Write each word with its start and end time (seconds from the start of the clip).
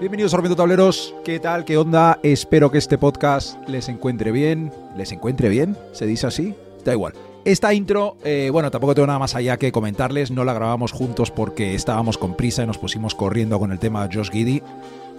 Bienvenidos 0.00 0.32
a 0.32 0.38
Rompiendo 0.38 0.56
Tableros. 0.56 1.14
¿Qué 1.26 1.38
tal? 1.40 1.66
¿Qué 1.66 1.76
onda? 1.76 2.20
Espero 2.22 2.70
que 2.70 2.78
este 2.78 2.96
podcast 2.96 3.58
les 3.68 3.90
encuentre 3.90 4.32
bien. 4.32 4.72
¿Les 4.96 5.12
encuentre 5.12 5.50
bien? 5.50 5.76
¿Se 5.92 6.06
dice 6.06 6.26
así? 6.26 6.54
Da 6.86 6.92
igual. 6.92 7.12
Esta 7.44 7.74
intro, 7.74 8.16
eh, 8.24 8.48
bueno, 8.50 8.70
tampoco 8.70 8.94
tengo 8.94 9.08
nada 9.08 9.18
más 9.18 9.34
allá 9.34 9.58
que 9.58 9.72
comentarles. 9.72 10.30
No 10.30 10.44
la 10.44 10.54
grabamos 10.54 10.92
juntos 10.92 11.30
porque 11.30 11.74
estábamos 11.74 12.16
con 12.16 12.34
prisa 12.34 12.62
y 12.62 12.66
nos 12.66 12.78
pusimos 12.78 13.14
corriendo 13.14 13.58
con 13.58 13.72
el 13.72 13.78
tema 13.78 14.08
Josh 14.10 14.30
Giddy 14.30 14.62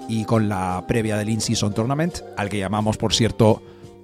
y 0.10 0.26
con 0.26 0.50
la 0.50 0.84
previa 0.88 1.16
del 1.16 1.30
In-Season 1.30 1.76
Tournament, 1.76 2.22
al 2.36 2.50
que 2.50 2.58
llamamos, 2.58 2.98
por 2.98 3.14
cierto, 3.14 3.62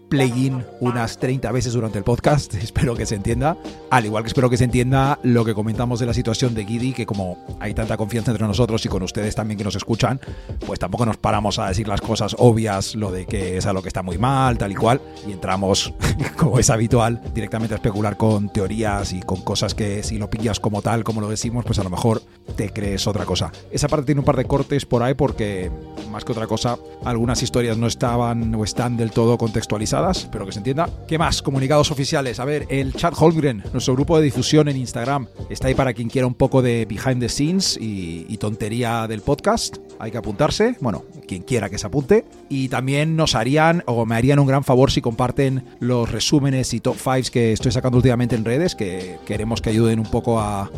plugin 0.10 0.64
unas 0.80 1.18
30 1.18 1.52
veces 1.52 1.74
durante 1.74 1.98
el 1.98 2.04
podcast, 2.04 2.54
espero 2.56 2.96
que 2.96 3.06
se 3.06 3.16
entienda. 3.16 3.58
Al 3.90 4.06
igual 4.06 4.24
que 4.24 4.28
espero 4.28 4.50
que 4.50 4.58
se 4.58 4.64
entienda 4.64 5.20
lo 5.24 5.46
que 5.46 5.54
comentamos 5.54 6.00
de 6.00 6.06
la 6.06 6.14
situación 6.14 6.54
de 6.54 6.66
Giddy, 6.66 6.94
que 6.94 7.06
como 7.06 7.38
hay 7.60 7.74
tanta 7.74 7.98
confianza 7.98 8.32
entre 8.32 8.48
nosotros 8.48 8.86
y 8.86 8.90
con 8.90 9.04
ustedes 9.04 9.36
también 9.36 9.58
que 9.58 9.64
nos 9.64 9.76
escuchan, 9.76 10.20
pues 10.66 10.80
tampoco 10.80 11.06
nos 11.06 11.18
paramos 11.18 11.60
a 11.60 11.68
decir 11.68 11.88
las 11.88 12.02
cosas 12.02 12.36
obvias, 12.40 12.96
lo 12.96 13.12
de 13.12 13.26
que 13.26 13.58
es 13.58 13.66
algo 13.66 13.82
que 13.82 13.90
está 13.90 14.04
muy 14.04 14.18
mal, 14.18 14.58
tal 14.58 14.72
y 14.72 14.76
cual, 14.76 15.02
y 15.28 15.32
entramos, 15.32 15.94
como 16.38 16.60
es 16.60 16.70
habitual, 16.70 17.22
directamente 17.34 17.74
a 17.74 17.78
especular 17.78 18.18
con 18.18 18.50
teorías 18.50 19.14
y 19.14 19.22
con 19.22 19.42
cosas 19.42 19.76
que 19.76 20.04
si 20.04 20.18
lo 20.18 20.30
pillas 20.30 20.60
como 20.60 20.82
tal, 20.82 21.04
como 21.04 21.22
lo 21.22 21.30
decimos, 21.30 21.66
pues 21.66 21.80
a 21.80 21.84
lo 21.84 21.90
mejor 21.90 22.22
te 22.56 22.72
crees 22.72 23.08
otra 23.08 23.26
cosa. 23.26 23.52
Esa 23.72 23.88
parte 23.88 24.08
tiene 24.08 24.20
un 24.20 24.26
par 24.26 24.38
de 24.38 24.46
cortes 24.46 24.86
por 24.86 25.04
ahí 25.04 25.14
porque, 25.14 25.72
más 26.12 26.24
que 26.24 26.32
otra 26.32 26.48
cosa, 26.48 26.78
algunas 27.04 27.42
historias 27.44 27.78
no 27.78 27.88
estaban 27.88 28.54
o 28.56 28.64
están 28.64 28.98
del 28.98 29.12
todo 29.12 29.38
contextualizadas, 29.38 29.97
espero 30.12 30.46
que 30.46 30.52
se 30.52 30.60
entienda. 30.60 30.90
¿Qué 31.08 31.18
más? 31.18 31.42
Comunicados 31.42 31.92
oficiales. 31.92 32.40
A 32.40 32.46
ver, 32.46 32.66
el 32.70 32.94
Chat 32.94 33.14
Holmgren, 33.18 33.64
nuestro 33.74 33.94
grupo 33.96 34.18
de 34.18 34.26
difusión 34.26 34.68
en 34.68 34.78
Instagram, 34.78 35.28
está 35.50 35.68
ahí 35.68 35.76
para 35.76 35.94
quien 35.94 36.10
quiera 36.10 36.28
un 36.28 36.34
poco 36.34 36.62
de 36.62 36.86
behind 36.86 37.20
the 37.20 37.30
scenes 37.30 37.78
y, 37.80 38.26
y 38.30 38.38
tontería 38.38 39.08
del 39.08 39.22
podcast. 39.22 39.78
Hay 40.00 40.12
que 40.12 40.18
apuntarse, 40.18 40.76
bueno, 40.80 41.04
quien 41.28 41.42
quiera 41.42 41.70
que 41.70 41.78
se 41.78 41.88
apunte. 41.88 42.26
Y 42.50 42.70
también 42.70 43.16
nos 43.16 43.36
harían 43.36 43.84
o 43.86 44.06
me 44.06 44.16
harían 44.16 44.40
un 44.40 44.48
gran 44.48 44.64
favor 44.64 44.92
si 44.92 45.02
comparten 45.02 45.64
los 45.80 46.12
resúmenes 46.12 46.74
y 46.74 46.80
top 46.80 46.98
5 46.98 47.32
que 47.32 47.54
estoy 47.54 47.72
sacando 47.72 47.98
últimamente 47.98 48.36
en 48.36 48.46
redes, 48.46 48.76
que 48.76 49.18
queremos 49.26 49.62
que 49.62 49.70
ayuden 49.72 50.00
un 50.00 50.10
poco 50.10 50.40
a 50.40 50.70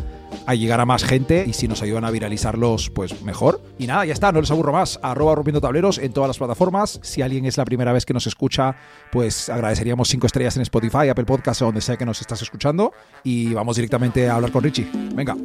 a 0.46 0.54
llegar 0.54 0.80
a 0.80 0.86
más 0.86 1.04
gente 1.04 1.44
y 1.46 1.52
si 1.52 1.68
nos 1.68 1.82
ayudan 1.82 2.04
a 2.04 2.10
viralizarlos, 2.10 2.90
pues 2.90 3.22
mejor. 3.22 3.60
Y 3.78 3.86
nada, 3.86 4.04
ya 4.04 4.12
está, 4.12 4.32
no 4.32 4.40
les 4.40 4.50
aburro 4.50 4.72
más. 4.72 4.98
Arroba 5.02 5.34
rompiendo 5.34 5.60
tableros 5.60 5.98
en 5.98 6.12
todas 6.12 6.28
las 6.28 6.38
plataformas. 6.38 7.00
Si 7.02 7.22
alguien 7.22 7.44
es 7.46 7.56
la 7.56 7.64
primera 7.64 7.92
vez 7.92 8.04
que 8.06 8.14
nos 8.14 8.26
escucha, 8.26 8.76
pues 9.12 9.48
agradeceríamos 9.48 10.08
cinco 10.08 10.26
estrellas 10.26 10.56
en 10.56 10.62
Spotify, 10.62 11.08
Apple 11.08 11.24
Podcast 11.24 11.62
o 11.62 11.66
donde 11.66 11.80
sea 11.80 11.96
que 11.96 12.06
nos 12.06 12.20
estás 12.20 12.42
escuchando. 12.42 12.92
Y 13.24 13.52
vamos 13.54 13.76
directamente 13.76 14.28
a 14.28 14.36
hablar 14.36 14.52
con 14.52 14.62
Richie. 14.62 14.88
Venga. 15.14 15.36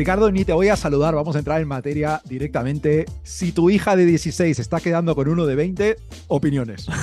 Ricardo, 0.00 0.32
ni 0.32 0.46
te 0.46 0.54
voy 0.54 0.68
a 0.68 0.76
saludar, 0.76 1.14
vamos 1.14 1.36
a 1.36 1.40
entrar 1.40 1.60
en 1.60 1.68
materia 1.68 2.22
directamente. 2.24 3.04
Si 3.22 3.52
tu 3.52 3.68
hija 3.68 3.96
de 3.96 4.06
16 4.06 4.58
está 4.58 4.80
quedando 4.80 5.14
con 5.14 5.28
uno 5.28 5.44
de 5.44 5.54
20, 5.54 5.96
opiniones. 6.28 6.86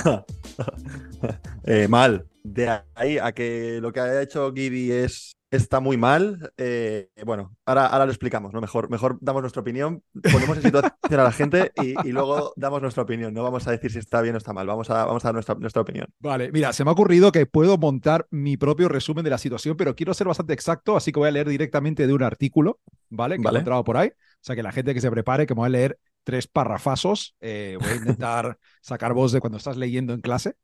Eh, 1.64 1.86
mal. 1.88 2.26
De 2.42 2.80
ahí 2.94 3.18
a 3.18 3.32
que 3.32 3.78
lo 3.82 3.92
que 3.92 4.00
ha 4.00 4.22
hecho 4.22 4.52
Giddy 4.52 4.90
es 4.90 5.37
está 5.50 5.80
muy 5.80 5.96
mal. 5.96 6.52
eh, 6.56 7.08
bueno, 7.24 7.56
ahora, 7.66 7.86
ahora 7.86 8.06
lo 8.06 8.12
explicamos, 8.12 8.52
¿no? 8.52 8.60
Mejor, 8.60 8.90
mejor 8.90 9.18
damos 9.20 9.42
nuestra 9.42 9.62
opinión, 9.62 10.02
ponemos 10.30 10.56
en 10.56 10.62
situación 10.62 10.92
a 11.10 11.24
la 11.24 11.32
gente 11.32 11.72
y, 11.74 11.94
y 12.08 12.12
luego 12.12 12.52
damos 12.56 12.82
nuestra 12.82 13.02
opinión. 13.02 13.32
No 13.34 13.42
vamos 13.42 13.66
a 13.66 13.70
decir 13.70 13.90
si 13.90 13.98
está 13.98 14.20
bien 14.22 14.34
o 14.34 14.38
está 14.38 14.52
mal, 14.52 14.66
vamos 14.66 14.90
a, 14.90 15.04
vamos 15.04 15.24
a 15.24 15.28
dar 15.28 15.34
nuestra, 15.34 15.54
nuestra 15.54 15.82
opinión. 15.82 16.08
Vale, 16.20 16.50
mira, 16.52 16.72
se 16.72 16.84
me 16.84 16.90
ha 16.90 16.92
ocurrido 16.92 17.32
que 17.32 17.46
puedo 17.46 17.78
montar 17.78 18.26
mi 18.30 18.56
propio 18.56 18.88
resumen 18.88 19.24
de 19.24 19.30
la 19.30 19.38
situación, 19.38 19.76
pero 19.76 19.94
quiero 19.94 20.14
ser 20.14 20.26
bastante 20.26 20.52
exacto, 20.52 20.96
así 20.96 21.12
que 21.12 21.20
voy 21.20 21.28
a 21.28 21.32
leer 21.32 21.48
directamente 21.48 22.06
de 22.06 22.12
un 22.12 22.22
artículo, 22.22 22.80
¿vale? 23.08 23.40
Que 23.40 23.46
he 23.48 23.50
encontrado 23.50 23.84
por 23.84 23.96
ahí. 23.96 24.08
O 24.08 24.40
sea, 24.42 24.56
que 24.56 24.62
la 24.62 24.72
gente 24.72 24.94
que 24.94 25.00
se 25.00 25.10
prepare, 25.10 25.46
que 25.46 25.54
me 25.54 25.60
voy 25.60 25.66
a 25.66 25.70
leer 25.70 25.98
tres 26.24 26.46
parrafazos. 26.46 27.34
eh, 27.40 27.76
voy 27.80 27.92
a 27.92 27.96
intentar 27.96 28.58
sacar 28.82 29.14
voz 29.14 29.32
de 29.32 29.40
cuando 29.40 29.58
estás 29.58 29.76
leyendo 29.76 30.12
en 30.12 30.20
clase. 30.20 30.54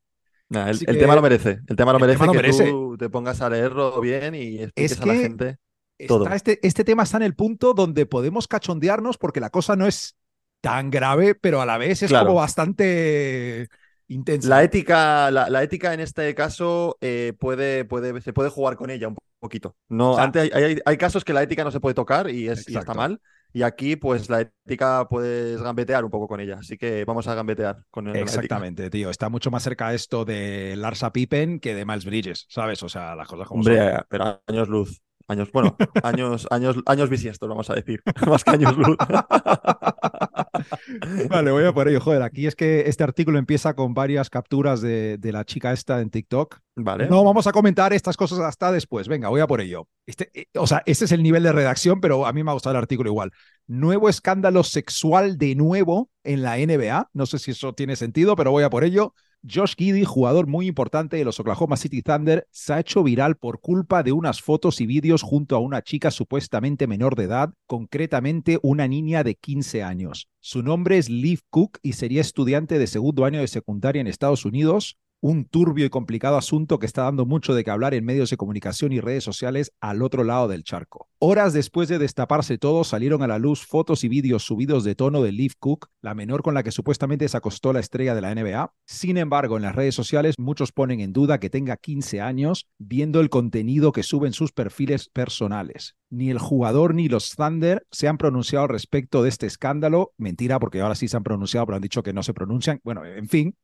Nah, 0.50 0.68
el, 0.70 0.78
que- 0.78 0.94
tema 0.94 1.14
lo 1.14 1.22
merece. 1.22 1.60
El 1.66 1.76
tema 1.76 1.92
lo 1.92 1.98
el 1.98 2.02
merece 2.02 2.18
tema 2.20 2.26
lo 2.26 2.32
que 2.32 2.38
merece. 2.38 2.64
tú 2.70 2.96
te 2.98 3.08
pongas 3.10 3.40
a 3.40 3.48
leerlo 3.50 4.00
bien 4.00 4.34
y 4.34 4.58
expliques 4.62 4.92
Es 4.92 5.00
a 5.00 5.06
la 5.06 5.12
que- 5.14 5.20
gente. 5.20 5.56
Está 5.96 6.08
Todo. 6.14 6.28
este, 6.28 6.58
este 6.66 6.82
tema 6.84 7.04
está 7.04 7.16
en 7.18 7.22
el 7.22 7.34
punto 7.36 7.72
donde 7.72 8.04
podemos 8.04 8.48
cachondearnos 8.48 9.16
porque 9.16 9.40
la 9.40 9.50
cosa 9.50 9.76
no 9.76 9.86
es 9.86 10.16
tan 10.60 10.90
grave, 10.90 11.34
pero 11.36 11.60
a 11.60 11.66
la 11.66 11.78
vez 11.78 12.02
es 12.02 12.08
Claro. 12.10 12.26
como 12.26 12.40
bastante 12.40 13.68
intensa. 14.08 14.48
La 14.48 14.62
ética, 14.62 15.30
la, 15.30 15.48
la 15.48 15.62
ética 15.62 15.94
en 15.94 16.00
este 16.00 16.34
caso 16.34 16.98
eh, 17.00 17.32
puede, 17.38 17.84
puede, 17.84 18.20
se 18.20 18.32
puede 18.32 18.50
jugar 18.50 18.76
con 18.76 18.90
ella 18.90 19.08
un 19.08 19.16
poquito. 19.40 19.76
No, 19.88 20.12
O 20.12 20.14
sea- 20.16 20.24
antes 20.24 20.52
hay, 20.52 20.62
hay- 20.64 20.78
hay 20.84 20.96
casos 20.96 21.24
que 21.24 21.32
la 21.32 21.42
ética 21.42 21.64
no 21.64 21.70
se 21.70 21.80
puede 21.80 21.94
tocar 21.94 22.28
y, 22.28 22.48
es, 22.48 22.68
y 22.68 22.76
está 22.76 22.92
mal. 22.94 23.20
Y 23.54 23.62
aquí, 23.62 23.96
pues, 23.96 24.28
la 24.30 24.42
ética 24.42 25.06
puedes 25.08 25.62
gambetear 25.62 26.04
un 26.04 26.10
poco 26.10 26.28
con 26.28 26.40
ella. 26.40 26.58
Así 26.60 26.76
que 26.76 27.04
vamos 27.06 27.28
a 27.28 27.34
gambetear 27.36 27.84
con 27.90 28.08
el- 28.08 28.12
la 28.12 28.18
ética. 28.20 28.30
Exactamente, 28.30 28.90
tío. 28.90 29.10
Está 29.10 29.28
mucho 29.28 29.50
más 29.50 29.62
cerca 29.62 29.94
esto 29.94 30.24
de 30.24 30.74
Larsa 30.76 31.12
Pippen 31.12 31.60
que 31.60 31.74
de 31.74 31.84
Miles 31.86 32.04
Bridges, 32.04 32.46
¿sabes? 32.48 32.82
O 32.82 32.88
sea, 32.88 33.14
las 33.16 33.28
cosas 33.28 33.46
como 33.48 33.60
Hombre, 33.60 33.76
son. 33.76 33.88
eh, 33.88 34.02
pero 34.08 34.42
años 34.46 34.68
luz. 34.68 35.00
Años, 35.26 35.50
bueno, 35.52 35.76
años, 36.02 36.46
años, 36.50 36.76
años 36.86 37.08
bisiestos, 37.08 37.48
vamos 37.48 37.70
a 37.70 37.74
decir. 37.74 38.02
Más 38.26 38.44
que 38.44 38.50
años 38.50 38.76
luz. 38.76 38.96
Vale, 41.28 41.50
voy 41.50 41.64
a 41.64 41.72
por 41.72 41.88
ello. 41.88 42.00
Joder, 42.00 42.22
aquí 42.22 42.46
es 42.46 42.54
que 42.54 42.84
este 42.86 43.02
artículo 43.02 43.38
empieza 43.38 43.74
con 43.74 43.94
varias 43.94 44.30
capturas 44.30 44.80
de, 44.80 45.18
de 45.18 45.32
la 45.32 45.44
chica 45.44 45.72
esta 45.72 46.00
en 46.00 46.10
TikTok. 46.10 46.58
Vale. 46.76 47.08
No 47.08 47.24
vamos 47.24 47.46
a 47.46 47.52
comentar 47.52 47.92
estas 47.92 48.16
cosas 48.16 48.40
hasta 48.40 48.72
después. 48.72 49.08
Venga, 49.08 49.28
voy 49.28 49.40
a 49.40 49.46
por 49.46 49.60
ello. 49.60 49.88
Este, 50.06 50.30
eh, 50.34 50.46
o 50.54 50.66
sea, 50.66 50.82
este 50.86 51.06
es 51.06 51.12
el 51.12 51.22
nivel 51.22 51.42
de 51.42 51.52
redacción, 51.52 52.00
pero 52.00 52.26
a 52.26 52.32
mí 52.32 52.42
me 52.42 52.50
ha 52.50 52.54
gustado 52.54 52.74
el 52.74 52.82
artículo 52.82 53.10
igual. 53.10 53.32
Nuevo 53.66 54.08
escándalo 54.08 54.62
sexual 54.62 55.38
de 55.38 55.54
nuevo 55.54 56.10
en 56.22 56.42
la 56.42 56.58
NBA. 56.58 57.10
No 57.12 57.26
sé 57.26 57.38
si 57.38 57.52
eso 57.52 57.74
tiene 57.74 57.96
sentido, 57.96 58.36
pero 58.36 58.50
voy 58.50 58.64
a 58.64 58.70
por 58.70 58.84
ello. 58.84 59.14
Josh 59.46 59.74
Giddy, 59.76 60.04
jugador 60.04 60.46
muy 60.46 60.66
importante 60.66 61.18
de 61.18 61.24
los 61.24 61.38
Oklahoma 61.38 61.76
City 61.76 62.00
Thunder, 62.00 62.48
se 62.50 62.72
ha 62.72 62.80
hecho 62.80 63.02
viral 63.02 63.36
por 63.36 63.60
culpa 63.60 64.02
de 64.02 64.12
unas 64.12 64.40
fotos 64.40 64.80
y 64.80 64.86
vídeos 64.86 65.20
junto 65.20 65.54
a 65.54 65.58
una 65.58 65.82
chica 65.82 66.10
supuestamente 66.10 66.86
menor 66.86 67.14
de 67.14 67.24
edad, 67.24 67.52
concretamente 67.66 68.58
una 68.62 68.88
niña 68.88 69.22
de 69.22 69.34
15 69.34 69.82
años. 69.82 70.28
Su 70.40 70.62
nombre 70.62 70.96
es 70.96 71.10
Liv 71.10 71.40
Cook 71.50 71.78
y 71.82 71.92
sería 71.92 72.22
estudiante 72.22 72.78
de 72.78 72.86
segundo 72.86 73.26
año 73.26 73.40
de 73.40 73.48
secundaria 73.48 74.00
en 74.00 74.06
Estados 74.06 74.46
Unidos 74.46 74.96
un 75.24 75.46
turbio 75.46 75.86
y 75.86 75.88
complicado 75.88 76.36
asunto 76.36 76.78
que 76.78 76.84
está 76.84 77.04
dando 77.04 77.24
mucho 77.24 77.54
de 77.54 77.64
qué 77.64 77.70
hablar 77.70 77.94
en 77.94 78.04
medios 78.04 78.28
de 78.28 78.36
comunicación 78.36 78.92
y 78.92 79.00
redes 79.00 79.24
sociales 79.24 79.72
al 79.80 80.02
otro 80.02 80.22
lado 80.22 80.48
del 80.48 80.64
charco. 80.64 81.08
Horas 81.18 81.54
después 81.54 81.88
de 81.88 81.98
destaparse 81.98 82.58
todo, 82.58 82.84
salieron 82.84 83.22
a 83.22 83.26
la 83.26 83.38
luz 83.38 83.64
fotos 83.64 84.04
y 84.04 84.08
vídeos 84.10 84.42
subidos 84.42 84.84
de 84.84 84.94
tono 84.94 85.22
de 85.22 85.32
Liv 85.32 85.52
Cook, 85.58 85.88
la 86.02 86.14
menor 86.14 86.42
con 86.42 86.52
la 86.52 86.62
que 86.62 86.72
supuestamente 86.72 87.26
se 87.26 87.38
acostó 87.38 87.72
la 87.72 87.80
estrella 87.80 88.14
de 88.14 88.20
la 88.20 88.34
NBA. 88.34 88.74
Sin 88.84 89.16
embargo, 89.16 89.56
en 89.56 89.62
las 89.62 89.74
redes 89.74 89.94
sociales 89.94 90.34
muchos 90.38 90.72
ponen 90.72 91.00
en 91.00 91.14
duda 91.14 91.40
que 91.40 91.48
tenga 91.48 91.78
15 91.78 92.20
años 92.20 92.68
viendo 92.76 93.20
el 93.20 93.30
contenido 93.30 93.92
que 93.92 94.02
suben 94.02 94.34
sus 94.34 94.52
perfiles 94.52 95.08
personales. 95.08 95.96
Ni 96.10 96.28
el 96.28 96.38
jugador 96.38 96.94
ni 96.94 97.08
los 97.08 97.30
Thunder 97.30 97.86
se 97.90 98.08
han 98.08 98.18
pronunciado 98.18 98.66
respecto 98.66 99.22
de 99.22 99.30
este 99.30 99.46
escándalo. 99.46 100.12
Mentira, 100.18 100.60
porque 100.60 100.82
ahora 100.82 100.94
sí 100.94 101.08
se 101.08 101.16
han 101.16 101.24
pronunciado, 101.24 101.64
pero 101.64 101.76
han 101.76 101.82
dicho 101.82 102.02
que 102.02 102.12
no 102.12 102.22
se 102.22 102.34
pronuncian. 102.34 102.80
Bueno, 102.84 103.04
en 103.06 103.26
fin, 103.26 103.56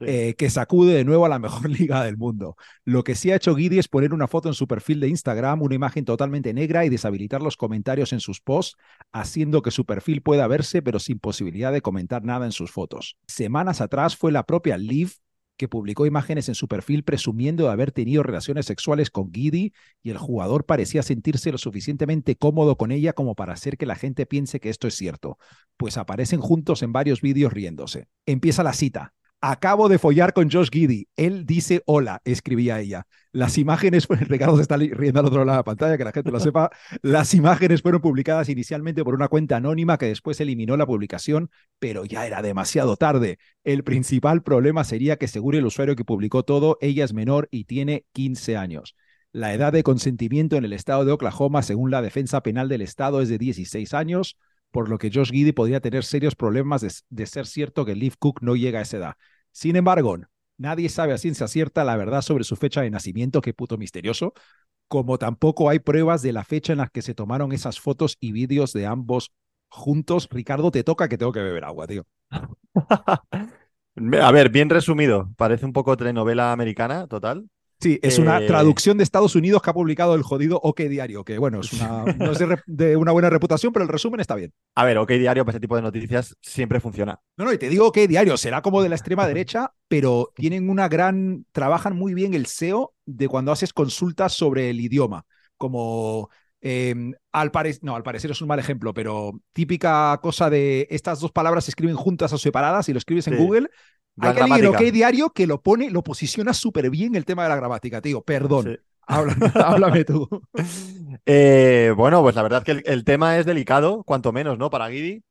Eh, 0.00 0.34
que 0.38 0.48
sacude 0.48 0.94
de 0.94 1.04
nuevo 1.04 1.26
a 1.26 1.28
la 1.28 1.40
mejor 1.40 1.68
liga 1.80 2.04
del 2.04 2.16
mundo. 2.16 2.56
Lo 2.84 3.02
que 3.02 3.14
sí 3.16 3.30
ha 3.32 3.36
hecho 3.36 3.56
Giddy 3.56 3.78
es 3.78 3.88
poner 3.88 4.14
una 4.14 4.28
foto 4.28 4.48
en 4.48 4.54
su 4.54 4.68
perfil 4.68 5.00
de 5.00 5.08
Instagram, 5.08 5.60
una 5.62 5.74
imagen 5.74 6.04
totalmente 6.04 6.54
negra 6.54 6.84
y 6.84 6.88
deshabilitar 6.88 7.42
los 7.42 7.56
comentarios 7.56 8.12
en 8.12 8.20
sus 8.20 8.40
posts, 8.40 8.76
haciendo 9.12 9.60
que 9.60 9.72
su 9.72 9.86
perfil 9.86 10.22
pueda 10.22 10.46
verse, 10.46 10.82
pero 10.82 11.00
sin 11.00 11.18
posibilidad 11.18 11.72
de 11.72 11.82
comentar 11.82 12.22
nada 12.24 12.46
en 12.46 12.52
sus 12.52 12.70
fotos. 12.70 13.16
Semanas 13.26 13.80
atrás 13.80 14.16
fue 14.16 14.30
la 14.30 14.44
propia 14.44 14.78
Liv 14.78 15.14
que 15.58 15.68
publicó 15.68 16.06
imágenes 16.06 16.48
en 16.48 16.54
su 16.54 16.68
perfil 16.68 17.02
presumiendo 17.02 17.64
de 17.64 17.70
haber 17.70 17.90
tenido 17.90 18.22
relaciones 18.22 18.64
sexuales 18.64 19.10
con 19.10 19.32
Giddy 19.32 19.72
y 20.02 20.10
el 20.10 20.16
jugador 20.16 20.64
parecía 20.64 21.02
sentirse 21.02 21.50
lo 21.50 21.58
suficientemente 21.58 22.36
cómodo 22.36 22.76
con 22.76 22.92
ella 22.92 23.12
como 23.12 23.34
para 23.34 23.54
hacer 23.54 23.76
que 23.76 23.84
la 23.84 23.96
gente 23.96 24.24
piense 24.24 24.60
que 24.60 24.70
esto 24.70 24.86
es 24.86 24.94
cierto, 24.94 25.36
pues 25.76 25.98
aparecen 25.98 26.40
juntos 26.40 26.82
en 26.82 26.92
varios 26.92 27.20
vídeos 27.20 27.52
riéndose. 27.52 28.06
Empieza 28.24 28.62
la 28.62 28.72
cita. 28.72 29.14
Acabo 29.40 29.88
de 29.88 30.00
follar 30.00 30.32
con 30.32 30.50
Josh 30.50 30.68
Giddy. 30.68 31.06
Él 31.14 31.46
dice 31.46 31.82
hola, 31.86 32.20
escribía 32.24 32.80
ella. 32.80 33.06
Las 33.30 33.56
imágenes, 33.56 34.08
Ricardo 34.08 34.56
se 34.56 34.62
está 34.62 34.76
riendo 34.76 35.20
al 35.20 35.26
otro 35.26 35.44
lado 35.44 35.56
de 35.56 35.60
la 35.60 35.64
pantalla, 35.64 35.96
que 35.96 36.04
la 36.04 36.10
gente 36.10 36.32
lo 36.32 36.40
sepa. 36.40 36.70
Las 37.02 37.34
imágenes 37.34 37.82
fueron 37.82 38.00
publicadas 38.00 38.48
inicialmente 38.48 39.04
por 39.04 39.14
una 39.14 39.28
cuenta 39.28 39.56
anónima 39.56 39.96
que 39.96 40.06
después 40.06 40.40
eliminó 40.40 40.76
la 40.76 40.86
publicación, 40.86 41.50
pero 41.78 42.04
ya 42.04 42.26
era 42.26 42.42
demasiado 42.42 42.96
tarde. 42.96 43.38
El 43.62 43.84
principal 43.84 44.42
problema 44.42 44.82
sería 44.82 45.18
que 45.18 45.28
según 45.28 45.54
el 45.54 45.66
usuario 45.66 45.94
que 45.94 46.04
publicó 46.04 46.42
todo, 46.42 46.76
ella 46.80 47.04
es 47.04 47.14
menor 47.14 47.46
y 47.52 47.64
tiene 47.64 48.06
15 48.12 48.56
años. 48.56 48.96
La 49.30 49.54
edad 49.54 49.72
de 49.72 49.84
consentimiento 49.84 50.56
en 50.56 50.64
el 50.64 50.72
estado 50.72 51.04
de 51.04 51.12
Oklahoma, 51.12 51.62
según 51.62 51.92
la 51.92 52.02
defensa 52.02 52.42
penal 52.42 52.68
del 52.68 52.80
estado, 52.80 53.20
es 53.20 53.28
de 53.28 53.38
16 53.38 53.94
años, 53.94 54.36
por 54.70 54.88
lo 54.88 54.98
que 54.98 55.10
Josh 55.12 55.30
Giddy 55.30 55.52
podría 55.52 55.80
tener 55.80 56.04
serios 56.04 56.34
problemas 56.34 57.04
de, 57.08 57.26
ser 57.26 57.46
cierto 57.46 57.84
que 57.84 57.94
Leaf 57.94 58.16
Cook 58.18 58.42
no 58.42 58.56
llega 58.56 58.78
a 58.80 58.82
esa 58.82 58.96
edad. 58.98 59.14
Sin 59.52 59.76
embargo, 59.76 60.16
nadie 60.56 60.88
sabe 60.88 61.12
a 61.12 61.18
ciencia 61.18 61.48
cierta 61.48 61.84
la 61.84 61.96
verdad 61.96 62.22
sobre 62.22 62.44
su 62.44 62.56
fecha 62.56 62.82
de 62.82 62.90
nacimiento, 62.90 63.40
qué 63.40 63.54
puto 63.54 63.78
misterioso, 63.78 64.34
como 64.88 65.18
tampoco 65.18 65.68
hay 65.68 65.78
pruebas 65.78 66.22
de 66.22 66.32
la 66.32 66.44
fecha 66.44 66.72
en 66.72 66.78
la 66.78 66.88
que 66.88 67.02
se 67.02 67.14
tomaron 67.14 67.52
esas 67.52 67.80
fotos 67.80 68.16
y 68.20 68.32
vídeos 68.32 68.72
de 68.72 68.86
ambos 68.86 69.32
juntos. 69.68 70.28
Ricardo, 70.30 70.70
te 70.70 70.84
toca 70.84 71.08
que 71.08 71.18
tengo 71.18 71.32
que 71.32 71.40
beber 71.40 71.64
agua, 71.64 71.86
tío. 71.86 72.06
A 74.22 74.32
ver, 74.32 74.48
bien 74.50 74.70
resumido. 74.70 75.30
Parece 75.36 75.66
un 75.66 75.72
poco 75.72 75.96
telenovela 75.96 76.52
americana, 76.52 77.06
total. 77.08 77.48
Sí, 77.80 78.00
es 78.02 78.18
una 78.18 78.38
Eh, 78.38 78.46
traducción 78.46 78.98
de 78.98 79.04
Estados 79.04 79.36
Unidos 79.36 79.62
que 79.62 79.70
ha 79.70 79.72
publicado 79.72 80.14
el 80.16 80.22
jodido 80.22 80.58
OK 80.62 80.80
Diario, 80.80 81.24
que 81.24 81.38
bueno, 81.38 81.60
es 81.60 81.72
una, 81.72 82.04
no 82.18 82.32
es 82.32 82.38
de, 82.66 82.96
una 82.96 83.12
buena 83.12 83.30
reputación, 83.30 83.72
pero 83.72 83.84
el 83.84 83.88
resumen 83.88 84.20
está 84.20 84.34
bien. 84.34 84.52
A 84.74 84.84
ver, 84.84 84.98
OK 84.98 85.10
Diario, 85.12 85.44
para 85.44 85.54
ese 85.54 85.60
tipo 85.60 85.76
de 85.76 85.82
noticias, 85.82 86.36
siempre 86.40 86.80
funciona. 86.80 87.20
No, 87.36 87.44
no, 87.44 87.52
y 87.52 87.58
te 87.58 87.68
digo 87.68 87.86
OK 87.86 87.98
Diario, 88.08 88.36
será 88.36 88.62
como 88.62 88.82
de 88.82 88.88
la 88.88 88.96
extrema 88.96 89.26
derecha, 89.28 89.72
pero 89.86 90.32
tienen 90.34 90.68
una 90.70 90.88
gran, 90.88 91.46
trabajan 91.52 91.96
muy 91.96 92.14
bien 92.14 92.34
el 92.34 92.46
SEO 92.46 92.94
de 93.06 93.28
cuando 93.28 93.52
haces 93.52 93.72
consultas 93.72 94.32
sobre 94.32 94.70
el 94.70 94.80
idioma, 94.80 95.24
como 95.56 96.30
eh, 96.60 96.94
al 97.32 97.50
parecer, 97.50 97.82
no, 97.84 97.94
al 97.96 98.02
parecer 98.02 98.30
es 98.30 98.40
un 98.42 98.48
mal 98.48 98.58
ejemplo, 98.58 98.94
pero 98.94 99.40
típica 99.52 100.18
cosa 100.22 100.50
de 100.50 100.86
estas 100.90 101.20
dos 101.20 101.32
palabras 101.32 101.64
se 101.64 101.70
escriben 101.70 101.96
juntas 101.96 102.32
o 102.32 102.38
separadas 102.38 102.88
y 102.88 102.92
lo 102.92 102.98
escribes 102.98 103.26
en 103.28 103.34
Sí. 103.34 103.36
Google. 103.36 103.68
La 104.20 104.30
Hay 104.30 104.34
que 104.34 104.40
alguien 104.40 104.60
en 104.60 104.66
OK 104.66 104.72
gramática. 104.72 104.92
Diario 104.92 105.30
que 105.30 105.46
lo 105.46 105.62
pone, 105.62 105.90
lo 105.90 106.02
posiciona 106.02 106.52
súper 106.52 106.90
bien 106.90 107.14
el 107.14 107.24
tema 107.24 107.44
de 107.44 107.50
la 107.50 107.56
gramática, 107.56 108.00
tío. 108.00 108.22
Perdón. 108.22 108.64
Sí. 108.66 108.76
Háblame, 109.06 109.46
háblame 109.54 110.04
tú. 110.04 110.28
Eh, 111.26 111.92
bueno, 111.96 112.22
pues 112.22 112.34
la 112.36 112.42
verdad 112.42 112.62
que 112.62 112.72
el, 112.72 112.82
el 112.86 113.04
tema 113.04 113.38
es 113.38 113.46
delicado, 113.46 114.02
cuanto 114.04 114.32
menos, 114.32 114.58
¿no? 114.58 114.70
Para 114.70 114.88
Guidi. 114.88 115.22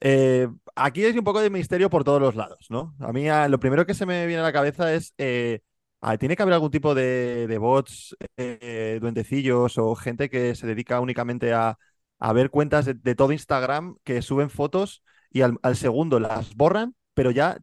Eh, 0.00 0.48
aquí 0.74 1.04
hay 1.04 1.16
un 1.16 1.24
poco 1.24 1.40
de 1.40 1.50
misterio 1.50 1.88
por 1.90 2.04
todos 2.04 2.20
los 2.20 2.34
lados, 2.34 2.66
¿no? 2.68 2.94
A 3.00 3.12
mí 3.12 3.26
lo 3.48 3.58
primero 3.60 3.86
que 3.86 3.94
se 3.94 4.06
me 4.06 4.26
viene 4.26 4.40
a 4.40 4.44
la 4.44 4.52
cabeza 4.52 4.92
es, 4.94 5.14
eh, 5.18 5.60
ah, 6.04 6.16
¿tiene 6.18 6.36
que 6.36 6.42
haber 6.42 6.54
algún 6.54 6.70
tipo 6.70 6.94
de, 6.94 7.46
de 7.48 7.58
bots, 7.58 8.16
eh, 8.36 8.98
duendecillos 9.00 9.78
o 9.78 9.94
gente 9.94 10.28
que 10.30 10.54
se 10.54 10.66
dedica 10.66 11.00
únicamente 11.00 11.52
a, 11.54 11.78
a 12.18 12.32
ver 12.32 12.50
cuentas 12.50 12.84
de, 12.86 12.94
de 12.94 13.14
todo 13.14 13.32
Instagram 13.32 13.96
que 14.04 14.22
suben 14.22 14.50
fotos 14.50 15.02
y 15.30 15.42
al, 15.42 15.58
al 15.62 15.76
segundo 15.76 16.20
las 16.20 16.54
borran, 16.54 16.94
pero 17.14 17.30
ya 17.30 17.58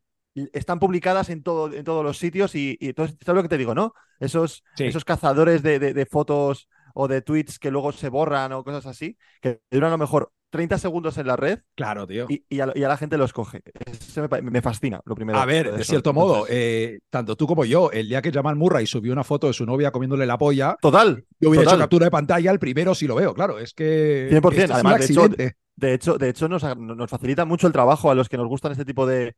están 0.54 0.80
publicadas 0.80 1.30
en, 1.30 1.44
todo, 1.44 1.74
en 1.74 1.84
todos 1.84 2.04
los 2.04 2.18
sitios 2.18 2.56
y, 2.56 2.78
y 2.80 2.90
entonces, 2.90 3.18
¿sabes 3.26 3.38
lo 3.38 3.44
que 3.44 3.50
te 3.50 3.58
digo, 3.58 3.76
no? 3.76 3.94
Esos, 4.20 4.64
Sí. 4.76 4.86
esos 4.86 5.06
cazadores 5.06 5.62
de, 5.64 5.80
de- 5.80 5.94
de 5.94 6.06
fotos 6.06 6.70
o 6.94 7.08
de 7.08 7.22
tweets 7.22 7.60
que 7.60 7.72
luego 7.72 7.92
se 7.92 8.10
borran 8.10 8.52
o 8.54 8.64
cosas 8.64 8.86
así, 8.86 9.18
que 9.42 9.62
duran 9.72 9.90
a 9.90 9.94
lo 9.94 9.98
mejor 9.98 10.32
30 10.52 10.78
segundos 10.78 11.18
en 11.18 11.28
la 11.28 11.36
red 11.36 11.60
Claro, 11.76 12.06
tío. 12.06 12.28
y, 12.30 12.44
y 12.50 12.60
a, 12.60 12.72
y 12.76 12.84
a 12.84 12.88
la 12.88 12.98
gente 12.98 13.18
los 13.18 13.34
coge. 13.34 13.62
Eso 13.90 14.28
me, 14.42 14.62
fascina, 14.62 15.02
lo 15.06 15.16
primero. 15.16 15.40
A 15.40 15.46
ver, 15.46 15.72
de 15.76 15.84
cierto 15.84 16.14
modo, 16.14 16.46
eh, 16.50 17.00
tanto 17.10 17.36
tú 17.36 17.48
como 17.48 17.66
yo, 17.66 17.90
el 17.92 18.08
día 18.08 18.22
que 18.22 18.32
Jamal 18.32 18.56
Murray 18.56 18.86
subió 18.86 19.12
una 19.14 19.24
foto 19.24 19.48
de 19.48 19.54
su 19.54 19.66
novia 19.66 19.92
comiéndole 19.92 20.26
la 20.26 20.38
polla, 20.38 20.78
Total, 20.82 21.26
yo 21.40 21.50
hubiera 21.50 21.66
hecho 21.66 21.78
captura 21.78 22.06
de 22.06 22.12
pantalla 22.12 22.52
el 22.52 22.60
primero 22.60 22.94
si 22.94 23.08
lo 23.08 23.16
veo, 23.16 23.34
claro. 23.34 23.58
Es 23.58 23.74
que 23.74 24.30
100%, 24.30 24.36
esto 24.36 24.50
es 24.50 24.70
un 24.70 24.76
además, 24.76 25.00
de 25.00 25.06
hecho. 25.06 25.30
De 25.74 25.94
hecho, 25.94 26.18
de 26.18 26.30
hecho 26.30 26.48
nos, 26.48 26.64
nos 26.78 27.10
facilita 27.10 27.46
mucho 27.46 27.66
el 27.66 27.74
trabajo 27.74 28.12
a 28.12 28.16
los 28.16 28.30
que 28.30 28.38
nos 28.38 28.48
gustan 28.48 28.74
este 28.74 28.86
tipo 28.86 29.08
de, 29.08 29.36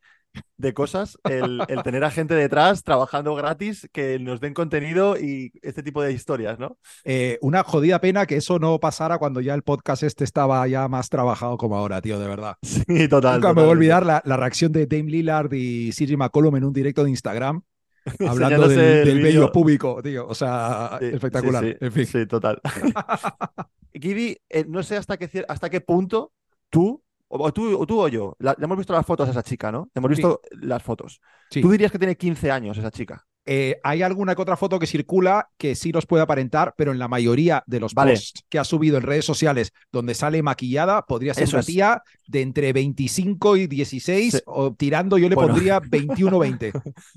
de 0.57 0.73
cosas, 0.73 1.17
el, 1.25 1.61
el 1.67 1.83
tener 1.83 2.03
a 2.03 2.11
gente 2.11 2.33
detrás 2.35 2.83
trabajando 2.83 3.35
gratis 3.35 3.87
que 3.91 4.17
nos 4.19 4.39
den 4.39 4.53
contenido 4.53 5.17
y 5.17 5.51
este 5.61 5.83
tipo 5.83 6.01
de 6.01 6.13
historias, 6.13 6.57
¿no? 6.59 6.77
Eh, 7.03 7.37
una 7.41 7.63
jodida 7.63 7.99
pena 7.99 8.25
que 8.25 8.37
eso 8.37 8.59
no 8.59 8.79
pasara 8.79 9.17
cuando 9.17 9.41
ya 9.41 9.53
el 9.53 9.63
podcast 9.63 10.03
este 10.03 10.23
estaba 10.23 10.65
ya 10.67 10.87
más 10.87 11.09
trabajado 11.09 11.57
como 11.57 11.75
ahora, 11.75 12.01
tío, 12.01 12.19
de 12.19 12.27
verdad. 12.27 12.55
Sí, 12.63 13.07
total. 13.07 13.35
Nunca 13.35 13.53
me 13.53 13.61
voy 13.61 13.69
a 13.69 13.73
olvidar 13.73 14.05
la, 14.05 14.21
la 14.25 14.37
reacción 14.37 14.71
de 14.71 14.85
Dame 14.87 15.09
Lillard 15.11 15.51
y 15.53 15.91
CJ 15.91 16.17
McCollum 16.17 16.55
en 16.57 16.63
un 16.65 16.73
directo 16.73 17.03
de 17.03 17.09
Instagram 17.11 17.61
hablando 18.27 18.67
del, 18.67 18.79
el 18.79 19.05
del 19.05 19.21
vello 19.21 19.51
público, 19.51 20.01
tío. 20.03 20.27
O 20.27 20.35
sea, 20.35 20.97
Sí, 20.99 21.05
espectacular. 21.05 21.63
sí, 21.63 21.71
sí, 21.71 21.77
en 21.81 21.91
fin. 21.91 22.05
sí, 22.05 22.25
total. 22.25 22.59
Gibby, 23.93 24.37
eh, 24.49 24.65
no 24.67 24.81
sé 24.83 24.97
hasta 24.97 25.17
qué, 25.17 25.45
hasta 25.47 25.69
qué 25.69 25.81
punto 25.81 26.31
tú, 26.69 27.02
o, 27.37 27.51
tú, 27.53 27.77
o 27.79 27.85
tú 27.87 28.01
o 28.01 28.07
yo, 28.07 28.35
la- 28.39 28.55
le 28.57 28.65
hemos 28.65 28.77
visto 28.77 28.93
las 28.93 29.05
fotos 29.05 29.27
a 29.27 29.31
esa 29.31 29.43
chica, 29.43 29.71
¿no? 29.71 29.89
Le 29.93 29.99
hemos 29.99 30.09
Sí. 30.11 30.15
visto 30.17 30.41
las 30.61 30.81
fotos. 30.83 31.19
Sí. 31.49 31.61
Tú 31.61 31.71
dirías 31.71 31.91
que 31.91 31.99
tiene 31.99 32.15
15 32.15 32.51
años 32.51 32.77
esa 32.77 32.91
chica. 32.91 33.25
Eh, 33.45 33.77
hay 33.83 34.01
alguna 34.03 34.35
que 34.35 34.41
otra 34.41 34.55
foto 34.55 34.79
que 34.79 34.87
circula 34.87 35.49
que 35.57 35.75
sí 35.75 35.91
nos 35.91 36.05
puede 36.05 36.23
aparentar, 36.23 36.73
pero 36.77 36.93
en 36.93 36.97
la 36.99 37.09
mayoría 37.09 37.61
de 37.67 37.81
los 37.81 37.93
Vale. 37.93 38.11
posts 38.13 38.45
que 38.47 38.57
ha 38.57 38.63
subido 38.63 38.95
en 38.95 39.03
redes 39.03 39.25
sociales 39.25 39.73
donde 39.91 40.13
sale 40.13 40.41
maquillada, 40.41 41.01
podría 41.05 41.33
ser 41.33 41.43
Eso 41.43 41.57
una 41.57 41.59
es. 41.59 41.65
tía 41.65 42.01
de 42.25 42.41
entre 42.41 42.71
25 42.71 43.57
y 43.57 43.67
16 43.67 44.31
Sí. 44.35 44.39
o 44.45 44.73
tirando, 44.73 45.17
yo 45.17 45.27
le 45.27 45.35
Bueno. 45.35 45.49
pondría 45.53 45.81
21 45.81 46.37
o 46.37 46.39
20. 46.39 46.71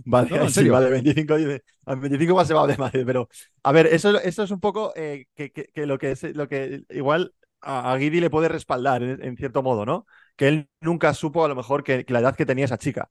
Vale, 0.04 0.30
No, 0.30 0.42
en 0.42 0.50
sí, 0.50 0.68
vale, 0.68 0.90
25, 0.90 1.36
dice- 1.36 1.62
a 1.84 1.94
25 1.94 2.34
más 2.34 2.48
se 2.48 2.54
va 2.54 2.66
de 2.66 2.76
madre, 2.76 3.04
pero 3.06 3.28
a 3.62 3.70
ver, 3.70 3.86
eso, 3.86 4.18
eso 4.20 4.42
es 4.42 4.50
un 4.50 4.58
poco 4.58 4.92
eh, 4.96 5.26
que, 5.36 5.52
que- 5.52 5.68
que 5.72 5.86
lo 5.86 5.96
que 5.96 6.10
es 6.10 6.24
lo 6.34 6.48
que 6.48 6.82
igual 6.90 7.34
a, 7.66 7.92
a 7.92 7.96
Guidi 7.98 8.20
le 8.20 8.30
puede 8.30 8.48
respaldar 8.48 9.02
en, 9.02 9.36
cierto 9.36 9.62
modo, 9.62 9.86
¿no? 9.86 10.06
Que 10.36 10.48
él 10.48 10.68
nunca 10.80 11.14
supo 11.14 11.44
a 11.44 11.48
lo 11.48 11.54
mejor 11.56 11.84
que, 11.84 12.04
la 12.08 12.20
edad 12.20 12.36
que 12.36 12.46
tenía 12.46 12.64
esa 12.66 12.78
chica. 12.78 13.10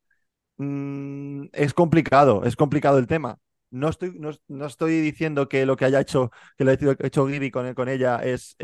Mm, 0.57 1.45
es 1.53 1.73
complicado, 1.73 2.43
es 2.45 2.55
complicado 2.55 2.97
el 2.97 3.07
tema. 3.07 3.37
No 3.71 3.89
estoy, 3.89 4.13
no, 4.47 4.65
estoy 4.65 5.01
diciendo 5.01 5.49
que 5.49 5.65
lo 5.65 5.75
que 5.75 5.85
haya 5.85 5.99
hecho, 5.99 6.31
que 6.57 6.63
lo 6.63 6.71
haya 6.71 6.95
hecho 7.01 7.25
Guidi 7.25 7.51
con, 7.51 7.73
con 7.73 7.89
ella 7.89 8.17
es, 8.23 8.55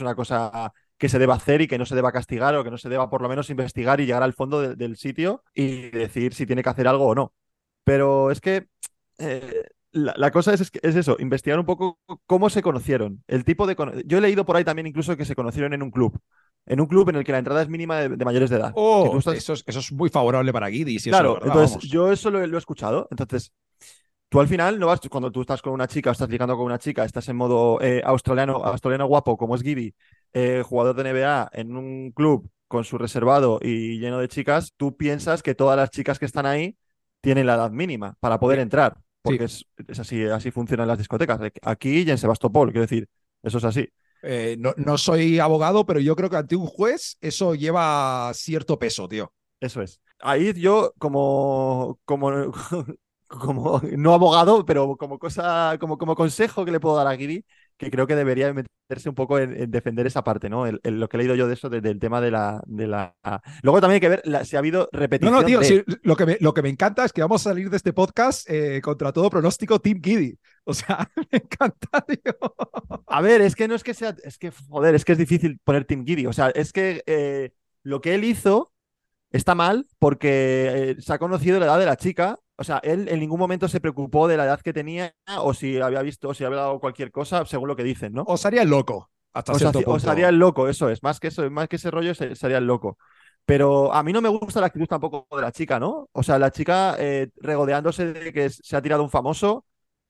una 0.00 0.14
cosa 0.14 0.72
que 0.96 1.08
se 1.08 1.18
deba 1.18 1.34
hacer 1.34 1.60
y 1.60 1.68
que 1.68 1.76
no 1.78 1.86
se 1.86 1.94
deba 1.96 2.12
castigar 2.12 2.54
o 2.56 2.64
que 2.64 2.70
no 2.70 2.78
se 2.78 2.88
deba 2.88 3.10
por 3.10 3.20
lo 3.20 3.28
menos 3.28 3.50
investigar 3.50 4.00
y 4.00 4.06
llegar 4.06 4.22
al 4.22 4.32
fondo 4.32 4.60
de- 4.60 4.76
del 4.76 4.96
sitio 4.96 5.42
y 5.54 5.90
decir 5.90 6.34
si 6.34 6.46
tiene 6.46 6.62
que 6.62 6.70
hacer 6.70 6.88
algo 6.88 7.06
o 7.08 7.14
no. 7.14 7.34
Pero 7.84 8.30
es 8.30 8.40
que 8.40 8.68
eh, 9.18 9.64
la, 9.94 10.14
la 10.16 10.30
cosa 10.30 10.52
es, 10.54 10.60
es, 10.82 10.96
eso, 10.96 11.16
investigar 11.18 11.58
un 11.58 11.66
poco 11.66 11.98
cómo 12.26 12.50
se 12.50 12.62
conocieron, 12.62 13.22
el 13.26 13.44
tipo 13.44 13.66
de... 13.66 13.76
Yo 14.06 14.18
he 14.18 14.20
leído 14.20 14.44
por 14.44 14.56
ahí 14.56 14.64
también 14.64 14.86
incluso 14.86 15.16
que 15.16 15.24
se 15.24 15.34
conocieron 15.34 15.72
en 15.72 15.82
un 15.82 15.90
club, 15.90 16.18
en 16.66 16.80
un 16.80 16.86
club 16.86 17.08
en 17.10 17.16
el 17.16 17.24
que 17.24 17.32
la 17.32 17.38
entrada 17.38 17.62
es 17.62 17.68
mínima 17.68 17.98
de, 17.98 18.08
de 18.10 18.24
mayores 18.24 18.50
de 18.50 18.56
edad. 18.56 18.72
Oh, 18.76 19.16
estás- 19.18 19.36
eso, 19.36 19.52
es, 19.54 19.64
eso 19.66 19.78
es 19.80 19.92
muy 19.92 20.10
favorable 20.10 20.52
para 20.52 20.68
Guidi. 20.68 20.98
Si 20.98 21.10
Claro, 21.10 21.36
eso 21.36 21.46
entonces 21.46 21.70
vamos. 21.70 21.90
yo 21.90 22.12
eso 22.12 22.30
lo, 22.30 22.46
lo 22.46 22.56
he 22.56 22.58
escuchado. 22.58 23.08
Entonces, 23.10 23.52
tú 24.28 24.40
al 24.40 24.48
final 24.48 24.78
no 24.78 24.88
vas, 24.88 25.00
cuando 25.08 25.30
tú 25.30 25.40
estás 25.42 25.62
con 25.62 25.72
una 25.72 25.86
chica 25.86 26.10
o 26.10 26.12
estás 26.12 26.28
ligando 26.28 26.56
con 26.56 26.66
una 26.66 26.78
chica, 26.78 27.04
estás 27.04 27.28
en 27.28 27.36
modo 27.36 27.80
eh, 27.80 28.02
australiano, 28.04 28.56
australiano 28.64 29.06
guapo, 29.06 29.36
como 29.36 29.54
es 29.54 29.62
Gibby, 29.62 29.94
eh, 30.32 30.62
jugador 30.64 30.96
de 30.96 31.02
NBA 31.02 31.48
en 31.52 31.76
un 31.76 32.12
club 32.12 32.50
con 32.68 32.84
su 32.84 32.98
reservado 32.98 33.60
y 33.62 33.98
lleno 33.98 34.18
de 34.18 34.28
chicas, 34.28 34.72
tú 34.76 34.96
piensas 34.96 35.42
que 35.42 35.54
todas 35.54 35.76
las 35.76 35.90
chicas 35.90 36.18
que 36.18 36.24
están 36.26 36.46
ahí 36.46 36.76
tienen 37.20 37.46
la 37.46 37.54
edad 37.54 37.70
mínima 37.70 38.16
para 38.20 38.38
poder 38.40 38.58
entrar. 38.58 38.96
Porque 39.24 39.44
es, 39.44 39.64
es 39.88 39.98
así, 39.98 40.22
así 40.24 40.50
funcionan 40.50 40.86
las 40.86 40.98
discotecas. 40.98 41.40
Aquí 41.62 42.02
y 42.02 42.10
en 42.10 42.18
Sebastopol, 42.18 42.70
quiero 42.70 42.82
decir, 42.82 43.08
eso 43.42 43.58
es 43.58 43.64
así. 43.64 43.88
Eh, 44.22 44.56
no, 44.58 44.74
no 44.76 44.98
soy 44.98 45.38
abogado, 45.38 45.86
pero 45.86 45.98
yo 46.00 46.14
creo 46.14 46.30
que 46.30 46.36
ante 46.36 46.56
un 46.56 46.66
juez 46.66 47.16
eso 47.20 47.54
lleva 47.54 48.30
cierto 48.34 48.78
peso, 48.78 49.08
tío. 49.08 49.32
Eso 49.60 49.82
es. 49.82 50.00
Ahí 50.20 50.52
yo, 50.54 50.92
como, 50.98 51.98
como, 52.04 52.30
como 53.26 53.80
no 53.96 54.14
abogado, 54.14 54.64
pero 54.64 54.96
como 54.96 55.18
cosa, 55.18 55.76
como, 55.80 55.98
como 55.98 56.14
consejo 56.14 56.64
que 56.64 56.72
le 56.72 56.80
puedo 56.80 56.96
dar 56.96 57.06
a 57.06 57.14
Guidi, 57.14 57.44
que 57.76 57.90
creo 57.90 58.06
que 58.06 58.14
debería 58.16 58.52
meterse 58.54 59.08
un 59.08 59.14
poco 59.14 59.38
en, 59.38 59.52
en 59.60 59.70
defender 59.70 60.06
esa 60.06 60.22
parte, 60.24 60.48
¿no? 60.48 60.66
El- 60.66 60.80
el- 60.84 61.00
lo 61.00 61.08
que 61.08 61.16
he 61.16 61.18
leído 61.18 61.34
yo 61.34 61.48
de 61.48 61.54
eso, 61.54 61.68
de- 61.68 61.80
del 61.80 61.98
tema 61.98 62.20
de 62.20 62.30
la, 62.30 62.62
de 62.66 62.86
la. 62.86 63.16
Luego 63.62 63.80
también 63.80 63.94
hay 63.96 64.00
que 64.00 64.08
ver 64.08 64.22
la- 64.24 64.44
si 64.44 64.56
ha 64.56 64.60
habido 64.60 64.88
No, 64.92 64.98
repetición. 65.00 65.34
no, 65.34 65.44
tío, 65.44 65.58
de- 65.60 65.64
sí, 65.66 65.82
lo, 66.02 66.16
que 66.16 66.26
me, 66.26 66.36
lo 66.40 66.54
que 66.54 66.62
me 66.62 66.68
encanta 66.68 67.04
es 67.04 67.12
que 67.12 67.20
vamos 67.22 67.40
a 67.46 67.50
salir 67.50 67.70
de 67.70 67.76
este 67.76 67.92
podcast 67.92 68.48
eh, 68.48 68.80
contra 68.82 69.12
todo 69.12 69.28
pronóstico 69.30 69.80
Team 69.80 70.00
Giddy. 70.02 70.38
O 70.64 70.72
sea, 70.74 71.10
me 71.32 71.38
encanta, 71.38 72.00
tío. 72.06 72.34
A 73.06 73.20
ver, 73.20 73.40
es 73.40 73.54
que 73.56 73.68
no 73.68 73.74
es 73.74 73.82
que 73.82 73.94
sea, 73.94 74.14
es 74.22 74.38
que, 74.38 74.50
joder, 74.68 74.94
es 74.94 75.04
que 75.04 75.12
es 75.12 75.18
difícil 75.18 75.58
poner 75.64 75.84
Team 75.84 76.04
Giddy. 76.06 76.26
O 76.26 76.32
sea, 76.32 76.50
es 76.50 76.72
que 76.72 77.02
eh, 77.06 77.52
lo 77.82 78.00
que 78.00 78.14
él 78.14 78.24
hizo 78.24 78.72
está 79.30 79.54
mal 79.56 79.86
porque 79.98 80.92
eh, 80.92 80.96
se 81.00 81.12
ha 81.12 81.18
conocido 81.18 81.58
la 81.58 81.66
edad 81.66 81.78
de 81.78 81.86
la 81.86 81.96
chica. 81.96 82.38
O 82.56 82.64
sea, 82.64 82.78
él 82.84 83.08
en 83.08 83.20
ningún 83.20 83.38
momento 83.40 83.68
se 83.68 83.80
preocupó 83.80 84.28
de 84.28 84.36
la 84.36 84.44
edad 84.44 84.60
que 84.60 84.72
tenía 84.72 85.14
o 85.38 85.54
si 85.54 85.80
había 85.80 86.02
visto 86.02 86.28
o 86.28 86.34
si 86.34 86.44
había 86.44 86.58
dado 86.58 86.80
cualquier 86.80 87.10
cosa, 87.10 87.44
según 87.46 87.68
lo 87.68 87.76
que 87.76 87.82
dicen, 87.84 88.12
¿no? 88.12 88.24
O 88.26 88.36
sería 88.36 88.62
el 88.62 88.68
loco, 88.70 89.10
hasta 89.32 89.54
O 89.54 89.58
cierto 89.58 89.80
sea, 89.80 89.82
punto. 89.82 89.94
os 89.96 90.06
haría 90.06 90.28
el 90.28 90.38
loco, 90.38 90.68
eso 90.68 90.88
es. 90.88 91.02
Más 91.02 91.20
que 91.20 91.28
eso, 91.28 91.50
más 91.50 91.68
que 91.68 91.76
ese 91.76 91.90
rollo, 91.90 92.14
se- 92.14 92.34
sería 92.36 92.58
el 92.58 92.66
loco. 92.66 92.98
Pero 93.44 93.92
a 93.92 94.02
mí 94.02 94.12
no 94.12 94.22
me 94.22 94.28
gusta 94.30 94.60
la 94.60 94.66
actitud 94.68 94.86
tampoco 94.86 95.26
de 95.36 95.42
la 95.42 95.52
chica, 95.52 95.78
¿no? 95.78 96.08
O 96.12 96.22
sea, 96.22 96.38
la 96.38 96.50
chica 96.50 96.96
eh, 96.98 97.28
regodeándose 97.36 98.12
de 98.12 98.32
que 98.32 98.48
se 98.50 98.76
ha 98.76 98.80
tirado 98.82 99.02
un 99.02 99.10
famoso, 99.10 99.66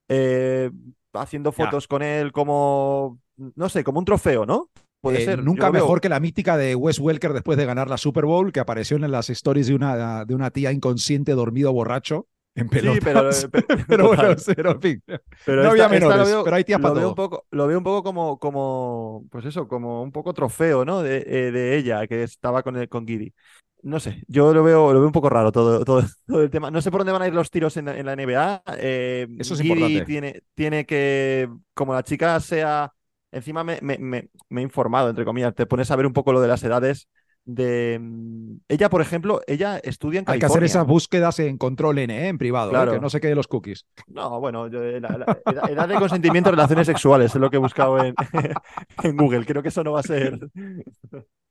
eh, 0.08 0.70
haciendo 1.14 1.52
Ya. 1.58 1.70
fotos 1.72 1.88
con 1.88 2.02
él 2.02 2.32
como, 2.32 3.20
no 3.36 3.68
sé, 3.68 3.84
como 3.84 3.98
un 4.00 4.04
trofeo, 4.06 4.46
¿no? 4.46 4.70
Puede 5.00 5.20
Eh, 5.20 5.22
ser. 5.22 5.42
yo 5.42 5.42
Nunca 5.44 5.70
veo. 5.70 5.72
mejor 5.72 6.00
que 6.00 6.08
la 6.08 6.18
mítica 6.20 6.56
de 6.56 6.74
Wes 6.74 6.98
Welker 6.98 7.32
después 7.34 7.58
de 7.58 7.66
ganar 7.66 7.88
la 7.90 7.98
Super 7.98 8.24
Bowl, 8.24 8.52
que 8.52 8.60
apareció 8.60 8.96
en 8.96 9.10
las 9.10 9.28
stories 9.30 9.66
de 9.66 9.74
una, 9.74 10.24
de 10.24 10.34
una 10.34 10.50
tía 10.50 10.72
inconsciente, 10.72 11.32
dormido, 11.32 11.72
borracho. 11.72 12.26
En 12.54 12.68
Sí, 12.70 13.00
pelotas. 13.00 13.02
pero, 13.02 13.50
pero, 13.50 13.66
Pero 13.88 14.06
bueno, 14.08 14.34
cero, 14.38 14.73
en 14.73 14.80
fin. 14.82 15.02
Pero 15.44 15.62
no 15.62 15.70
había 15.70 15.84
esta- 15.84 15.96
esta 15.96 16.16
menores, 16.16 16.16
lo 16.16 16.25
veo- 16.26 16.44
pero 16.44 16.56
hay 16.56 16.64
tías 16.64 16.80
lo 16.80 16.82
para 16.82 16.94
veo 16.94 17.00
todo. 17.02 17.08
un 17.11 17.14
poco, 17.14 17.46
lo 17.50 17.66
veo 17.66 17.78
un 17.78 17.84
poco 17.84 18.02
como, 18.02 18.38
como, 18.38 19.26
pues 19.30 19.44
eso, 19.44 19.68
como 19.68 20.02
un 20.02 20.12
poco 20.12 20.32
trofeo, 20.34 20.84
¿no? 20.84 21.02
De, 21.02 21.18
eh, 21.26 21.52
de 21.52 21.76
ella, 21.76 22.06
que 22.06 22.23
estaba 22.23 22.62
con, 22.62 22.76
el- 22.76 22.88
con 22.88 23.06
Giddy. 23.06 23.32
No 23.82 24.00
sé, 24.00 24.23
yo 24.28 24.54
lo 24.54 24.64
veo, 24.64 24.92
lo 24.94 24.99
veo 25.00 25.06
un 25.08 25.12
poco 25.12 25.28
raro 25.28 25.52
todo, 25.52 25.84
todo, 25.84 26.02
todo 26.26 26.42
el 26.42 26.50
tema. 26.50 26.70
No 26.70 26.80
sé 26.80 26.90
por 26.90 27.00
dónde 27.00 27.12
van 27.12 27.23
a 27.23 27.26
ir 27.28 27.34
los 27.34 27.50
tiros 27.50 27.76
en, 27.76 27.87
la- 27.87 27.99
en 27.99 28.06
la 28.06 28.12
NBA. 28.14 28.62
Eh, 28.78 29.26
Eso 29.38 29.54
es 29.54 29.61
Giddey 29.61 29.70
importante. 29.70 30.04
Tiene, 30.06 30.42
tiene 30.54 30.87
que, 30.87 31.49
como 31.75 31.92
la 31.94 32.02
chica 32.02 32.40
sea, 32.40 32.92
encima 33.30 33.62
me, 33.64 33.78
me- 33.82 33.99
me- 33.99 34.30
me 34.49 34.61
he 34.61 34.64
informado, 34.64 35.11
entre 35.11 35.25
comillas, 35.25 35.54
te 35.54 35.66
pones 35.66 35.90
a 35.90 35.96
ver 35.96 36.06
un 36.06 36.12
poco 36.14 36.32
lo 36.32 36.40
de 36.40 36.49
las 36.49 36.62
edades. 36.64 37.08
De 37.46 37.98
mm, 38.00 38.56
ella, 38.68 38.88
por 38.88 39.00
ejemplo, 39.02 39.40
ella 39.46 39.78
estudia 39.78 40.20
en 40.20 40.24
Hay 40.28 40.38
que 40.38 40.46
hacer 40.46 40.60
California. 40.60 40.66
esas 40.66 40.86
búsquedas 40.86 41.38
en 41.40 41.58
control 41.58 41.98
N, 41.98 42.24
¿eh? 42.24 42.28
en 42.28 42.38
privado, 42.38 42.70
¿eh? 42.72 42.92
Que 42.94 43.00
no 43.00 43.10
se 43.10 43.20
quede 43.20 43.34
los 43.34 43.48
cookies. 43.48 43.84
No, 44.06 44.40
bueno, 44.40 44.68
yo, 44.68 44.82
eh, 44.82 45.00
la- 45.00 45.18
la- 45.18 45.38
edad, 45.52 45.70
edad 45.70 45.88
de 45.88 45.94
consentimiento 45.96 46.48
en 46.50 46.56
relaciones 46.56 46.86
sexuales 46.86 47.34
es 47.34 47.40
lo 47.40 47.50
que 47.50 47.56
he 47.56 47.60
buscado 47.60 48.02
en, 48.02 48.14
en 49.02 49.16
Google. 49.16 49.44
Creo 49.44 49.62
que 49.62 49.68
eso 49.68 49.84
no 49.84 49.92
va 49.92 50.00
a 50.00 50.04
ser. 50.04 50.38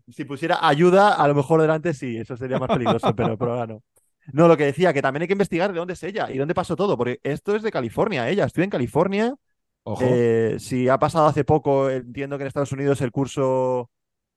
Si 0.10 0.26
pusiera 0.26 0.68
ayuda, 0.68 1.14
a 1.14 1.28
lo 1.28 1.36
mejor 1.36 1.62
delante 1.62 1.94
sí, 1.94 2.18
eso 2.18 2.36
sería 2.36 2.60
más 2.60 2.70
peligroso, 2.70 3.16
pero, 3.16 3.38
pero 3.38 3.54
ahora 3.54 3.68
no. 3.68 3.84
No, 4.32 4.48
lo 4.48 4.58
que 4.58 4.66
decía, 4.66 4.94
que 4.94 5.02
también 5.02 5.22
hay 5.24 5.28
que 5.28 5.34
investigar 5.34 5.72
de 5.74 5.80
dónde 5.80 5.94
es 5.94 6.04
ella 6.04 6.30
y 6.32 6.38
dónde 6.38 6.54
pasó 6.56 6.76
todo, 6.76 6.98
porque 6.98 7.20
esto 7.24 7.56
es 7.56 7.62
de 7.62 7.72
California, 7.72 8.30
ella 8.30 8.46
estudia 8.46 8.64
en 8.66 8.70
California. 8.70 9.36
Ojo. 9.84 10.02
Eh, 10.06 10.56
si 10.60 10.88
ha 10.88 10.98
pasado 10.98 11.28
hace 11.28 11.44
poco, 11.44 11.90
entiendo 11.90 12.38
que 12.38 12.44
en 12.44 12.48
Estados 12.48 12.72
Unidos 12.72 13.02
el 13.02 13.12
curso 13.12 13.90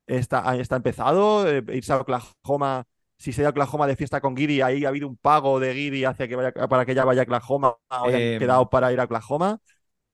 está, 0.06 0.56
está 0.56 0.76
empezado, 0.76 1.48
eh, 1.50 1.64
irse 1.72 1.92
a 1.92 1.98
Oklahoma. 2.00 2.84
Si 3.18 3.32
se 3.32 3.40
ha 3.40 3.42
ido 3.42 3.48
a 3.48 3.50
Oklahoma 3.50 3.86
de 3.86 3.96
fiesta 3.96 4.20
con 4.20 4.36
Giddy, 4.36 4.60
ahí 4.60 4.84
ha 4.84 4.88
habido 4.88 5.08
un 5.08 5.16
pago 5.16 5.58
de 5.60 5.74
Giddy 5.74 6.04
hacia 6.04 6.28
que 6.28 6.36
vaya, 6.36 6.52
para 6.52 6.84
que 6.84 6.92
ella 6.92 7.04
vaya 7.04 7.22
a 7.22 7.24
Oklahoma 7.24 7.76
o 7.90 8.10
Em. 8.10 8.38
quedado 8.38 8.68
para 8.70 8.92
ir 8.92 9.00
a 9.00 9.04
Oklahoma. 9.04 9.58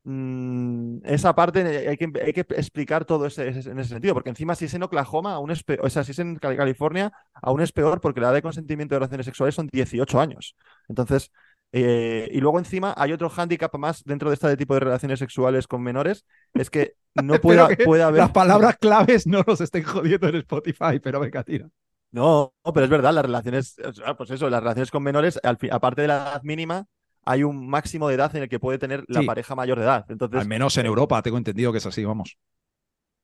Mm, 0.04 0.98
esa 1.04 1.32
parte 1.34 1.60
eh, 1.62 1.88
hay 1.88 1.96
que, 1.96 2.10
hay 2.24 2.32
que 2.32 2.40
explicar 2.40 3.04
todo 3.04 3.26
ese, 3.26 3.48
ese- 3.48 3.70
en 3.70 3.78
ese 3.78 3.90
sentido, 3.90 4.14
porque 4.14 4.30
encima 4.30 4.56
si 4.56 4.64
es 4.64 4.74
en 4.74 4.82
Oklahoma, 4.82 5.34
aún 5.34 5.52
es 5.52 5.62
peor, 5.62 5.86
o 5.86 5.90
sea, 5.90 6.02
si 6.02 6.10
es 6.10 6.18
en 6.18 6.36
Cali- 6.36 6.56
California, 6.56 7.12
aún 7.34 7.60
es 7.60 7.70
peor 7.72 8.00
porque 8.00 8.20
la 8.20 8.28
edad 8.28 8.34
de 8.34 8.42
consentimiento 8.42 8.94
de 8.94 8.98
relaciones 9.00 9.26
sexuales 9.26 9.54
son 9.54 9.68
18 9.72 10.20
años. 10.20 10.56
Entonces, 10.88 11.30
eh, 11.72 12.28
y 12.32 12.40
luego 12.40 12.58
encima 12.58 12.94
hay 12.96 13.12
otro 13.12 13.30
hándicap 13.30 13.74
más 13.76 14.04
dentro 14.04 14.28
de 14.30 14.34
este 14.34 14.56
tipo 14.56 14.74
de 14.74 14.80
relaciones 14.80 15.18
sexuales 15.18 15.66
con 15.66 15.82
menores, 15.82 16.24
es 16.54 16.70
que 16.70 16.94
no 17.14 17.34
que 17.34 17.40
puede 17.40 18.02
haber... 18.02 18.20
Las 18.20 18.30
palabras 18.30 18.76
claves 18.78 19.26
no 19.26 19.42
nos 19.46 19.60
estén 19.60 19.82
jodiendo 19.84 20.28
en 20.28 20.36
Spotify, 20.36 20.98
pero 21.02 21.20
venga, 21.20 21.42
tira. 21.42 21.68
No, 22.10 22.52
no, 22.64 22.72
pero 22.74 22.84
es 22.84 22.90
verdad, 22.90 23.12
las 23.14 23.24
relaciones, 23.24 23.76
pues 24.18 24.30
eso, 24.30 24.50
las 24.50 24.60
relaciones 24.60 24.90
con 24.90 25.02
menores, 25.02 25.40
al 25.42 25.56
fi- 25.56 25.70
aparte 25.70 26.02
de 26.02 26.08
la 26.08 26.16
edad 26.16 26.42
mínima, 26.42 26.84
hay 27.24 27.42
un 27.42 27.66
máximo 27.68 28.08
de 28.08 28.16
edad 28.16 28.34
en 28.36 28.42
el 28.42 28.48
que 28.50 28.58
puede 28.60 28.78
tener 28.78 29.04
la 29.08 29.20
Sí. 29.20 29.26
pareja 29.26 29.54
mayor 29.54 29.78
de 29.78 29.84
edad. 29.84 30.04
Entonces, 30.08 30.40
Al 30.40 30.48
menos 30.48 30.76
en 30.76 30.84
Europa 30.86 31.22
tengo 31.22 31.38
entendido 31.38 31.72
que 31.72 31.78
es 31.78 31.86
así, 31.86 32.04
vamos. 32.04 32.36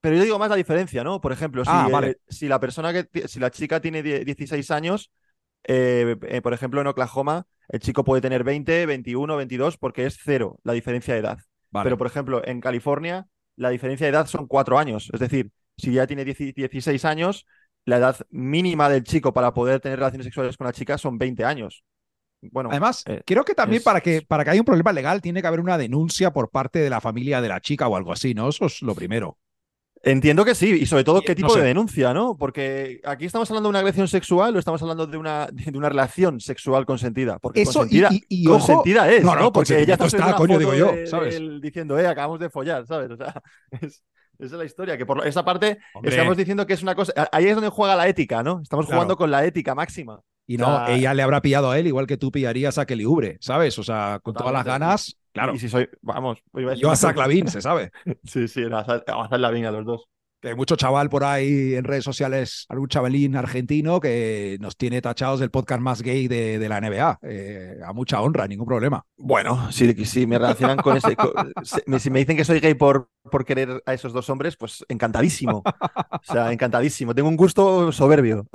pero 0.00 0.16
yo 0.16 0.22
digo 0.22 0.38
más 0.38 0.48
la 0.48 0.56
diferencia, 0.56 1.02
¿no? 1.04 1.20
Por 1.20 1.32
ejemplo, 1.32 1.64
si, 1.64 1.70
Ah, 1.72 1.88
eh, 2.04 2.16
si 2.28 2.46
la 2.48 2.60
persona 2.60 2.92
que, 2.92 3.28
si 3.28 3.40
la 3.40 3.50
chica 3.50 3.80
tiene 3.80 4.02
die- 4.02 4.24
16 4.24 4.70
años, 4.70 5.10
eh, 5.64 6.16
eh, 6.22 6.40
por 6.42 6.54
ejemplo, 6.54 6.80
en 6.80 6.86
Oklahoma, 6.86 7.46
el 7.68 7.80
chico 7.80 8.04
puede 8.04 8.22
tener 8.22 8.44
20, 8.44 8.86
21, 8.86 9.36
22, 9.36 9.76
porque 9.76 10.06
es 10.06 10.18
cero 10.22 10.58
la 10.64 10.72
diferencia 10.72 11.14
de 11.14 11.20
edad. 11.20 11.38
Vale. 11.70 11.84
Pero, 11.84 11.98
por 11.98 12.06
ejemplo, 12.06 12.42
en 12.46 12.60
California, 12.60 13.26
la 13.56 13.70
diferencia 13.70 14.06
de 14.06 14.12
edad 14.12 14.26
son 14.26 14.46
cuatro 14.46 14.78
años. 14.78 15.10
Es 15.12 15.20
decir, 15.20 15.50
si 15.76 15.92
ya 15.92 16.06
tiene 16.06 16.24
10 16.24 16.38
16 16.38 17.04
años, 17.04 17.46
la 17.84 17.98
edad 17.98 18.16
mínima 18.30 18.88
del 18.88 19.04
chico 19.04 19.32
para 19.32 19.52
poder 19.52 19.80
tener 19.80 19.98
relaciones 19.98 20.24
sexuales 20.24 20.56
con 20.56 20.66
la 20.66 20.72
chica 20.72 20.98
son 20.98 21.18
20 21.18 21.44
años. 21.44 21.84
Bueno, 22.40 22.70
Además, 22.70 23.02
eh, 23.06 23.22
creo 23.26 23.44
que 23.44 23.54
también 23.54 23.78
es- 23.78 23.84
para 23.84 24.00
que, 24.00 24.22
para 24.22 24.44
que 24.44 24.50
haya 24.50 24.60
un 24.60 24.64
problema 24.64 24.92
legal 24.92 25.20
tiene 25.20 25.40
que 25.42 25.48
haber 25.48 25.60
una 25.60 25.76
denuncia 25.76 26.32
por 26.32 26.50
parte 26.50 26.78
de 26.78 26.90
la 26.90 27.00
familia 27.00 27.40
de 27.40 27.48
la 27.48 27.60
chica 27.60 27.88
o 27.88 27.96
algo 27.96 28.12
así, 28.12 28.32
¿no? 28.34 28.48
Eso 28.48 28.66
es 28.66 28.80
lo 28.82 28.94
primero. 28.94 29.38
Entiendo 30.02 30.44
que 30.44 30.54
sí, 30.54 30.70
y 30.80 30.86
sobre 30.86 31.04
todo 31.04 31.20
qué 31.22 31.30
no 31.32 31.34
tipo 31.36 31.50
sé. 31.50 31.60
de 31.60 31.66
denuncia, 31.66 32.14
¿no? 32.14 32.36
Porque 32.36 33.00
aquí 33.04 33.24
estamos 33.26 33.50
hablando 33.50 33.68
de 33.68 33.70
una 33.70 33.78
agresión 33.80 34.08
sexual 34.08 34.54
o 34.56 34.58
estamos 34.58 34.80
hablando 34.82 35.06
de 35.06 35.16
una, 35.16 35.48
de 35.52 35.76
una 35.76 35.88
relación 35.88 36.40
sexual 36.40 36.86
consentida. 36.86 37.38
Porque 37.38 37.62
Eso, 37.62 37.84
y- 37.86 38.00
consentida, 38.02 38.08
y- 38.28 38.42
y 38.42 38.46
ojo- 38.48 38.58
consentida 38.58 39.10
es, 39.12 39.24
No, 39.24 39.34
¿no? 39.34 39.40
no, 39.42 39.52
Porque 39.52 39.80
ella 39.80 39.94
está 39.94 40.06
está, 40.06 40.34
coño, 40.36 40.58
digo 40.58 40.74
yo, 40.74 40.92
de- 40.92 41.06
¿sabes? 41.06 41.30
de 41.34 41.36
él 41.38 41.60
diciendo, 41.60 41.98
eh, 41.98 42.06
acabamos 42.06 42.40
de 42.40 42.50
follar, 42.50 42.86
¿sabes? 42.86 43.10
O 43.10 43.16
sea, 43.16 43.42
es- 43.82 44.02
esa 44.38 44.54
es 44.54 44.58
la 44.58 44.64
historia. 44.64 44.96
Que 44.96 45.04
por 45.04 45.26
esa 45.26 45.44
parte 45.44 45.78
Hombre. 45.94 46.10
estamos 46.12 46.36
diciendo 46.36 46.64
que 46.66 46.74
es 46.74 46.82
una 46.82 46.94
cosa. 46.94 47.12
Ahí 47.32 47.46
es 47.46 47.54
donde 47.54 47.70
juega 47.70 47.96
la 47.96 48.06
ética, 48.08 48.42
¿no? 48.42 48.60
Estamos 48.62 48.86
Claro. 48.86 48.98
jugando 49.00 49.16
con 49.16 49.30
la 49.30 49.44
ética 49.44 49.74
máxima. 49.74 50.20
Y 50.46 50.54
O 50.56 50.60
no, 50.60 50.86
sea, 50.86 50.94
ella 50.94 51.12
le 51.12 51.22
habrá 51.22 51.42
pillado 51.42 51.70
a 51.70 51.78
él 51.78 51.88
igual 51.88 52.06
que 52.06 52.16
tú 52.16 52.30
pillarías 52.30 52.78
a 52.78 52.86
Kelly 52.86 53.04
Oubre, 53.04 53.36
¿sabes? 53.40 53.78
O 53.78 53.82
sea, 53.82 54.18
con 54.22 54.32
todas 54.34 54.52
las 54.52 54.64
ganas, 54.64 55.18
claro. 55.38 55.54
Y 55.54 55.58
si 55.58 55.68
soy, 55.68 55.88
vamos, 56.02 56.42
iba 56.54 56.68
a 56.68 56.74
decir 56.74 56.82
Yo 56.82 56.90
a 56.90 57.12
Lavin, 57.12 57.48
se 57.48 57.60
sabe. 57.60 57.90
Sí, 58.24 58.48
sí, 58.48 58.64
a 58.64 58.84
Zach 58.84 59.02
a 59.06 59.28
Zach 59.28 59.38
Lavin 59.38 59.66
a 59.66 59.70
los 59.70 59.84
dos. 59.84 60.08
Que 60.40 60.48
hay 60.48 60.54
mucho 60.54 60.76
chaval 60.76 61.10
por 61.10 61.24
ahí 61.24 61.74
en 61.74 61.82
redes 61.82 62.04
sociales, 62.04 62.64
algún 62.68 62.86
chavalín 62.86 63.34
argentino 63.34 63.98
que 63.98 64.56
nos 64.60 64.76
tiene 64.76 65.02
tachados 65.02 65.40
del 65.40 65.50
podcast 65.50 65.80
más 65.80 66.00
gay 66.00 66.28
de, 66.28 66.60
de 66.60 66.68
la 66.68 66.80
NBA. 66.80 67.18
Eh, 67.22 67.76
a 67.84 67.92
mucha 67.92 68.20
honra, 68.20 68.46
ningún 68.46 68.66
problema. 68.66 69.04
Bueno, 69.16 69.72
si, 69.72 69.92
si 70.04 70.28
me 70.28 70.38
relacionan 70.38 70.76
con 70.76 70.96
ese. 70.96 71.16
si 71.98 72.10
me 72.10 72.20
dicen 72.20 72.36
que 72.36 72.44
soy 72.44 72.60
gay 72.60 72.74
por, 72.74 73.10
por 73.32 73.44
querer 73.44 73.82
a 73.84 73.94
esos 73.94 74.12
dos 74.12 74.30
hombres, 74.30 74.56
pues 74.56 74.84
encantadísimo. 74.88 75.64
O 75.64 76.32
sea, 76.32 76.52
encantadísimo. 76.52 77.16
Tengo 77.16 77.28
un 77.28 77.36
gusto 77.36 77.90
soberbio. 77.90 78.46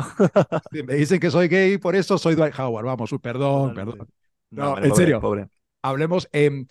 Si 0.72 0.84
me 0.84 0.94
dicen 0.94 1.20
que 1.20 1.32
soy 1.32 1.50
gay, 1.50 1.78
por 1.80 1.98
eso 1.98 2.18
soy 2.18 2.36
Dwight 2.36 2.58
Howard. 2.58 2.86
Vamos, 2.86 3.14
perdón, 3.22 3.74
perdón. 3.74 4.08
No, 4.52 4.78
en 4.78 4.84
pobre, 4.84 4.96
serio. 4.96 5.20
Pobre. 5.20 5.48
Hablemos. 5.84 6.28
em, 6.32 6.66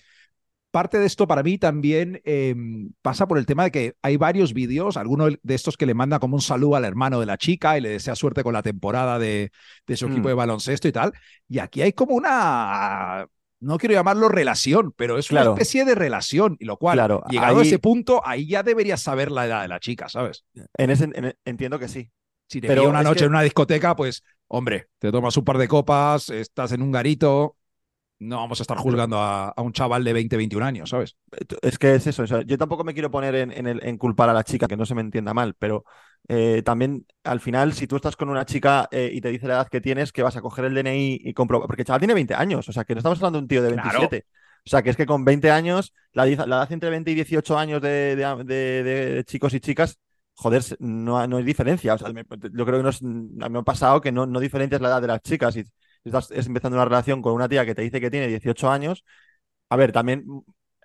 parte 0.71 0.99
de 0.99 1.05
esto 1.07 1.27
para 1.27 1.43
mí 1.43 1.59
también 1.59 2.23
em, 2.25 2.93
pasa 3.03 3.29
por 3.29 3.37
el 3.37 3.45
tema 3.45 3.65
de 3.65 3.71
que 3.71 3.95
hay 4.01 4.17
varios 4.17 4.55
vídeos, 4.55 4.97
alguno 4.97 5.27
de 5.29 5.55
estos 5.55 5.77
que 5.77 5.85
le 5.85 5.93
manda 5.93 6.19
como 6.19 6.35
un 6.37 6.41
saludo 6.41 6.77
al 6.77 6.87
hermano 6.87 7.21
de 7.21 7.27
la 7.27 7.37
chica 7.37 7.77
y 7.77 7.83
le 7.83 7.91
desea 7.91 8.15
suerte 8.17 8.43
con 8.43 8.55
la 8.55 8.63
temporada 8.63 9.19
de, 9.19 9.53
de 9.87 9.97
su 9.97 10.07
equipo 10.07 10.23
Mm. 10.25 10.29
de 10.29 10.35
baloncesto 10.35 10.89
y 10.89 10.93
tal. 10.93 11.13
Y 11.47 11.59
aquí 11.59 11.83
hay 11.83 11.93
como 11.93 12.15
una, 12.15 13.27
no 13.61 13.77
quiero 13.77 13.95
llamarlo 13.95 14.31
relación, 14.31 14.95
pero 14.97 15.19
es 15.19 15.29
Claro. 15.29 15.53
una 15.53 15.61
especie 15.61 15.85
de 15.85 15.95
relación, 15.95 16.57
y 16.59 16.65
lo 16.65 16.79
cual, 16.79 16.97
Claro, 16.97 17.23
llegado 17.29 17.59
a 17.59 17.63
ese 17.63 17.79
punto, 17.79 18.23
ahí 18.25 18.47
ya 18.49 18.63
deberías 18.63 19.03
saber 19.03 19.31
la 19.31 19.45
edad 19.47 19.61
de 19.63 19.69
la 19.69 19.79
chica, 19.79 20.09
¿sabes? 20.09 20.45
En 20.79 20.89
ese, 20.89 21.05
en- 21.05 21.37
entiendo 21.45 21.79
que 21.79 21.89
sí. 21.89 22.11
Si 22.49 22.61
te 22.63 22.69
Pero 22.69 22.89
una 22.89 23.03
noche 23.03 23.21
que- 23.21 23.25
en 23.27 23.31
una 23.33 23.43
discoteca, 23.43 23.95
pues, 23.95 24.23
hombre, 24.49 24.89
te 24.99 25.11
tomas 25.13 25.37
un 25.37 25.45
par 25.45 25.59
de 25.59 25.69
copas, 25.69 26.31
estás 26.31 26.73
en 26.73 26.81
un 26.81 26.93
garito. 26.93 27.57
No 28.23 28.37
vamos 28.39 28.61
a 28.61 28.63
estar 28.63 28.77
juzgando 28.79 29.19
a, 29.19 29.49
a 29.51 29.63
un 29.63 29.73
chaval 29.73 30.05
de 30.05 30.13
20, 30.13 30.37
21 30.37 30.63
años, 30.63 30.91
¿sabes? 30.91 31.17
Es 31.63 31.79
que 31.79 31.95
es 31.95 32.07
eso. 32.07 32.23
o 32.23 32.27
sea, 32.27 32.43
yo 32.43 32.59
tampoco 32.59 32.85
me 32.85 32.93
quiero 32.95 33.11
poner 33.11 33.35
en, 33.35 33.53
en, 33.53 33.67
el- 33.67 33.85
en 33.85 33.99
culpar 33.99 34.29
a 34.29 34.33
la 34.35 34.45
chica, 34.45 34.69
que 34.69 34.77
no 34.77 34.87
se 34.87 34.95
me 34.95 35.01
entienda 35.01 35.35
mal, 35.35 35.55
pero 35.59 35.85
eh, 36.29 36.63
también 36.65 37.07
al 37.25 37.41
final, 37.41 37.73
si 37.73 37.87
tú 37.87 37.97
estás 37.97 38.17
con 38.17 38.29
una 38.29 38.45
chica 38.47 38.89
eh, 38.93 39.11
y 39.13 39.21
te 39.21 39.29
dice 39.31 39.47
la 39.49 39.55
edad 39.55 39.69
que 39.69 39.81
tienes, 39.81 40.13
que 40.13 40.23
vas 40.23 40.37
a 40.37 40.41
coger 40.41 40.65
el 40.67 40.75
DNI 40.75 41.21
y 41.23 41.35
comprobar. 41.35 41.67
Porque 41.67 41.83
el 41.83 41.87
chaval 41.87 42.01
tiene 42.01 42.15
20 42.15 42.35
años, 42.35 42.69
o 42.69 42.73
sea, 42.73 42.85
que 42.85 42.95
no 42.95 42.99
estamos 42.99 43.19
hablando 43.19 43.39
de 43.39 43.43
un 43.43 43.49
tío 43.49 43.63
de 43.63 43.73
Claro. 43.73 43.99
27. 44.01 44.27
O 44.65 44.71
sea, 44.71 44.83
que 44.83 44.91
es 44.91 44.97
que 44.97 45.07
con 45.07 45.25
20 45.25 45.51
años, 45.51 45.93
la, 46.13 46.25
la 46.27 46.33
edad 46.57 46.73
entre 46.73 46.91
20 46.91 47.11
y 47.11 47.15
18 47.15 47.59
años 47.59 47.83
de, 47.83 48.15
de- 48.17 48.45
de- 48.45 48.83
de 49.15 49.25
chicos 49.25 49.53
y 49.55 49.61
chicas, 49.61 49.99
joder, 50.35 50.63
no, 50.79 51.27
no 51.27 51.37
hay 51.39 51.45
diferencia. 51.45 51.95
O 51.95 51.99
sea, 51.99 52.13
me- 52.13 52.25
yo 52.53 52.65
creo 52.65 52.79
que 52.79 52.83
no 52.83 52.89
es- 52.91 53.03
a 53.03 53.05
mí 53.05 53.51
me 53.51 53.59
ha 53.59 53.63
pasado 53.63 54.01
que 54.01 54.13
no, 54.13 54.27
no 54.27 54.39
diferencias 54.41 54.81
la 54.81 54.89
edad 54.89 55.01
de 55.03 55.09
las 55.09 55.21
chicas. 55.23 55.57
Y 55.57 55.65
estás 56.05 56.31
es 56.31 56.47
empezando 56.47 56.77
una 56.77 56.85
relación 56.85 57.23
con 57.23 57.33
una 57.35 57.49
tía 57.49 57.65
que 57.67 57.75
te 57.75 57.83
dice 57.83 58.01
que 58.01 58.11
tiene 58.11 58.29
18 58.29 58.71
años, 58.71 59.05
a 59.71 59.77
ver, 59.77 59.93
también 59.93 60.25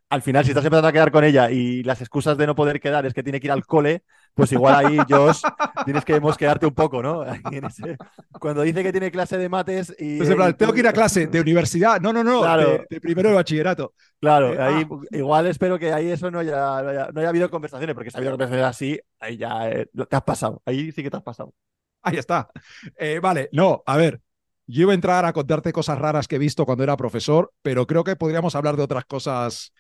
al 0.09 0.21
final, 0.21 0.45
si 0.45 0.51
estás 0.51 0.63
empezando 0.63 0.88
a 0.88 0.93
quedar 0.93 1.12
con 1.12 1.25
ella 1.25 1.51
y 1.51 1.83
las 1.83 2.00
excusas 2.00 2.38
de 2.38 2.47
no 2.47 2.55
poder 2.55 2.79
quedar 2.79 3.05
es 3.05 3.13
que 3.13 3.24
tiene 3.24 3.41
que 3.41 3.47
ir 3.47 3.51
al 3.51 3.65
cole, 3.65 4.03
pues 4.33 4.53
igual 4.53 4.86
ahí, 4.86 4.97
Josh, 5.09 5.41
tienes 5.83 6.05
que 6.05 6.17
mosquearte 6.21 6.65
un 6.65 6.74
poco, 6.74 7.03
¿no? 7.03 7.24
Ese- 7.51 7.97
Cuando 8.39 8.62
dice 8.62 8.83
que 8.83 8.91
tiene 8.93 9.12
clase 9.12 9.38
de 9.38 9.50
mates 9.50 9.93
y. 10.00 10.17
Pues 10.17 10.33
plan, 10.33 10.55
tengo 10.55 10.71
que 10.71 10.79
ir 10.79 10.88
a 10.88 10.93
clase 10.93 11.27
de 11.27 11.41
universidad. 11.41 12.00
No, 12.00 12.13
no, 12.13 12.24
no, 12.24 12.39
Claro. 12.41 12.69
de, 12.69 12.86
de 12.89 13.01
primero 13.01 13.29
de 13.29 13.36
bachillerato. 13.36 13.93
Claro, 14.21 14.53
Eh, 14.53 14.62
ahí 14.62 14.86
ah. 14.89 15.01
igual 15.12 15.47
espero 15.47 15.77
que 15.77 15.91
ahí 15.91 16.09
eso 16.09 16.31
no 16.31 16.39
haya, 16.39 16.81
no 16.81 16.89
haya, 16.89 17.09
no 17.13 17.19
haya 17.19 17.29
habido 17.29 17.50
conversaciones, 17.50 17.93
porque 17.93 18.09
si 18.09 18.15
ha 18.15 18.19
habido 18.19 18.31
conversaciones 18.31 18.65
así, 18.69 19.00
ahí 19.19 19.36
ya 19.38 19.69
eh, 19.69 19.89
te 20.09 20.15
has 20.15 20.24
pasado. 20.24 20.62
Ahí 20.65 20.89
sí 20.93 21.03
que 21.03 21.12
te 21.12 21.17
has 21.17 21.24
pasado. 21.24 21.53
Ahí 22.01 22.17
está. 22.17 22.50
Eh, 22.97 23.19
vale, 23.19 23.50
no, 23.51 23.83
a 23.86 23.97
ver. 23.97 24.21
Yo 24.67 24.81
iba 24.83 24.91
a 24.91 24.95
entrar 24.95 25.25
a 25.25 25.33
contarte 25.33 25.71
cosas 25.74 25.97
raras 25.97 26.27
que 26.27 26.36
he 26.36 26.39
visto 26.39 26.65
cuando 26.65 26.83
era 26.83 26.97
profesor, 26.97 27.51
pero 27.62 27.88
creo 27.88 28.03
que 28.03 28.15
podríamos 28.15 28.55
hablar 28.55 28.75
de 28.75 28.83
otras 28.83 29.05
cosas. 29.05 29.71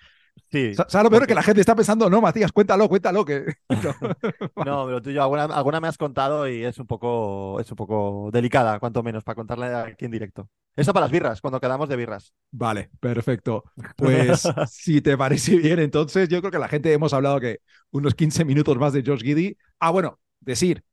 Sí. 0.51 0.73
¿Sabes 0.75 0.93
lo 0.93 1.01
peor? 1.09 1.11
porque- 1.21 1.27
Que 1.27 1.35
la 1.35 1.43
gente 1.43 1.61
está 1.61 1.75
pensando, 1.75 2.09
no, 2.09 2.21
Matías, 2.21 2.51
cuéntalo, 2.51 2.87
cuéntalo. 2.87 3.25
Que... 3.25 3.45
No, 4.65 4.85
pero 4.85 5.01
tú 5.01 5.09
y 5.09 5.13
yo 5.13 5.23
alguna, 5.23 5.45
alguna 5.45 5.79
me 5.81 5.87
has 5.87 5.97
contado 5.97 6.47
y 6.47 6.63
es 6.63 6.77
un 6.79 6.87
poco, 6.87 7.59
es 7.59 7.69
un 7.71 7.75
poco 7.75 8.29
delicada, 8.31 8.79
cuanto 8.79 9.03
menos, 9.03 9.23
para 9.23 9.35
contarla 9.35 9.83
aquí 9.83 10.05
en 10.05 10.11
directo. 10.11 10.49
Eso 10.75 10.93
para 10.93 11.05
las 11.05 11.11
birras, 11.11 11.41
cuando 11.41 11.59
quedamos 11.59 11.89
de 11.89 11.95
birras. 11.95 12.33
Vale, 12.51 12.89
perfecto. 12.99 13.63
Pues 13.97 14.43
si 14.69 15.01
te 15.01 15.17
parece 15.17 15.55
bien, 15.57 15.79
entonces 15.79 16.29
yo 16.29 16.39
creo 16.39 16.51
que 16.51 16.59
la 16.59 16.67
gente 16.67 16.93
hemos 16.93 17.13
hablado 17.13 17.39
que 17.39 17.59
unos 17.91 18.13
15 18.15 18.45
minutos 18.45 18.77
más 18.77 18.93
de 18.93 19.03
Josh 19.05 19.21
Giddy. 19.23 19.57
Ah, 19.79 19.89
bueno, 19.89 20.19
decir 20.39 20.83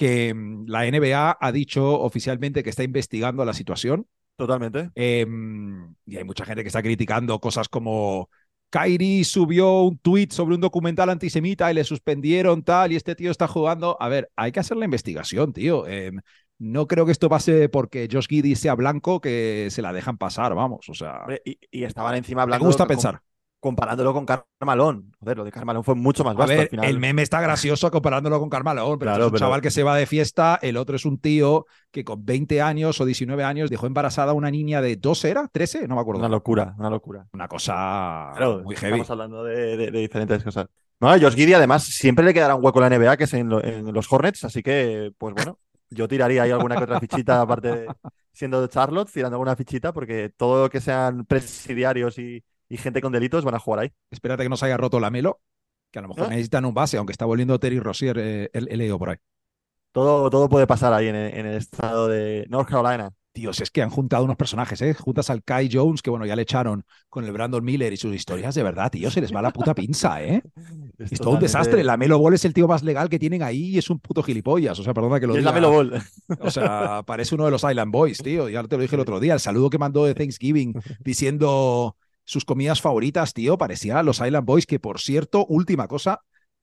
que 0.00 0.32
mm, 0.34 0.66
la 0.68 0.86
NBA 0.86 1.36
ha 1.40 1.52
dicho 1.52 2.00
oficialmente 2.00 2.62
que 2.62 2.70
está 2.70 2.82
investigando 2.84 3.44
la 3.44 3.52
situación. 3.54 4.06
Totalmente. 4.36 4.90
Em, 4.94 5.94
y 6.06 6.16
hay 6.16 6.24
mucha 6.24 6.44
gente 6.44 6.62
que 6.62 6.68
está 6.68 6.82
criticando 6.82 7.38
cosas 7.40 7.68
como 7.68 8.30
Kairi 8.70 9.24
subió 9.24 9.82
un 9.82 9.98
tweet 9.98 10.28
sobre 10.30 10.54
un 10.54 10.60
documental 10.60 11.10
antisemita 11.10 11.70
y 11.70 11.74
le 11.74 11.84
suspendieron 11.84 12.62
tal 12.62 12.92
y 12.92 12.96
este 12.96 13.14
tío 13.16 13.30
está 13.30 13.48
jugando. 13.48 13.96
A 14.00 14.08
ver, 14.08 14.30
hay 14.36 14.52
que 14.52 14.60
hacer 14.60 14.76
la 14.76 14.84
investigación, 14.86 15.52
tío. 15.52 15.86
Em, 15.86 16.20
no 16.58 16.86
creo 16.86 17.04
que 17.06 17.12
esto 17.12 17.28
pase 17.28 17.68
porque 17.68 18.08
Josh 18.10 18.26
Giddy 18.28 18.54
sea 18.56 18.74
blanco 18.74 19.20
que 19.20 19.68
se 19.70 19.82
la 19.82 19.92
dejan 19.92 20.18
pasar, 20.18 20.54
vamos. 20.54 20.88
O 20.88 20.94
sea, 20.94 21.20
Y, 21.44 21.58
y 21.70 21.84
estaban 21.84 22.14
encima 22.16 22.40
me 22.40 22.42
hablando. 22.44 22.66
gusta 22.66 22.86
com- 22.86 22.88
pensar. 22.88 23.22
Comparándolo 23.60 24.12
con 24.14 24.24
Carmalón. 24.26 25.12
Joder, 25.20 25.36
lo 25.36 25.44
de 25.44 25.52
Carmalón 25.52 25.84
fue 25.84 25.94
mucho 25.94 26.24
más 26.24 26.34
A 26.34 26.38
vasto 26.38 26.52
al 26.52 26.58
ver, 26.58 26.68
final. 26.70 26.86
el 26.86 26.98
meme 26.98 27.22
está 27.22 27.40
gracioso 27.40 27.90
comparándolo 27.90 28.40
con 28.40 28.48
Carmalón, 28.48 28.98
pero 28.98 29.10
Claro, 29.10 29.24
es 29.24 29.26
un 29.26 29.32
pero- 29.32 29.40
chaval 29.46 29.60
que 29.60 29.70
se 29.70 29.82
va 29.82 29.96
de 29.96 30.06
fiesta, 30.06 30.58
el 30.62 30.76
otro 30.78 30.96
es 30.96 31.04
un 31.04 31.18
tío 31.18 31.66
que 31.90 32.04
con 32.04 32.24
20 32.24 32.62
años 32.62 33.00
o 33.00 33.04
19 33.04 33.44
años 33.44 33.68
dejó 33.70 33.86
embarazada 33.86 34.32
a 34.32 34.34
una 34.34 34.50
niña 34.50 34.80
de 34.80 34.96
12, 34.96 35.30
¿era? 35.30 35.48
¿13? 35.52 35.86
No 35.86 35.94
me 35.94 36.00
acuerdo. 36.00 36.20
Una 36.20 36.28
locura, 36.28 36.74
una 36.78 36.90
locura. 36.90 37.26
Una 37.32 37.46
cosa 37.48 38.32
Claro, 38.36 38.62
muy 38.64 38.74
heavy. 38.76 38.92
Estamos 39.00 39.10
hablando 39.10 39.44
de, 39.44 39.76
de- 39.76 39.90
de 39.90 39.98
diferentes 40.00 40.42
cosas. 40.42 40.66
No, 40.98 41.08
Josh 41.10 41.34
Giddy 41.34 41.54
además 41.54 41.84
siempre 41.84 42.24
le 42.24 42.34
quedará 42.34 42.54
un 42.54 42.64
hueco 42.64 42.82
en 42.82 42.90
la 42.90 42.96
NBA 42.98 43.16
que 43.16 43.24
es 43.24 43.34
en, 43.34 43.48
lo- 43.48 43.62
en 43.64 43.92
los 43.92 44.10
Hornets, 44.12 44.44
así 44.44 44.62
que, 44.62 45.12
pues 45.18 45.34
bueno, 45.34 45.58
yo 45.90 46.06
tiraría 46.08 46.42
ahí 46.44 46.50
alguna 46.50 46.76
que 46.76 46.84
otra 46.84 47.00
fichita 47.00 47.40
aparte 47.40 47.68
de 47.68 47.86
siendo 48.32 48.60
de 48.62 48.68
Charlotte, 48.68 49.10
tirando 49.12 49.34
alguna 49.36 49.56
fichita 49.56 49.92
porque 49.92 50.30
todo 50.36 50.62
lo 50.64 50.70
que 50.70 50.80
sean 50.80 51.24
presidiarios 51.26 52.18
y, 52.18 52.42
y 52.70 52.78
gente 52.78 53.02
con 53.02 53.12
delitos 53.12 53.44
van 53.44 53.56
a 53.56 53.58
jugar 53.58 53.80
ahí. 53.80 53.92
Espérate 54.10 54.44
que 54.44 54.48
no 54.48 54.56
se 54.56 54.64
haya 54.64 54.78
roto 54.78 55.00
la 55.00 55.10
Melo, 55.10 55.40
que 55.90 55.98
a 55.98 56.02
lo 56.02 56.08
mejor 56.08 56.26
¿Eh? 56.26 56.30
necesitan 56.30 56.64
un 56.64 56.72
base, 56.72 56.96
aunque 56.96 57.12
está 57.12 57.26
volviendo 57.26 57.58
Terry 57.58 57.80
Rozier, 57.80 58.16
eh, 58.18 58.50
he 58.54 58.76
leído 58.76 58.98
por 58.98 59.10
ahí. 59.10 59.16
Todo, 59.92 60.30
todo 60.30 60.48
puede 60.48 60.68
pasar 60.68 60.92
ahí 60.92 61.08
en 61.08 61.16
el, 61.16 61.34
en 61.34 61.46
el 61.46 61.56
estado 61.56 62.08
de 62.08 62.46
North 62.48 62.68
Carolina. 62.68 63.10
Tíos, 63.32 63.60
es 63.60 63.70
que 63.70 63.80
han 63.80 63.90
juntado 63.90 64.24
unos 64.24 64.36
personajes, 64.36 64.82
¿eh? 64.82 64.92
Juntas 64.92 65.30
al 65.30 65.44
Kai 65.44 65.68
Jones, 65.72 66.02
que 66.02 66.10
bueno, 66.10 66.26
ya 66.26 66.34
le 66.34 66.42
echaron 66.42 66.84
con 67.08 67.24
el 67.24 67.30
Brandon 67.30 67.64
Miller 67.64 67.92
y 67.92 67.96
sus 67.96 68.12
historias, 68.12 68.56
de 68.56 68.64
verdad, 68.64 68.90
tío, 68.90 69.08
se 69.08 69.20
les 69.20 69.32
va 69.32 69.40
la 69.40 69.52
puta 69.52 69.72
pinza, 69.72 70.22
¿eh? 70.22 70.42
Es 70.98 71.18
todo 71.18 71.30
un 71.30 71.40
desastre. 71.40 71.82
La 71.82 71.96
Melo 71.96 72.18
Ball 72.18 72.34
es 72.34 72.44
el 72.44 72.52
tío 72.52 72.68
más 72.68 72.82
legal 72.82 73.08
que 73.08 73.18
tienen 73.18 73.42
ahí 73.42 73.70
y 73.70 73.78
es 73.78 73.88
un 73.88 74.00
puto 74.00 74.22
gilipollas. 74.22 74.78
O 74.78 74.82
sea, 74.82 74.92
perdona 74.92 75.18
que 75.18 75.26
lo 75.26 75.34
Y 75.34 75.38
es 75.38 75.44
la. 75.44 75.52
Melo 75.52 75.70
Ball. 75.70 76.02
O 76.40 76.50
sea, 76.50 77.02
parece 77.06 77.34
uno 77.34 77.46
de 77.46 77.50
los 77.52 77.64
Island 77.64 77.90
Boys, 77.90 78.18
tío. 78.18 78.48
Ya 78.50 78.62
te 78.64 78.76
lo 78.76 78.82
dije 78.82 78.96
el 78.96 79.00
otro 79.00 79.18
día. 79.18 79.32
El 79.32 79.40
saludo 79.40 79.70
que 79.70 79.78
mandó 79.78 80.04
de 80.04 80.14
Thanksgiving 80.14 80.74
diciendo 81.00 81.96
sus 82.24 82.44
comidas 82.44 82.80
favoritas, 82.80 83.34
tío, 83.34 83.58
parecía 83.58 83.98
a 83.98 84.02
los 84.02 84.20
Island 84.20 84.46
Boys, 84.46 84.66
que 84.66 84.78
por 84.80 85.00
cierto, 85.00 85.46
última 85.46 85.88
cosa. 85.88 86.20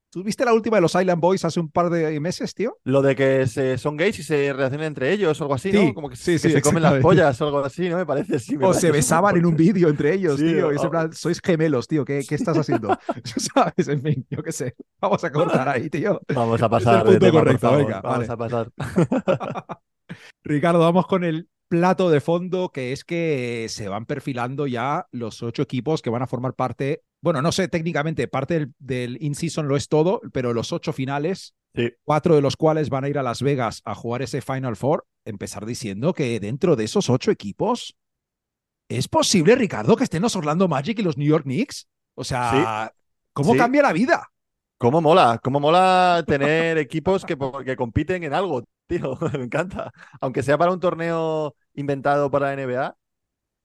¿Tú 0.10 0.24
viste 0.24 0.46
la 0.46 0.54
última 0.54 0.78
de 0.78 0.82
los 0.82 0.96
Island 0.96 1.20
Boys 1.20 1.44
hace 1.44 1.60
un 1.60 1.70
par 1.70 1.90
de 1.90 2.18
meses, 2.22 2.54
tío? 2.54 2.78
Lo 2.86 3.02
de 3.02 3.14
que 3.14 3.46
se, 3.46 3.78
son 3.78 3.98
gays 3.98 4.18
y 4.20 4.24
se 4.24 4.54
relacionan 4.54 4.88
entre 4.88 5.12
ellos 5.12 5.40
o 5.42 5.44
algo 5.44 5.54
así, 5.56 5.70
Sí, 5.70 5.86
¿no? 5.88 5.94
Como 5.94 6.10
que, 6.10 6.16
sí, 6.16 6.32
que 6.34 6.40
sí, 6.40 6.50
se 6.52 6.62
comen 6.62 6.82
las 6.82 7.02
pollas 7.02 7.40
o 7.42 7.46
algo 7.46 7.60
así, 7.60 7.90
¿no? 7.90 7.98
Me 7.98 8.06
parece, 8.06 8.40
sí. 8.40 8.58
me 8.58 8.66
O 8.66 8.70
parece 8.70 8.88
se 8.88 8.92
besaban 8.94 9.36
en 9.36 9.46
un 9.46 9.58
vídeo 9.58 9.90
entre 9.90 10.14
ellos, 10.14 10.38
tío. 10.38 10.72
Y 10.72 10.76
es 10.76 10.82
en 10.82 10.88
o- 10.88 10.92
plan, 10.92 11.12
sois 11.14 11.42
gemelos, 11.44 11.88
tío. 11.90 12.06
¿Qué, 12.06 12.24
qué 12.28 12.36
estás 12.36 12.58
haciendo? 12.58 12.98
¿Sabes? 13.54 13.88
En 13.90 14.02
fin, 14.02 14.26
yo 14.30 14.42
qué 14.42 14.54
sé. 14.54 14.76
Vamos 15.02 15.22
a 15.26 15.32
cortar 15.32 15.68
ahí, 15.68 15.90
tío. 15.90 16.22
Vamos 16.34 16.62
a 16.62 16.66
el 16.66 16.72
pasar 16.72 17.04
de 17.04 17.20
punto 17.20 17.26
tema, 17.26 17.40
correcto, 17.40 17.72
venga, 17.76 18.02
Vamos 18.02 18.28
vale. 18.28 18.30
a 18.30 18.38
pasar. 18.38 18.72
Ricardo, 20.44 20.80
vamos 20.80 21.06
con 21.08 21.24
el 21.24 21.50
plato 21.68 22.10
de 22.10 22.22
fondo, 22.22 22.70
que 22.70 22.92
es 22.92 23.04
que 23.04 23.68
se 23.70 23.88
van 23.88 24.06
perfilando 24.06 24.68
ya 24.68 25.08
los 25.12 25.44
ocho 25.44 25.62
equipos 25.62 26.02
que 26.02 26.10
van 26.10 26.22
a 26.22 26.28
formar 26.28 26.54
parte. 26.54 27.04
Bueno, 27.22 27.42
no 27.42 27.52
sé, 27.52 27.68
técnicamente 27.68 28.28
parte 28.28 28.54
del, 28.60 28.74
del 28.80 29.18
in-season 29.24 29.68
lo 29.68 29.76
es 29.76 29.88
todo, 29.88 30.22
pero 30.34 30.54
los 30.54 30.72
ocho 30.72 30.94
finales, 30.94 31.54
Sí. 31.76 31.92
cuatro 32.04 32.34
de 32.36 32.42
los 32.42 32.56
cuales 32.56 32.90
van 32.90 33.04
a 33.04 33.10
ir 33.10 33.20
a 33.20 33.24
Las 33.24 33.42
Vegas 33.44 33.82
a 33.86 33.94
jugar 33.94 34.24
ese 34.24 34.42
Final 34.42 34.76
Four, 34.76 35.06
empezar 35.26 35.66
diciendo 35.66 36.14
que 36.14 36.40
dentro 36.40 36.76
de 36.76 36.86
esos 36.86 37.08
ocho 37.10 37.30
equipos, 37.30 37.96
¿es 38.90 39.08
posible, 39.08 39.56
Ricardo, 39.56 39.96
que 39.96 40.06
estén 40.06 40.24
los 40.24 40.36
Orlando 40.36 40.68
Magic 40.68 40.98
y 40.98 41.04
los 41.04 41.18
New 41.18 41.28
York 41.28 41.44
Knicks? 41.44 41.88
O 42.16 42.24
sea, 42.24 42.94
¿cómo 43.34 43.52
Sí. 43.54 43.60
cambia 43.60 43.84
la 43.84 43.94
vida? 43.94 44.28
¿Cómo 44.80 45.02
mola? 45.02 45.40
¿Cómo 45.44 45.60
mola 45.60 46.24
tener 46.26 46.78
equipos 46.78 47.26
que, 47.26 47.38
que 47.66 47.76
compiten 47.76 48.24
en 48.24 48.34
algo, 48.34 48.64
tío? 48.88 49.18
Me 49.34 49.44
encanta. 49.44 49.92
Aunque 50.22 50.44
sea 50.44 50.58
para 50.58 50.72
un 50.72 50.80
torneo 50.80 51.56
inventado 51.74 52.30
para 52.32 52.48
la 52.48 52.54
NBA, 52.54 52.98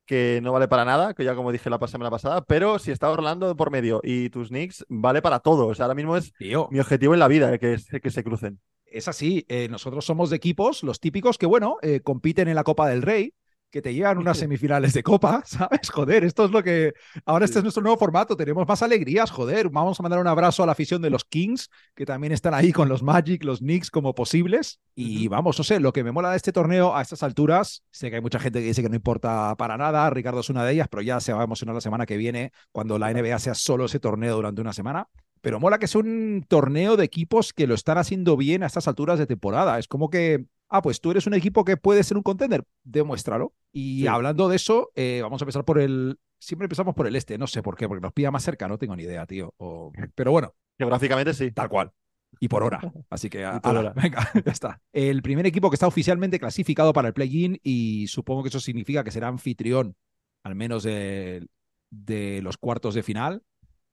que 0.06 0.40
no 0.42 0.52
vale 0.52 0.68
para 0.68 0.84
nada, 0.84 1.14
que 1.14 1.24
ya 1.24 1.34
como 1.36 1.52
dije 1.52 1.70
la 1.70 1.78
semana 1.88 2.10
pasada, 2.10 2.42
pero 2.44 2.78
si 2.78 2.90
está 2.92 3.10
Orlando 3.10 3.56
por 3.56 3.70
medio 3.70 4.00
y 4.04 4.30
tus 4.30 4.48
Knicks, 4.48 4.84
vale 4.88 5.22
para 5.22 5.40
todo. 5.40 5.68
O 5.68 5.74
sea, 5.74 5.86
ahora 5.86 5.94
mismo 5.94 6.16
es 6.16 6.34
Tío, 6.38 6.68
mi 6.70 6.80
objetivo 6.80 7.14
en 7.14 7.20
la 7.20 7.28
vida, 7.28 7.58
que, 7.58 7.74
es- 7.74 7.88
que 8.02 8.10
se 8.10 8.24
crucen. 8.24 8.60
es 8.86 9.08
así. 9.08 9.44
eh, 9.48 9.68
nosotros 9.68 10.04
somos 10.04 10.30
de 10.30 10.36
equipos, 10.36 10.82
los 10.82 11.00
típicos 11.00 11.38
que, 11.38 11.46
bueno, 11.46 11.78
eh, 11.82 12.00
compiten 12.00 12.48
en 12.48 12.54
la 12.56 12.64
Copa 12.64 12.88
del 12.88 13.02
Rey, 13.02 13.34
que 13.72 13.82
te 13.82 13.92
llegan 13.92 14.18
unas 14.18 14.38
semifinales 14.38 14.92
de 14.92 15.02
Copa, 15.02 15.42
¿sabes? 15.44 15.90
Joder, 15.90 16.22
esto 16.22 16.44
es 16.44 16.52
lo 16.52 16.62
que. 16.62 16.92
Ahora 17.24 17.46
este 17.46 17.58
es 17.58 17.64
nuestro 17.64 17.82
nuevo 17.82 17.98
formato, 17.98 18.36
tenemos 18.36 18.68
más 18.68 18.82
alegrías, 18.82 19.30
joder. 19.30 19.70
Vamos 19.70 19.98
a 19.98 20.02
mandar 20.04 20.20
un 20.20 20.28
abrazo 20.28 20.62
a 20.62 20.66
la 20.66 20.72
afición 20.72 21.02
de 21.02 21.10
los 21.10 21.24
Kings, 21.24 21.70
que 21.96 22.06
también 22.06 22.32
están 22.32 22.54
ahí 22.54 22.70
con 22.70 22.88
los 22.88 23.02
Magic, 23.02 23.42
los 23.42 23.58
Knicks 23.58 23.90
como 23.90 24.14
posibles. 24.14 24.80
Y 24.94 25.26
vamos, 25.26 25.58
no 25.58 25.64
sé, 25.64 25.80
lo 25.80 25.92
que 25.92 26.04
me 26.04 26.12
mola 26.12 26.30
de 26.30 26.36
este 26.36 26.52
torneo 26.52 26.94
a 26.94 27.00
estas 27.00 27.22
alturas, 27.22 27.82
sé 27.90 28.10
que 28.10 28.16
hay 28.16 28.22
mucha 28.22 28.38
gente 28.38 28.60
que 28.60 28.66
dice 28.66 28.82
que 28.82 28.90
no 28.90 28.96
importa 28.96 29.56
para 29.56 29.78
nada, 29.78 30.08
Ricardo 30.10 30.40
es 30.40 30.50
una 30.50 30.64
de 30.64 30.74
ellas, 30.74 30.88
pero 30.90 31.02
ya 31.02 31.18
se 31.20 31.32
va 31.32 31.40
a 31.40 31.44
emocionar 31.44 31.74
la 31.74 31.80
semana 31.80 32.04
que 32.04 32.18
viene 32.18 32.52
cuando 32.72 32.98
la 32.98 33.10
NBA 33.10 33.38
sea 33.38 33.54
solo 33.54 33.86
ese 33.86 33.98
torneo 33.98 34.36
durante 34.36 34.60
una 34.60 34.74
semana. 34.74 35.08
Pero 35.40 35.58
mola 35.58 35.78
que 35.78 35.88
sea 35.88 36.00
un 36.00 36.44
torneo 36.46 36.96
de 36.96 37.04
equipos 37.04 37.52
que 37.52 37.66
lo 37.66 37.74
están 37.74 37.98
haciendo 37.98 38.36
bien 38.36 38.62
a 38.62 38.66
estas 38.66 38.86
alturas 38.86 39.18
de 39.18 39.26
temporada. 39.26 39.78
Es 39.78 39.88
como 39.88 40.08
que, 40.08 40.44
ah, 40.72 40.82
pues 40.82 41.00
tú 41.00 41.10
eres 41.10 41.26
un 41.26 41.34
equipo 41.34 41.64
que 41.64 41.76
puede 41.76 42.02
ser 42.02 42.16
un 42.16 42.22
contender, 42.22 42.64
demuéstralo. 42.82 43.54
Y 43.72 44.00
Sí. 44.02 44.06
hablando 44.06 44.48
de 44.48 44.56
eso, 44.56 44.90
eh, 44.94 45.20
vamos 45.22 45.40
a 45.40 45.44
empezar 45.44 45.64
por 45.64 45.78
el. 45.78 46.18
Siempre 46.38 46.64
empezamos 46.64 46.94
por 46.94 47.06
el 47.06 47.14
este, 47.14 47.38
no 47.38 47.46
sé 47.46 47.62
por 47.62 47.76
qué, 47.76 47.86
porque 47.86 48.00
nos 48.02 48.12
pilla 48.12 48.30
más 48.32 48.42
cerca, 48.42 48.66
no 48.68 48.78
tengo 48.78 48.96
ni 48.96 49.04
idea, 49.04 49.26
tío. 49.26 49.54
O- 49.58 49.92
Pero 50.14 50.32
bueno, 50.32 50.54
Geográficamente 50.78 51.34
sí. 51.34 51.52
tal 51.52 51.68
cual. 51.68 51.92
Y 52.40 52.48
por 52.48 52.62
hora. 52.62 52.80
Así 53.10 53.28
que, 53.30 53.44
hora. 53.46 53.92
venga, 53.96 54.30
ya 54.44 54.50
está. 54.52 54.80
El 54.92 55.22
primer 55.22 55.46
equipo 55.46 55.70
que 55.70 55.74
está 55.76 55.86
oficialmente 55.86 56.40
clasificado 56.40 56.92
para 56.92 57.08
el 57.08 57.14
play-in 57.14 57.60
y 57.62 58.06
supongo 58.08 58.42
que 58.42 58.48
eso 58.48 58.58
significa 58.60 59.04
que 59.04 59.10
será 59.10 59.28
anfitrión, 59.28 59.94
al 60.42 60.54
menos 60.54 60.82
de, 60.82 61.46
de 61.90 62.40
los 62.42 62.56
cuartos 62.56 62.94
de 62.94 63.02
final. 63.02 63.42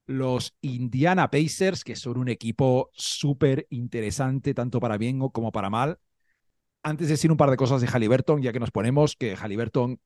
Los 0.08 0.56
Indiana 0.62 1.30
Pacers, 1.30 1.84
que 1.84 1.96
son 1.96 2.18
un 2.18 2.30
equipo 2.30 2.90
súper 2.94 3.68
interesante, 3.70 4.56
tanto 4.56 4.80
para 4.80 4.98
bien 4.98 5.20
como 5.30 5.52
para 5.52 5.70
mal. 5.70 6.00
Antes 6.84 7.08
de 7.08 7.14
decir 7.14 7.32
un 7.32 7.38
par 7.38 7.50
de 7.50 7.58
cosas 7.58 7.82
de 7.82 7.88
Halliburton, 7.88 8.42
ya 8.42 8.54
que 8.54 8.60
nos 8.60 8.72
ponemos, 8.72 9.16
que 9.16 9.36
Halliburton 9.36 10.00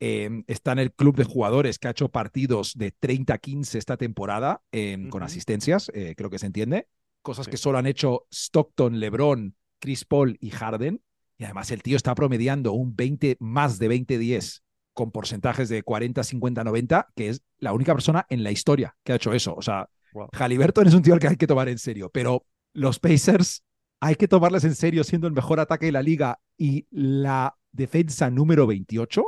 eh, 0.00 0.42
está 0.46 0.72
en 0.72 0.78
el 0.78 0.92
club 0.92 1.16
de 1.16 1.24
jugadores 1.24 1.78
que 1.78 1.88
ha 1.88 1.92
hecho 1.92 2.08
partidos 2.08 2.74
de 2.76 2.92
30-15 2.98 3.74
esta 3.76 3.96
temporada 3.96 4.62
eh, 4.72 5.08
con 5.10 5.22
asistencias, 5.22 5.90
eh, 5.94 6.14
creo 6.16 6.30
que 6.30 6.38
se 6.38 6.46
entiende. 6.46 6.88
Cosas 7.22 7.46
Sí. 7.46 7.50
que 7.50 7.56
solo 7.58 7.78
han 7.78 7.86
hecho 7.86 8.26
Stockton, 8.30 8.98
LeBron, 8.98 9.54
Chris 9.78 10.04
Paul 10.04 10.36
y 10.40 10.50
Harden. 10.50 11.02
Y 11.38 11.44
además 11.44 11.70
el 11.70 11.82
tío 11.82 11.96
está 11.96 12.14
promediando 12.14 12.72
un 12.72 12.94
20, 12.96 13.36
más 13.40 13.78
de 13.78 13.88
20-10 13.88 14.62
con 14.92 15.10
porcentajes 15.10 15.68
de 15.70 15.82
40, 15.82 16.22
50, 16.22 16.64
90, 16.64 17.08
que 17.14 17.28
es 17.30 17.42
la 17.58 17.72
única 17.72 17.94
persona 17.94 18.26
en 18.28 18.42
la 18.42 18.50
historia 18.50 18.96
que 19.04 19.12
ha 19.12 19.16
hecho 19.16 19.32
eso. 19.32 19.54
O 19.54 19.62
sea, 19.62 19.88
Wow. 20.12 20.28
Halliburton 20.32 20.88
es 20.88 20.94
un 20.94 21.02
tío 21.02 21.14
al 21.14 21.20
que 21.20 21.28
hay 21.28 21.36
que 21.36 21.46
tomar 21.46 21.68
en 21.68 21.78
serio, 21.78 22.10
pero 22.12 22.44
los 22.72 22.98
Pacers 22.98 23.62
hay 24.00 24.14
que 24.16 24.28
tomarles 24.28 24.64
en 24.64 24.74
serio 24.74 25.04
siendo 25.04 25.26
el 25.26 25.32
mejor 25.34 25.60
ataque 25.60 25.86
de 25.86 25.92
la 25.92 26.02
liga 26.02 26.40
y 26.56 26.86
la 26.90 27.56
defensa 27.72 28.30
número 28.30 28.66
28. 28.66 29.24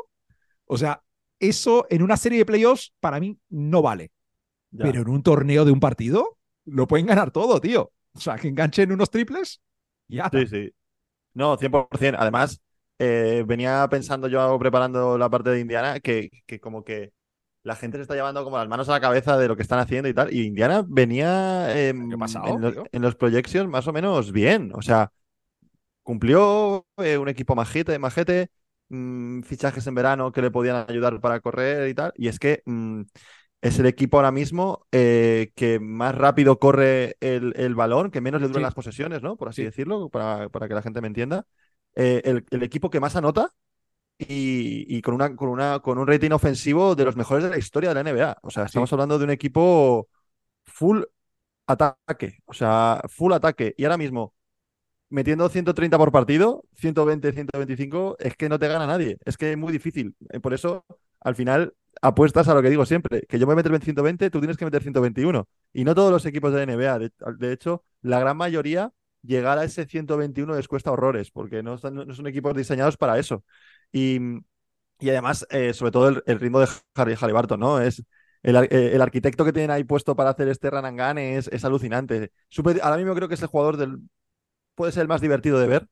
O 0.66 0.78
sea, 0.78 1.02
eso 1.40 1.86
en 1.90 2.02
una 2.02 2.16
serie 2.16 2.38
de 2.38 2.46
playoffs 2.46 2.92
para 3.00 3.20
mí 3.20 3.38
no 3.50 3.82
vale, 3.82 4.12
Ya. 4.70 4.84
pero 4.84 5.02
en 5.02 5.08
un 5.08 5.22
torneo 5.22 5.64
de 5.64 5.72
un 5.72 5.80
partido 5.80 6.38
lo 6.64 6.86
pueden 6.86 7.06
ganar 7.06 7.30
todo, 7.30 7.60
tío. 7.60 7.92
O 8.14 8.20
sea, 8.20 8.36
que 8.36 8.48
enganchen 8.48 8.92
unos 8.92 9.10
triples, 9.10 9.60
ya. 10.08 10.30
Sí, 10.32 10.46
sí. 10.46 10.70
No, 11.34 11.56
100%. 11.56 12.18
Además, 12.20 12.60
eh, 12.98 13.44
venía 13.46 13.86
pensando 13.90 14.28
yo 14.28 14.58
preparando 14.58 15.18
la 15.18 15.30
parte 15.30 15.50
de 15.50 15.60
Indiana 15.60 16.00
que, 16.00 16.30
que 16.46 16.60
como 16.60 16.84
que 16.84 17.12
la 17.64 17.76
gente 17.76 17.98
se 17.98 18.02
está 18.02 18.14
llevando 18.14 18.44
como 18.44 18.58
las 18.58 18.68
manos 18.68 18.88
a 18.88 18.92
la 18.92 19.00
cabeza 19.00 19.36
de 19.38 19.48
lo 19.48 19.56
que 19.56 19.62
están 19.62 19.78
haciendo 19.78 20.08
y 20.08 20.14
tal. 20.14 20.32
Y 20.34 20.44
Indiana 20.46 20.84
venía 20.86 21.78
em, 21.88 21.96
¿Qué 22.08 22.14
ha 22.14 22.18
pasado, 22.18 22.44
en, 22.44 22.60
los, 22.60 22.74
en 22.92 23.02
los 23.02 23.14
projections 23.16 23.68
más 23.70 23.86
o 23.88 23.92
menos 23.92 24.32
bien. 24.32 24.72
O 24.74 24.82
sea, 24.82 25.12
cumplió 26.02 26.86
eh, 26.98 27.18
un 27.18 27.28
equipo 27.28 27.54
majete, 27.54 27.98
majete, 27.98 28.50
mm, 28.88 29.42
fichajes 29.42 29.86
en 29.86 29.94
verano 29.94 30.32
que 30.32 30.42
le 30.42 30.50
podían 30.50 30.86
ayudar 30.88 31.20
para 31.20 31.40
correr 31.40 31.88
y 31.88 31.94
tal. 31.94 32.12
Y 32.16 32.28
es 32.28 32.38
que 32.38 32.62
mm, 32.66 33.02
es 33.62 33.78
el 33.78 33.86
equipo 33.86 34.16
ahora 34.18 34.32
mismo 34.32 34.86
eh, 34.92 35.52
que 35.54 35.78
más 35.80 36.14
rápido 36.16 36.58
corre 36.58 37.16
el, 37.20 37.54
el 37.56 37.74
balón, 37.74 38.10
que 38.10 38.20
menos 38.20 38.40
le 38.40 38.48
duran 38.48 38.62
Sí. 38.62 38.64
las 38.64 38.74
posesiones, 38.74 39.22
¿no? 39.22 39.36
Por 39.36 39.48
así 39.48 39.62
Sí. 39.62 39.64
decirlo, 39.64 40.08
para, 40.10 40.48
para 40.48 40.68
que 40.68 40.74
la 40.74 40.82
gente 40.82 41.00
me 41.00 41.06
entienda. 41.08 41.46
Eh, 41.94 42.22
el, 42.24 42.44
el 42.50 42.62
equipo 42.62 42.90
que 42.90 43.00
más 43.00 43.16
anota 43.16 43.50
y, 44.28 44.86
y 44.96 45.02
con, 45.02 45.14
una, 45.14 45.34
con, 45.36 45.48
una, 45.48 45.80
con 45.80 45.98
un 45.98 46.06
rating 46.06 46.30
ofensivo 46.32 46.94
de 46.94 47.04
los 47.04 47.16
mejores 47.16 47.44
de 47.44 47.50
la 47.50 47.58
historia 47.58 47.90
de 47.90 47.94
la 47.96 48.00
NBA. 48.02 48.36
O 48.42 48.50
sea, 48.50 48.64
estamos 48.64 48.92
hablando 48.92 49.18
de 49.18 49.24
un 49.24 49.30
equipo 49.30 50.08
full 50.66 51.02
ataque, 51.66 52.38
o 52.46 52.54
sea, 52.54 53.02
full 53.08 53.32
ataque. 53.34 53.74
Y 53.78 53.84
ahora 53.84 53.98
mismo 53.98 54.34
metiendo 55.10 55.48
130 55.48 55.98
por 55.98 56.12
partido, 56.12 56.64
120, 56.74 57.32
125, 57.32 58.16
es 58.18 58.36
que 58.36 58.48
no 58.48 58.58
te 58.58 58.68
gana 58.68 58.86
nadie. 58.86 59.18
Es 59.24 59.36
que 59.36 59.52
es 59.52 59.58
muy 59.58 59.72
difícil. 59.72 60.14
Eh, 60.30 60.40
Por 60.40 60.54
eso, 60.54 60.84
al 61.20 61.34
final, 61.34 61.74
apuestas 62.00 62.48
a 62.48 62.54
lo 62.54 62.62
que 62.62 62.70
digo 62.70 62.86
siempre, 62.86 63.22
que 63.28 63.38
yo 63.38 63.46
me 63.46 63.54
voy 63.54 63.60
a 63.60 63.62
meter 63.62 63.74
en 63.74 63.82
120, 63.82 64.30
tú 64.30 64.40
tienes 64.40 64.56
que 64.56 64.64
meter 64.64 64.82
121. 64.82 65.48
Y 65.72 65.84
no 65.84 65.94
todos 65.94 66.10
los 66.10 66.24
equipos 66.26 66.52
de 66.54 66.62
NBA. 66.62 66.98
De, 66.98 67.12
de 67.38 67.52
hecho, 67.52 67.84
la 68.02 68.20
gran 68.20 68.36
mayoría, 68.36 68.92
llegar 69.22 69.58
a 69.58 69.64
ese 69.64 69.86
121 69.86 70.54
les 70.56 70.66
cuesta 70.68 70.90
horrores, 70.92 71.30
porque 71.30 71.62
no, 71.62 71.74
están- 71.74 71.94
no 71.94 72.14
son 72.14 72.26
equipos 72.26 72.54
diseñados 72.56 72.96
para 72.96 73.18
eso. 73.18 73.44
Y, 73.92 74.18
y 75.00 75.10
además, 75.10 75.46
eh, 75.50 75.74
sobre 75.74 75.90
todo 75.92 76.08
el, 76.08 76.22
el 76.26 76.40
ritmo 76.40 76.60
de 76.60 76.68
Harry 76.94 77.14
Halliburton, 77.20 77.60
¿no? 77.60 77.80
Es 77.80 78.02
el, 78.42 78.56
eh, 78.56 78.68
el 78.94 79.00
arquitecto 79.02 79.44
que 79.44 79.52
tienen 79.52 79.70
ahí 79.70 79.84
puesto 79.84 80.16
para 80.16 80.30
hacer 80.30 80.48
este 80.48 80.70
gun 80.70 81.18
es, 81.18 81.48
es 81.48 81.64
alucinante. 81.64 82.32
Súper- 82.50 82.80
ahora 82.82 82.96
mismo 82.98 83.14
creo 83.14 83.28
que 83.28 83.34
es 83.34 83.42
el 83.42 83.48
jugador 83.48 83.76
del. 83.76 83.98
Puede 84.74 84.92
ser 84.92 85.02
el 85.02 85.08
más 85.08 85.20
divertido 85.20 85.58
de 85.58 85.66
ver 85.68 85.88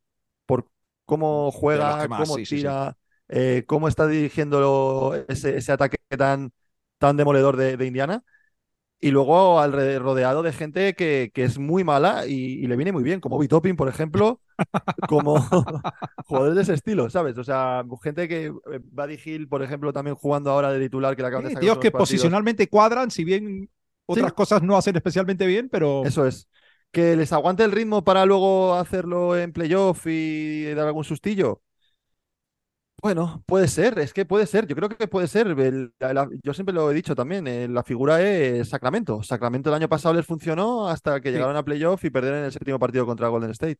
por 0.47 0.69
cómo 1.05 1.51
juega, 1.53 2.09
más, 2.09 2.09
cómo 2.15 2.41
sí, 2.45 2.47
sí, 2.47 2.59
sí. 2.59 2.75
tira, 2.75 2.97
eh, 3.29 3.65
cómo 3.67 3.89
está 3.89 4.07
dirigiendo 4.07 5.15
ese, 5.29 5.57
ese 5.59 5.73
ataque 5.73 5.99
tan, 6.19 6.53
tan 6.99 7.17
demoledor 7.17 7.57
de, 7.57 7.77
de 7.77 7.87
Indiana. 7.87 8.23
Y 9.03 9.11
luego 9.13 9.61
alre- 9.61 9.99
rodeado 9.99 10.43
de 10.43 10.53
gente 10.53 10.95
que, 10.95 11.31
que 11.35 11.45
es 11.45 11.59
muy 11.59 11.85
mala 11.85 12.27
y, 12.27 12.35
y 12.63 12.67
le 12.67 12.77
viene 12.77 12.93
muy 12.93 13.03
bien, 13.03 13.21
como 13.21 13.39
Bitopin, 13.39 13.77
por 13.77 13.89
ejemplo, 13.89 14.41
como 15.07 15.37
jugadores 16.27 16.57
de 16.57 16.63
ese 16.63 16.75
estilo, 16.75 17.09
¿sabes? 17.11 17.39
O 17.39 17.45
sea, 17.45 17.85
gente 18.03 18.29
que 18.29 18.47
eh, 18.47 18.53
Buddy 18.85 19.19
Hill, 19.25 19.49
por 19.49 19.63
ejemplo, 19.63 19.93
también 19.93 20.17
jugando 20.17 20.51
ahora 20.51 20.73
de 20.73 20.81
titular, 20.81 21.17
que 21.17 21.23
le 21.23 21.29
acaban 21.29 21.45
de 21.45 21.51
sacar 21.51 21.61
tíos 21.61 21.79
que 21.79 21.91
partidos. 21.91 21.99
posicionalmente 21.99 22.69
cuadran, 22.69 23.11
si 23.11 23.25
bien 23.25 23.71
otras 24.07 24.33
Sí. 24.33 24.37
cosas 24.37 24.63
no 24.63 24.77
hacen 24.77 24.97
especialmente 24.97 25.47
bien, 25.47 25.69
pero 25.71 26.03
Eso 26.05 26.27
es. 26.27 26.49
Que 26.93 27.17
les 27.17 27.33
aguante 27.33 27.63
el 27.65 27.73
ritmo 27.73 28.03
para 28.05 28.27
luego 28.27 28.75
hacerlo 28.75 29.37
en 29.39 29.53
playoff 29.53 30.07
y 30.07 30.65
dar 30.75 30.89
algún 30.89 31.05
sustillo. 31.05 31.63
Bueno, 33.03 33.43
puede 33.47 33.67
ser, 33.69 33.99
es 33.99 34.13
que 34.13 34.27
puede 34.27 34.47
ser, 34.47 34.67
yo 34.67 34.77
creo 34.77 34.89
que 34.91 35.09
puede 35.09 35.27
ser. 35.27 35.47
El- 35.49 35.95
la- 35.99 36.13
la- 36.13 36.29
yo 36.43 36.53
siempre 36.53 36.75
lo 36.75 36.91
he 36.91 36.95
dicho 36.95 37.15
también, 37.15 37.47
eh, 37.47 37.67
la 37.67 37.83
figura 37.83 38.21
es 38.21 38.69
Sacramento. 38.69 39.23
Sacramento 39.23 39.71
el 39.71 39.77
año 39.77 39.89
pasado 39.89 40.15
les 40.15 40.27
funcionó 40.27 40.87
hasta 40.89 41.21
que 41.21 41.31
Sí. 41.31 41.35
llegaron 41.35 41.57
a 41.57 41.63
playoff 41.65 42.05
y 42.05 42.11
perdieron 42.11 42.41
en 42.41 42.45
el 42.47 42.53
séptimo 42.53 42.79
partido 42.79 43.07
contra 43.07 43.29
Golden 43.29 43.51
State. 43.53 43.79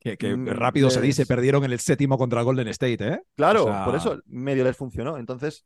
que, 0.00 0.16
que 0.16 0.36
Mm, 0.36 0.46
rápido 0.50 0.90
se 0.90 1.00
dice, 1.00 1.26
perdieron 1.26 1.64
en 1.64 1.72
el 1.72 1.80
séptimo 1.80 2.16
contra 2.18 2.42
Golden 2.42 2.68
State, 2.68 2.98
¿eh? 3.08 3.20
Claro, 3.36 3.64
O 3.64 3.66
sea- 3.68 3.84
por 3.84 3.96
eso 3.96 4.20
medio 4.26 4.62
les 4.62 4.76
funcionó. 4.76 5.18
Entonces, 5.18 5.64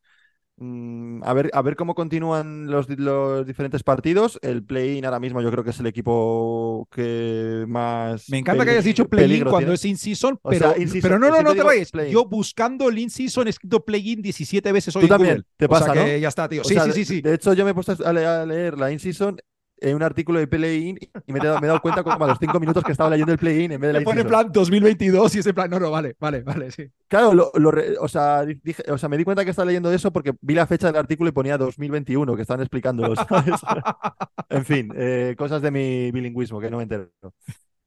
a 0.58 1.32
ver, 1.34 1.50
a 1.52 1.62
ver 1.62 1.74
cómo 1.76 1.94
continúan 1.94 2.66
los, 2.66 2.88
los 2.88 3.46
diferentes 3.46 3.82
partidos. 3.82 4.38
El 4.42 4.62
play-in 4.64 5.04
ahora 5.04 5.18
mismo 5.18 5.40
yo 5.40 5.50
creo 5.50 5.64
que 5.64 5.70
es 5.70 5.80
el 5.80 5.86
equipo 5.86 6.86
que 6.90 7.64
más 7.66 8.28
Me 8.28 8.38
encanta 8.38 8.64
que 8.64 8.70
hayas 8.72 8.84
dicho 8.84 9.08
play-in 9.08 9.42
cuando 9.42 9.58
tiene. 9.58 9.74
es 9.74 9.84
in-season, 9.84 10.38
O 10.42 10.50
pero, 10.50 10.74
pero 11.00 11.18
no, 11.18 11.28
no, 11.28 11.34
siempre 11.34 11.42
no 11.42 11.54
te 11.54 11.62
vayas. 11.62 11.90
Yo 12.10 12.26
buscando 12.26 12.88
el 12.88 12.98
in-season 12.98 13.46
he 13.46 13.50
escrito 13.50 13.84
play-in 13.84 14.22
17 14.22 14.70
veces 14.72 14.94
hoy 14.94 15.00
Tú 15.00 15.06
en 15.06 15.08
también, 15.08 15.34
Google. 15.36 15.46
te 15.56 15.64
O 15.64 15.68
sea 15.68 15.78
pasa, 15.80 15.92
que 15.92 16.12
¿no? 16.12 16.18
ya 16.18 16.28
está, 16.28 16.48
tío. 16.48 16.60
O 16.62 16.64
Sí, 16.64 16.74
sea, 16.74 16.84
sí, 16.84 16.92
sí, 16.92 17.04
sí. 17.04 17.20
De 17.22 17.34
hecho, 17.34 17.52
yo 17.54 17.64
me 17.64 17.72
he 17.72 17.74
puesto 17.74 17.96
a 18.04 18.12
leer 18.12 18.78
la 18.78 18.92
in-season 18.92 19.38
en 19.82 19.96
un 19.96 20.02
artículo 20.02 20.38
de 20.38 20.46
play-in 20.46 20.98
y 21.26 21.32
me 21.32 21.38
he 21.40 21.42
dado, 21.42 21.58
me 21.60 21.66
he 21.66 21.68
dado 21.68 21.80
cuenta 21.80 22.02
como 22.02 22.24
a 22.24 22.28
los 22.28 22.38
cinco 22.38 22.60
minutos 22.60 22.84
que 22.84 22.92
estaba 22.92 23.10
leyendo 23.10 23.32
el 23.32 23.38
play-in 23.38 23.72
en 23.72 23.80
vez 23.80 23.88
de 23.88 23.92
la 23.94 23.98
Me 24.00 24.04
pone 24.04 24.24
plan 24.24 24.50
2022 24.52 25.34
y 25.34 25.38
ese 25.40 25.52
plan, 25.52 25.68
no, 25.70 25.78
no, 25.80 25.90
vale, 25.90 26.16
vale, 26.20 26.42
vale, 26.42 26.70
sí. 26.70 26.86
Claro, 27.08 27.34
lo- 27.34 27.50
lo 27.54 27.70
re- 27.70 27.96
o, 27.98 28.08
sea, 28.08 28.44
dije- 28.44 28.84
o 28.90 28.96
sea, 28.98 29.08
me 29.08 29.18
di 29.18 29.24
cuenta 29.24 29.44
que 29.44 29.50
estaba 29.50 29.66
leyendo 29.66 29.92
eso 29.92 30.12
porque 30.12 30.32
vi 30.40 30.54
la 30.54 30.66
fecha 30.66 30.86
del 30.86 30.96
artículo 30.96 31.28
y 31.28 31.32
ponía 31.32 31.58
2021, 31.58 32.36
que 32.36 32.42
estaban 32.42 32.60
explicándolo, 32.62 33.14
¿sabes? 33.16 33.60
En 34.48 34.64
fin, 34.64 34.92
eh, 34.96 35.34
cosas 35.38 35.62
de 35.62 35.70
mi 35.70 36.10
bilingüismo 36.12 36.60
que 36.60 36.70
no 36.70 36.76
me 36.76 36.82
entero. 36.84 37.10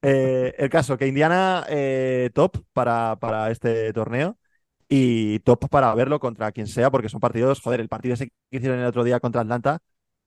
Eh, 0.02 0.54
el 0.58 0.70
caso, 0.70 0.96
que 0.96 1.06
Indiana 1.06 1.64
eh, 1.68 2.30
top 2.34 2.58
para, 2.72 3.16
para 3.18 3.50
este 3.50 3.92
torneo 3.92 4.38
y 4.88 5.40
top 5.40 5.68
para 5.68 5.94
verlo 5.94 6.20
contra 6.20 6.52
quien 6.52 6.66
sea, 6.68 6.90
porque 6.90 7.08
son 7.08 7.20
partidos, 7.20 7.60
joder, 7.60 7.80
el 7.80 7.88
partido 7.88 8.14
ese 8.14 8.28
que 8.50 8.56
hicieron 8.58 8.78
el 8.78 8.86
otro 8.86 9.04
día 9.04 9.20
contra 9.20 9.40
Atlanta, 9.42 9.80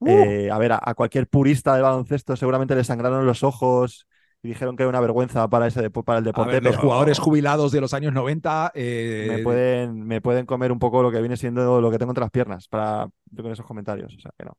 eh, 0.06 0.50
a 0.52 0.58
ver, 0.58 0.72
a, 0.74 0.80
a 0.82 0.94
cualquier 0.96 1.28
purista 1.28 1.74
del 1.74 1.84
baloncesto 1.84 2.36
seguramente 2.36 2.76
le 2.76 2.84
sangraron 2.84 3.26
los 3.26 3.44
ojos 3.44 4.08
y 4.42 4.48
dijeron 4.50 4.78
que 4.78 4.84
era 4.84 4.90
una 4.90 5.02
vergüenza 5.02 5.48
para, 5.50 5.68
ese, 5.68 5.90
para 5.90 6.20
el 6.20 6.24
deporte. 6.26 6.52
ver, 6.54 6.64
los 6.64 6.72
pero- 6.76 6.84
jugadores 6.84 7.20
jubilados 7.20 7.72
de 7.72 7.82
los 7.82 7.94
años 7.94 8.14
90. 8.14 8.72
eh, 8.74 9.28
me 9.30 9.44
pueden, 9.44 10.06
me 10.08 10.22
pueden 10.22 10.46
comer 10.46 10.72
un 10.72 10.80
poco 10.80 11.02
lo 11.04 11.12
que 11.12 11.20
viene 11.20 11.36
siendo 11.38 11.82
lo 11.82 11.92
que 11.92 11.98
tengo 11.98 12.12
entre 12.12 12.24
las 12.24 12.32
piernas 12.32 12.68
para 12.68 13.10
con 13.36 13.52
esos 13.52 13.66
comentarios. 13.66 14.16
O 14.16 14.20
sea 14.20 14.32
que 14.38 14.46
no. 14.46 14.54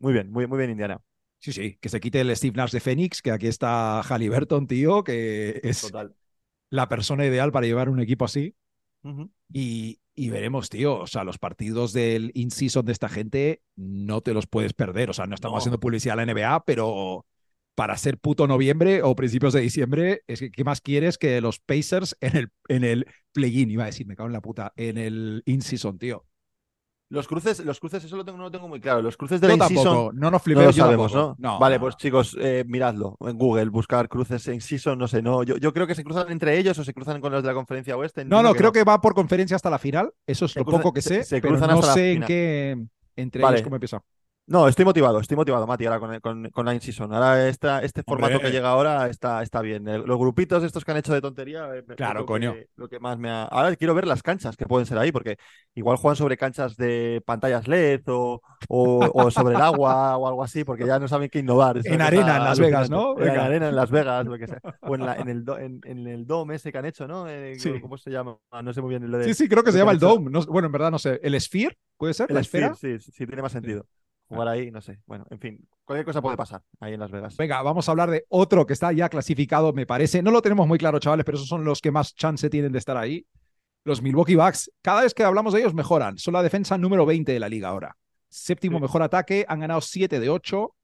Muy 0.00 0.12
bien, 0.12 0.30
muy, 0.32 0.46
muy 0.46 0.58
bien, 0.58 0.70
Indiana. 0.70 0.98
Sí, 1.38 1.52
sí, 1.52 1.78
que 1.80 1.88
se 1.88 2.00
quite 2.00 2.20
el 2.20 2.34
Steve 2.36 2.56
Nash 2.56 2.72
de 2.72 2.80
Phoenix, 2.80 3.22
que 3.22 3.30
aquí 3.30 3.46
está 3.46 4.02
Halliburton, 4.02 4.66
tío, 4.66 5.04
que 5.04 5.60
es 5.62 5.80
Total. 5.82 6.14
la 6.70 6.88
persona 6.88 7.24
ideal 7.24 7.52
para 7.52 7.66
llevar 7.66 7.88
un 7.88 8.00
equipo 8.00 8.24
así. 8.24 8.54
Y, 9.52 10.00
y 10.14 10.30
veremos, 10.30 10.68
tío. 10.70 10.98
O 11.00 11.06
sea, 11.06 11.24
los 11.24 11.38
partidos 11.38 11.92
del 11.92 12.30
in-season 12.34 12.84
de 12.84 12.92
esta 12.92 13.08
gente 13.08 13.62
no 13.76 14.20
te 14.20 14.34
los 14.34 14.46
puedes 14.46 14.72
perder. 14.74 15.10
O 15.10 15.12
sea, 15.12 15.26
no 15.26 15.34
estamos 15.34 15.56
No. 15.56 15.58
haciendo 15.58 15.80
publicidad 15.80 16.14
a 16.14 16.16
la 16.16 16.22
NBA, 16.24 16.64
pero 16.64 17.26
para 17.74 17.96
ser 17.96 18.18
puto 18.18 18.46
noviembre 18.46 19.02
o 19.02 19.16
principios 19.16 19.52
de 19.54 19.60
diciembre, 19.62 20.22
es 20.26 20.40
que, 20.40 20.50
¿qué 20.50 20.64
más 20.64 20.80
quieres 20.80 21.18
que 21.18 21.40
los 21.40 21.58
Pacers 21.60 22.16
en 22.20 22.36
el, 22.36 22.50
en 22.68 22.84
el 22.84 23.06
play-in? 23.32 23.70
Iba 23.70 23.84
a 23.84 23.86
decir, 23.86 24.06
me 24.06 24.16
cago 24.16 24.28
en 24.28 24.34
la 24.34 24.42
puta, 24.42 24.72
en 24.76 24.98
el 24.98 25.42
in-season, 25.46 25.98
tío. 25.98 26.26
Los 27.10 27.26
cruces, 27.26 27.64
los 27.64 27.80
cruces, 27.80 28.04
eso 28.04 28.16
lo 28.16 28.24
tengo, 28.24 28.38
no 28.38 28.44
lo 28.44 28.50
tengo 28.52 28.68
muy 28.68 28.80
claro. 28.80 29.02
Los 29.02 29.16
cruces 29.16 29.40
de 29.40 29.48
Yo 29.48 29.56
la 29.56 29.66
tampoco, 29.66 30.12
no 30.14 30.30
nos 30.30 30.32
no 30.32 30.38
flipemos. 30.38 30.66
lo 30.66 30.78
yo 30.78 30.84
sabemos. 30.84 31.12
¿no? 31.14 31.34
No, 31.38 31.58
Vale, 31.58 31.74
no, 31.74 31.80
pues 31.80 31.94
no. 31.94 31.98
chicos, 31.98 32.36
eh, 32.40 32.64
miradlo 32.68 33.16
en 33.20 33.36
Google, 33.36 33.68
buscar 33.68 34.08
cruces 34.08 34.46
en 34.46 34.60
season, 34.60 34.96
no 34.96 35.08
sé, 35.08 35.20
no. 35.20 35.42
Yo, 35.42 35.56
yo 35.56 35.72
creo 35.72 35.88
que 35.88 35.96
se 35.96 36.04
cruzan 36.04 36.30
entre 36.30 36.56
ellos 36.56 36.78
o 36.78 36.84
se 36.84 36.94
cruzan 36.94 37.20
con 37.20 37.32
los 37.32 37.42
de 37.42 37.48
la 37.48 37.54
conferencia 37.54 37.96
oeste. 37.96 38.24
No, 38.24 38.42
no, 38.44 38.54
creo 38.54 38.70
que 38.70 38.84
va 38.84 39.00
por 39.00 39.14
conferencia 39.14 39.56
hasta 39.56 39.70
la 39.70 39.78
final. 39.80 40.12
Eso 40.24 40.44
es 40.44 40.52
Se 40.52 40.60
lo 40.60 40.64
cruzan- 40.66 40.82
poco 40.82 40.92
que 40.94 41.02
se- 41.02 41.08
sé, 41.16 41.24
se 41.24 41.40
pero 41.40 41.54
cruzan 41.54 41.70
no 41.70 41.74
hasta 41.74 41.86
la 41.88 41.92
sé 41.94 42.08
en 42.10 42.14
final. 42.14 42.28
qué 42.28 42.86
entre 43.16 43.42
Vale. 43.42 43.56
ellos 43.56 43.64
cómo 43.64 43.76
empieza. 43.76 44.02
No, 44.46 44.66
estoy 44.66 44.84
motivado, 44.84 45.20
estoy 45.20 45.36
motivado, 45.36 45.64
Mati, 45.64 45.86
ahora 45.86 46.00
con, 46.00 46.18
con, 46.18 46.50
con 46.50 46.66
la 46.66 46.74
in-season. 46.74 47.12
Ahora 47.14 47.46
esta, 47.48 47.84
este 47.84 48.02
formato 48.02 48.34
Hombre. 48.34 48.48
que 48.50 48.52
llega 48.56 48.68
ahora 48.68 49.06
está, 49.08 49.44
está 49.44 49.62
bien. 49.62 49.86
El- 49.86 50.02
los 50.02 50.18
grupitos 50.18 50.64
estos 50.64 50.84
que 50.84 50.90
han 50.90 50.96
hecho 50.96 51.12
de 51.14 51.20
tontería, 51.20 51.68
eh, 51.72 51.84
Claro, 51.96 52.20
lo 52.20 52.26
que- 52.26 52.32
coño. 52.32 52.56
lo 52.74 52.88
que 52.88 52.98
más 52.98 53.16
me 53.16 53.30
ha... 53.30 53.44
Ahora 53.44 53.76
quiero 53.76 53.94
ver 53.94 54.08
las 54.08 54.24
canchas 54.24 54.56
que 54.56 54.66
pueden 54.66 54.86
ser 54.86 54.98
ahí, 54.98 55.12
porque 55.12 55.36
igual 55.76 55.98
juegan 55.98 56.16
sobre 56.16 56.36
canchas 56.36 56.76
de 56.76 57.22
pantallas 57.24 57.68
LED 57.68 58.02
o, 58.08 58.40
o, 58.68 59.10
o 59.14 59.30
sobre 59.30 59.54
el 59.54 59.60
agua 59.62 60.16
o 60.16 60.26
algo 60.26 60.42
así, 60.42 60.64
porque 60.64 60.84
ya 60.84 60.98
no 60.98 61.06
saben 61.06 61.30
qué 61.30 61.38
innovar. 61.38 61.78
En 61.84 62.02
arena 62.02 62.38
en 62.38 62.42
Las 62.42 62.58
Vegas, 62.58 62.90
¿no? 62.90 63.12
En 63.20 63.26
Venga. 63.26 63.44
arena 63.44 63.68
en 63.68 63.76
Las 63.76 63.92
Vegas, 63.92 64.26
lo 64.26 64.36
que 64.36 64.48
sea. 64.48 64.60
O 64.82 64.96
en, 64.96 65.06
la- 65.06 65.14
en 65.14 65.28
el, 65.28 65.44
do- 65.44 65.58
en, 65.58 65.80
en 65.84 66.08
el 66.08 66.26
dome 66.26 66.56
ese 66.56 66.72
que 66.72 66.78
han 66.78 66.86
hecho, 66.86 67.06
¿no? 67.06 67.28
Eh, 67.28 67.54
Sí. 67.56 67.78
¿Cómo 67.80 67.96
se 67.96 68.10
llama? 68.10 68.36
Ah, 68.50 68.62
No 68.62 68.72
sé 68.72 68.80
muy 68.82 68.90
bien 68.90 69.08
lo 69.08 69.16
de... 69.18 69.26
Sí, 69.26 69.34
sí, 69.34 69.48
creo 69.48 69.62
que 69.62 69.70
se 69.70 69.78
llama 69.78 69.92
el. 69.92 70.00
Dome. 70.00 70.28
No- 70.28 70.42
bueno, 70.46 70.66
en 70.66 70.72
verdad 70.72 70.90
no 70.90 70.98
sé. 70.98 71.20
¿El 71.22 71.40
Sphere? 71.40 71.78
¿Puede 71.96 72.14
ser? 72.14 72.26
El 72.30 72.34
¿La 72.34 72.40
esfera? 72.40 72.74
Sphere, 72.74 72.98
sí, 72.98 73.12
sí, 73.12 73.26
tiene 73.26 73.42
más 73.42 73.52
sentido. 73.52 73.86
Jugar 74.30 74.48
ahí, 74.48 74.70
no 74.70 74.80
sé. 74.80 75.00
Bueno, 75.06 75.26
en 75.30 75.40
fin, 75.40 75.68
cualquier 75.84 76.04
cosa 76.06 76.22
puede 76.22 76.36
pasar 76.36 76.62
ahí 76.78 76.94
en 76.94 77.00
Las 77.00 77.10
Vegas. 77.10 77.36
Venga, 77.36 77.60
vamos 77.62 77.88
a 77.88 77.90
hablar 77.92 78.10
de 78.10 78.24
otro 78.28 78.64
que 78.64 78.72
está 78.72 78.92
ya 78.92 79.08
clasificado, 79.08 79.72
me 79.72 79.86
parece. 79.86 80.22
No 80.22 80.30
lo 80.30 80.40
tenemos 80.40 80.66
muy 80.68 80.78
claro, 80.78 81.00
chavales, 81.00 81.24
pero 81.24 81.36
esos 81.36 81.48
son 81.48 81.64
los 81.64 81.80
que 81.80 81.90
más 81.90 82.14
chance 82.14 82.48
tienen 82.48 82.70
de 82.70 82.78
estar 82.78 82.96
ahí. 82.96 83.26
Los 83.84 84.02
Milwaukee 84.02 84.36
Bucks. 84.36 84.70
Cada 84.82 85.02
vez 85.02 85.14
que 85.14 85.24
hablamos 85.24 85.52
de 85.52 85.60
ellos 85.60 85.74
mejoran. 85.74 86.16
Son 86.16 86.32
la 86.34 86.42
defensa 86.42 86.78
número 86.78 87.04
20 87.06 87.32
de 87.32 87.40
la 87.40 87.48
liga 87.48 87.68
ahora. 87.68 87.96
Séptimo 88.28 88.78
Sí. 88.78 88.82
mejor 88.82 89.02
ataque. 89.02 89.44
Han 89.48 89.60
ganado 89.60 89.80
7 89.80 90.20
de 90.20 90.28
8. 90.30 90.74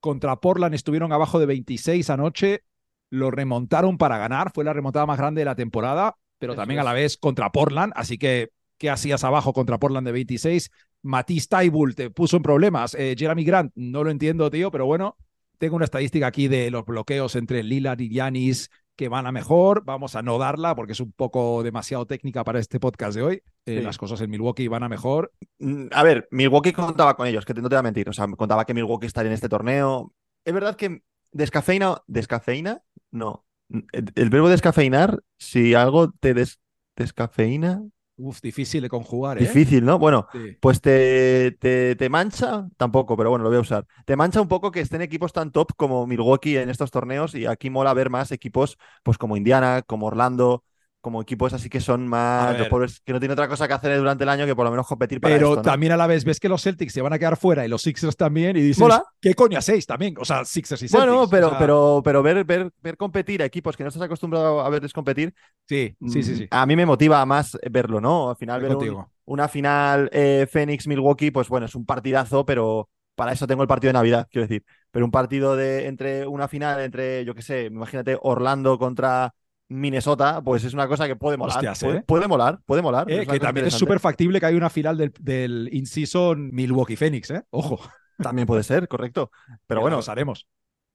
Contra 0.00 0.36
Portland 0.36 0.74
estuvieron 0.74 1.12
abajo 1.12 1.38
de 1.38 1.46
26 1.46 2.08
anoche. 2.10 2.62
Lo 3.10 3.30
remontaron 3.30 3.98
para 3.98 4.16
ganar. 4.18 4.50
Fue 4.54 4.64
la 4.64 4.72
remontada 4.72 5.04
más 5.04 5.18
grande 5.18 5.40
de 5.42 5.44
la 5.46 5.54
temporada, 5.56 6.16
pero 6.38 6.52
Eso 6.54 6.62
también 6.62 6.80
a 6.80 6.84
la 6.84 6.92
vez 6.94 7.18
contra 7.18 7.50
Portland. 7.50 7.92
Así 7.96 8.16
que, 8.18 8.50
¿qué 8.78 8.88
hacías 8.88 9.24
abajo 9.24 9.52
contra 9.52 9.78
Portland 9.78 10.06
de 10.06 10.12
26? 10.12 10.70
Matisse 11.04 11.46
Taibul 11.48 11.94
te 11.94 12.10
puso 12.10 12.36
en 12.38 12.42
problemas. 12.42 12.94
Eh, 12.94 13.14
Jeremy 13.16 13.44
Grant, 13.44 13.72
no 13.76 14.02
lo 14.02 14.10
entiendo, 14.10 14.50
tío, 14.50 14.70
pero 14.70 14.86
bueno, 14.86 15.16
tengo 15.58 15.76
una 15.76 15.84
estadística 15.84 16.26
aquí 16.26 16.48
de 16.48 16.70
los 16.70 16.84
bloqueos 16.84 17.36
entre 17.36 17.62
Lillard 17.62 18.00
y 18.00 18.08
Giannis 18.08 18.70
que 18.96 19.08
van 19.08 19.26
a 19.26 19.32
mejor. 19.32 19.84
Vamos 19.84 20.14
a 20.16 20.22
no 20.22 20.38
darla 20.38 20.74
porque 20.74 20.92
es 20.92 21.00
un 21.00 21.12
poco 21.12 21.62
demasiado 21.62 22.06
técnica 22.06 22.44
para 22.44 22.58
este 22.60 22.78
podcast 22.80 23.14
de 23.16 23.22
hoy. 23.22 23.34
Eh, 23.66 23.78
Sí. 23.78 23.80
Las 23.82 23.98
cosas 23.98 24.20
en 24.20 24.30
Milwaukee 24.30 24.68
van 24.68 24.82
a 24.84 24.88
mejor. 24.88 25.32
Mm, 25.58 25.86
A 25.92 26.02
ver, 26.02 26.28
Milwaukee 26.30 26.72
contaba 26.72 27.16
con 27.16 27.26
ellos, 27.26 27.44
que 27.44 27.54
te- 27.54 27.60
no 27.62 27.68
te 27.68 27.74
voy 27.76 27.80
a 27.80 27.82
mentir. 27.82 28.08
O 28.08 28.12
sea, 28.12 28.26
contaba 28.28 28.64
que 28.64 28.74
Milwaukee 28.74 29.06
estaría 29.06 29.30
en 29.30 29.34
este 29.34 29.48
torneo. 29.48 30.12
Es 30.44 30.54
verdad 30.54 30.76
que 30.76 31.02
descafeína. 31.32 31.96
¿Descafeína? 32.06 32.82
No. 33.10 33.44
El, 33.92 34.12
el 34.14 34.30
verbo 34.30 34.48
descafeinar, 34.48 35.22
si 35.38 35.74
algo 35.74 36.12
te 36.12 36.32
des- 36.34 36.60
descafeína, 36.96 37.82
Uf, 38.16 38.40
difícil 38.40 38.80
de 38.82 38.88
conjugar, 38.88 39.38
¿eh? 39.38 39.40
difícil, 39.40 39.84
¿no? 39.84 39.98
Bueno, 39.98 40.26
Sí. 40.32 40.56
pues 40.60 40.80
te, 40.80 41.56
te, 41.58 41.96
te 41.96 42.08
mancha, 42.08 42.68
tampoco, 42.76 43.16
pero 43.16 43.30
bueno, 43.30 43.42
lo 43.42 43.50
voy 43.50 43.58
a 43.58 43.60
usar. 43.62 43.86
Te 44.06 44.14
mancha 44.14 44.40
un 44.40 44.46
poco 44.48 44.70
que 44.70 44.80
estén 44.80 45.02
equipos 45.02 45.32
tan 45.32 45.50
top 45.50 45.72
como 45.76 46.06
Milwaukee 46.06 46.56
en 46.56 46.70
estos 46.70 46.92
torneos 46.92 47.34
y 47.34 47.46
aquí 47.46 47.70
mola 47.70 47.92
ver 47.92 48.10
más 48.10 48.30
equipos 48.30 48.78
pues 49.02 49.18
como 49.18 49.36
Indiana, 49.36 49.82
como 49.82 50.06
Orlando, 50.06 50.64
como 51.04 51.22
equipos 51.22 51.52
así 51.52 51.68
que 51.70 51.80
son 51.80 52.08
más 52.08 52.56
los 52.56 52.68
pobres, 52.68 53.00
que 53.04 53.12
no 53.12 53.20
tienen 53.20 53.34
otra 53.34 53.48
cosa 53.48 53.68
que 53.68 53.74
hacer 53.74 53.96
durante 53.98 54.24
el 54.24 54.30
año 54.30 54.46
que 54.46 54.56
por 54.56 54.64
lo 54.64 54.72
menos 54.72 54.86
competir 54.88 55.20
para 55.20 55.38
Pero 55.38 55.42
esto, 55.42 55.62
¿no? 55.62 55.76
también 55.76 55.92
a 55.92 55.96
la 55.96 56.06
vez 56.06 56.24
ves 56.24 56.38
que 56.38 56.48
los 56.50 56.62
Celtics 56.62 56.92
se 56.92 57.00
van 57.02 57.12
a 57.14 57.18
quedar 57.18 57.36
fuera 57.38 57.64
y 57.64 57.68
los 57.68 57.82
Sixers 57.82 58.16
también 58.16 58.56
y 58.56 58.60
dices, 58.60 58.82
Mola. 58.82 59.04
¿qué 59.20 59.34
coño 59.34 59.58
hacéis 59.58 59.86
también? 59.86 60.14
O 60.18 60.24
sea, 60.24 60.44
Sixers 60.44 60.82
y 60.82 60.88
Celtics. 60.88 61.10
Bueno, 61.10 61.28
pero, 61.30 61.46
o 61.48 61.50
sea, 61.50 61.58
pero, 61.58 62.02
pero 62.04 62.22
ver, 62.22 62.44
ver, 62.44 62.70
ver 62.82 62.96
competir 62.96 63.42
a 63.42 63.46
equipos 63.46 63.76
que 63.76 63.82
no 63.84 63.88
estás 63.88 64.02
acostumbrado 64.02 64.60
a 64.60 64.68
verles 64.68 64.92
competir, 64.92 65.34
Sí, 65.68 65.96
sí, 66.04 66.22
sí, 66.22 66.36
sí. 66.36 66.44
mm, 66.44 66.54
a 66.54 66.66
mí 66.66 66.76
me 66.76 66.84
motiva 66.86 67.24
más 67.24 67.56
verlo, 67.70 68.00
¿no? 68.00 68.30
Al 68.30 68.36
final, 68.36 68.60
Estoy 68.60 68.68
ver 68.68 68.74
un- 68.74 69.06
una 69.24 69.48
final 69.48 70.10
eh, 70.12 70.46
Phoenix-Milwaukee, 70.50 71.30
pues 71.30 71.48
bueno, 71.48 71.66
es 71.66 71.74
un 71.74 71.86
partidazo, 71.86 72.44
pero 72.44 72.90
para 73.14 73.32
eso 73.32 73.46
tengo 73.46 73.62
el 73.62 73.68
partido 73.68 73.88
de 73.88 73.94
Navidad, 73.94 74.28
quiero 74.30 74.46
decir. 74.46 74.64
Pero 74.90 75.04
un 75.06 75.10
partido 75.10 75.56
de 75.56 75.86
entre 75.86 76.26
una 76.26 76.48
final 76.48 76.80
entre, 76.82 77.24
yo 77.24 77.34
qué 77.34 77.40
sé, 77.42 77.64
imagínate 77.66 78.18
Orlando 78.20 78.78
contra 78.78 79.34
Minnesota, 79.68 80.42
pues 80.42 80.64
es 80.64 80.74
una 80.74 80.86
cosa 80.88 81.06
que 81.06 81.16
puede 81.16 81.36
molar. 81.36 81.56
Hostias, 81.56 81.82
¿eh? 81.84 82.04
puede 82.06 82.28
molar, 82.28 82.60
puede 82.66 82.82
molar. 82.82 83.10
Eh, 83.10 83.26
que 83.26 83.40
también 83.40 83.66
es 83.66 83.74
súper 83.74 84.00
factible 84.00 84.40
que 84.40 84.46
haya 84.46 84.56
una 84.56 84.70
final 84.70 84.96
del, 84.96 85.12
del 85.20 85.68
in-season 85.72 86.50
Milwaukee 86.52 86.96
Phoenix, 86.96 87.30
¿eh? 87.30 87.42
Ojo, 87.50 87.80
También 88.18 88.46
puede 88.46 88.62
ser, 88.62 88.88
correcto. 88.88 89.30
Pero 89.66 89.80
ya 89.80 89.82
bueno, 89.82 90.00
lo 90.04 90.12
haremos. 90.12 90.46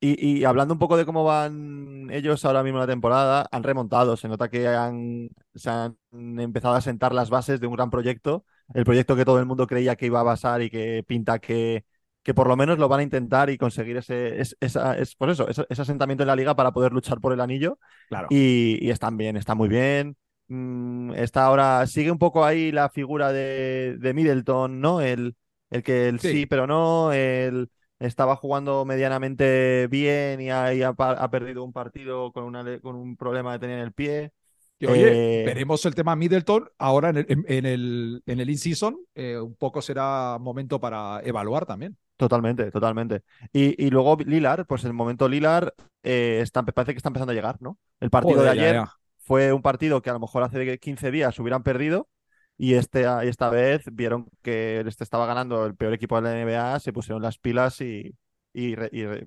Y, 0.02 0.40
y 0.40 0.46
hablando 0.46 0.74
un 0.74 0.80
poco 0.80 0.96
de 0.96 1.06
cómo 1.06 1.26
van 1.26 2.08
ellos 2.12 2.46
ahora 2.46 2.64
mismo 2.64 2.78
en 2.78 2.82
la 2.82 2.88
temporada, 2.88 3.48
han 3.52 3.64
remontado. 3.64 4.16
Se 4.16 4.30
nota 4.30 4.50
que 4.50 4.68
han, 4.68 5.30
se 5.56 5.70
han 5.70 5.98
empezado 6.12 6.76
a 6.76 6.82
sentar 6.82 7.14
las 7.14 7.30
bases 7.30 7.60
de 7.60 7.68
un 7.68 7.76
gran 7.76 7.90
proyecto. 7.90 8.46
El 8.74 8.86
proyecto 8.86 9.16
que 9.16 9.26
todo 9.26 9.40
el 9.40 9.46
mundo 9.46 9.68
creía 9.68 9.96
que 9.96 10.06
iba 10.06 10.22
a 10.22 10.26
pasar 10.26 10.62
y 10.62 10.70
que 10.70 11.04
pinta 11.06 11.40
que, 11.40 11.84
que 12.24 12.34
por 12.34 12.48
lo 12.48 12.56
menos 12.58 12.78
lo 12.80 12.88
van 12.90 13.00
a 13.02 13.04
intentar 13.04 13.50
y 13.50 13.58
conseguir 13.58 13.98
ese, 13.98 14.40
es- 14.42 14.56
esa, 14.60 14.98
es, 14.98 15.16
pues 15.16 15.32
eso, 15.32 15.48
ese, 15.48 15.66
ese 15.70 15.82
asentamiento 15.82 16.24
en 16.24 16.28
la 16.28 16.36
liga 16.36 16.56
para 16.56 16.72
poder 16.72 16.92
luchar 16.94 17.20
por 17.20 17.34
el 17.34 17.42
anillo. 17.42 17.80
Claro. 18.08 18.28
Y, 18.30 18.78
y 18.86 18.90
están 18.92 19.18
bien, 19.18 19.38
están 19.38 19.58
muy 19.58 19.70
bien. 19.70 20.16
Mm, 20.48 21.14
está 21.14 21.46
ahora, 21.46 21.86
sigue 21.88 22.12
un 22.12 22.18
poco 22.20 22.46
ahí 22.46 22.72
la 22.72 22.90
figura 22.90 23.32
de, 23.32 23.98
de 24.00 24.14
Middleton, 24.14 24.80
¿no? 24.82 25.02
El, 25.02 25.36
el 25.70 25.84
que 25.84 26.08
el 26.10 26.20
sí. 26.20 26.30
Sí. 26.30 26.46
pero 26.46 26.68
no, 26.68 27.12
el 27.14 27.70
estaba 28.00 28.36
jugando 28.36 28.86
medianamente 28.86 29.88
bien 29.88 30.40
y 30.42 30.50
ha, 30.52 30.74
y 30.74 30.82
ha 30.84 30.94
perdido 31.30 31.64
un 31.64 31.74
partido 31.74 32.32
con, 32.32 32.46
una, 32.46 32.80
con 32.80 32.96
un 32.96 33.16
problema 33.18 33.54
de 33.54 33.60
tener 33.60 33.78
en 33.80 33.84
el 33.86 33.94
pie. 33.94 34.32
Y 34.80 34.86
oye, 34.86 35.06
Eh, 35.12 35.44
veremos 35.44 35.86
el 35.86 35.94
tema 35.96 36.16
Middleton 36.16 36.70
ahora 36.78 37.10
en 37.10 37.18
el, 37.18 37.26
en, 37.30 37.46
en 37.48 37.66
el, 37.66 38.24
en 38.26 38.40
el 38.40 38.50
in-season. 38.50 38.98
eh, 39.16 39.38
un 39.38 39.56
poco 39.56 39.82
será 39.82 40.38
momento 40.40 40.80
para 40.80 41.20
evaluar 41.24 41.66
también. 41.66 41.98
Totalmente, 42.20 42.70
totalmente. 42.72 43.24
Y, 43.54 43.82
y 43.86 43.90
luego 43.92 44.18
Lilar, 44.26 44.66
pues 44.68 44.84
el 44.84 44.92
momento 44.94 45.30
Lilar 45.30 45.74
eh, 46.04 46.40
está, 46.44 46.64
parece 46.64 46.94
que 46.94 46.98
está 46.98 47.08
empezando 47.10 47.32
a 47.32 47.36
llegar, 47.36 47.56
¿no? 47.62 47.78
El 48.02 48.10
partido 48.10 48.42
Joder, 48.42 48.44
de 48.44 48.50
ayer 48.50 48.74
ya. 48.74 48.94
fue 49.20 49.54
un 49.54 49.62
partido 49.62 50.02
que 50.02 50.10
a 50.10 50.14
lo 50.14 50.20
mejor 50.20 50.44
hace 50.44 50.80
15 50.80 51.12
días 51.12 51.40
hubieran 51.40 51.64
perdido 51.64 52.10
y 52.58 52.74
este, 52.74 53.04
y 53.24 53.28
esta 53.30 53.50
vez 53.50 53.84
vieron 53.94 54.28
que 54.42 54.82
este 54.86 55.06
estaba 55.06 55.26
ganando 55.28 55.66
el 55.66 55.76
peor 55.78 55.94
equipo 55.94 56.18
de 56.18 56.24
la 56.24 56.34
NBA, 56.42 56.80
se 56.82 56.92
pusieron 56.92 57.22
las 57.22 57.38
pilas 57.38 57.80
y, 57.80 58.14
y, 58.54 58.76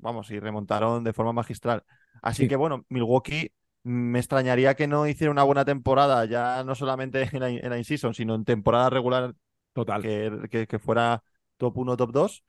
vamos, 0.00 0.31
y 0.31 0.38
remontaron 0.38 1.02
de 1.02 1.14
forma 1.14 1.33
magistral. 1.33 1.85
Así 2.20 2.42
Sí. 2.42 2.48
que 2.48 2.57
bueno, 2.57 2.85
Milwaukee 2.90 3.52
me 3.85 4.18
extrañaría 4.18 4.74
que 4.74 4.87
no 4.87 5.07
hiciera 5.07 5.31
una 5.31 5.44
buena 5.44 5.64
temporada, 5.64 6.26
ya 6.26 6.62
no 6.64 6.74
solamente 6.74 7.22
en 7.33 7.40
la, 7.40 7.48
en 7.48 7.70
la 7.70 7.78
in-season, 7.78 8.12
sino 8.12 8.35
en 8.35 8.44
temporada 8.44 8.90
regular 8.90 9.35
Total. 9.74 10.02
que, 10.02 10.31
que- 10.50 10.66
que 10.66 10.78
fuera 10.78 11.22
top 11.57 11.78
1, 11.78 11.96
top 11.96 12.12
2. 12.12 12.44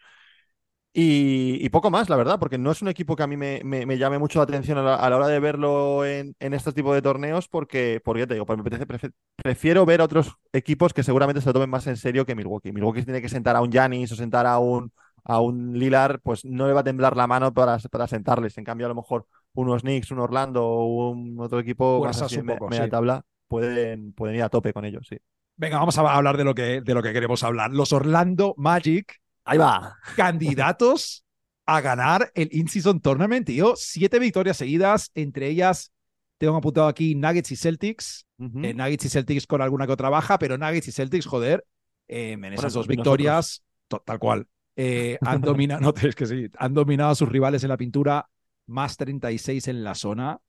Y, 0.95 1.57
y 1.65 1.69
poco 1.69 1.89
más, 1.89 2.07
la 2.07 2.15
verdad, 2.15 2.37
porque 2.39 2.59
no 2.59 2.69
es 2.71 2.83
un 2.83 2.87
equipo 2.87 3.15
que 3.15 3.23
a 3.23 3.27
mí 3.27 3.35
me, 3.35 3.61
me- 3.63 3.85
me 3.87 3.97
llame 3.97 4.19
mucho 4.19 4.37
la 4.37 4.43
atención 4.43 4.77
a 4.77 4.83
la, 4.83 4.95
a 4.95 5.09
la 5.09 5.15
hora 5.17 5.27
de 5.27 5.39
verlo 5.39 6.05
en, 6.05 6.35
en 6.39 6.53
este 6.53 6.71
tipo 6.71 6.93
de 6.93 7.01
torneos, 7.01 7.47
porque, 7.47 7.99
porque 8.03 8.21
ya 8.21 8.27
te 8.27 8.35
digo, 8.35 8.45
pues 8.45 8.59
me 8.59 8.63
apetece- 8.63 9.11
prefiero 9.35 9.85
ver 9.87 10.01
a 10.01 10.03
otros 10.03 10.35
equipos 10.51 10.93
que 10.93 11.01
seguramente 11.01 11.41
se 11.41 11.47
lo 11.47 11.53
tomen 11.53 11.69
más 11.71 11.87
en 11.87 11.97
serio 11.97 12.25
que 12.27 12.35
Milwaukee. 12.35 12.71
Milwaukee 12.71 13.03
tiene 13.03 13.21
que 13.23 13.29
sentar 13.29 13.55
a 13.55 13.61
un 13.61 13.71
Giannis 13.71 14.11
o 14.11 14.15
sentar 14.15 14.45
a 14.45 14.59
un, 14.59 14.91
a 15.23 15.39
un 15.41 15.73
Lillard, 15.79 16.19
pues 16.21 16.45
no 16.45 16.67
le 16.67 16.73
va 16.73 16.81
a 16.81 16.83
temblar 16.83 17.17
la 17.17 17.25
mano 17.25 17.51
para, 17.53 17.79
para 17.79 18.07
sentarles. 18.07 18.55
En 18.59 18.63
cambio, 18.63 18.85
a 18.85 18.89
lo 18.89 18.95
mejor 18.95 19.25
unos 19.53 19.81
Knicks, 19.81 20.11
un 20.11 20.19
Orlando 20.19 20.63
o 20.63 21.09
un 21.09 21.39
otro 21.39 21.59
equipo 21.59 22.01
más 22.03 22.21
Fuerzas 22.21 22.21
así 22.21 22.39
un 22.39 22.45
me- 22.45 22.53
poco, 22.53 22.69
media 22.69 22.85
sí. 22.85 22.91
tabla 22.91 23.23
pueden, 23.47 24.13
pueden 24.13 24.35
ir 24.35 24.43
a 24.43 24.49
tope 24.49 24.73
con 24.73 24.85
ellos, 24.85 25.07
sí. 25.09 25.17
Venga, 25.55 25.77
vamos 25.77 25.97
a 25.97 26.01
hablar 26.15 26.37
de 26.37 26.43
lo 26.43 26.55
que, 26.55 26.81
de 26.81 26.93
lo 26.93 27.03
que 27.03 27.13
queremos 27.13 27.43
hablar. 27.43 27.71
Los 27.71 27.93
Orlando 27.93 28.55
Magic, 28.57 29.21
Ahí 29.45 29.57
va. 29.57 29.97
candidatos 30.15 31.25
a 31.65 31.81
ganar 31.81 32.31
el 32.35 32.49
In-Season 32.51 32.99
Tournament, 32.99 33.45
tío. 33.47 33.73
Siete 33.75 34.19
victorias 34.19 34.57
seguidas, 34.57 35.11
entre 35.15 35.47
ellas, 35.47 35.91
tengo 36.37 36.55
apuntado 36.57 36.87
aquí 36.87 37.15
Nuggets 37.15 37.51
y 37.51 37.55
Celtics. 37.55 38.25
Eh, 38.39 38.73
Nuggets 38.73 39.05
y 39.05 39.09
Celtics 39.09 39.47
con 39.47 39.61
alguna 39.61 39.85
que 39.85 39.93
otra 39.93 40.09
baja, 40.09 40.37
pero 40.39 40.57
Nuggets 40.57 40.87
y 40.87 40.91
Celtics, 40.91 41.25
joder, 41.25 41.65
eh, 42.07 42.33
en 42.33 42.43
esas 42.45 42.73
Bueno, 42.73 42.73
dos 42.73 42.87
victorias, 42.87 43.63
to- 43.87 44.03
tal 44.05 44.19
cual, 44.19 44.47
eh, 44.75 45.17
han 45.21 45.41
dominado, 45.41 45.81
no, 45.81 45.93
es 46.07 46.15
que 46.15 46.25
sí, 46.25 46.47
han 46.57 46.73
dominado 46.73 47.11
a 47.11 47.15
sus 47.15 47.29
rivales 47.29 47.63
en 47.63 47.69
la 47.69 47.77
pintura, 47.77 48.29
más 48.67 48.97
36 48.97 49.67
en 49.67 49.83
la 49.83 49.95
zona. 49.95 50.39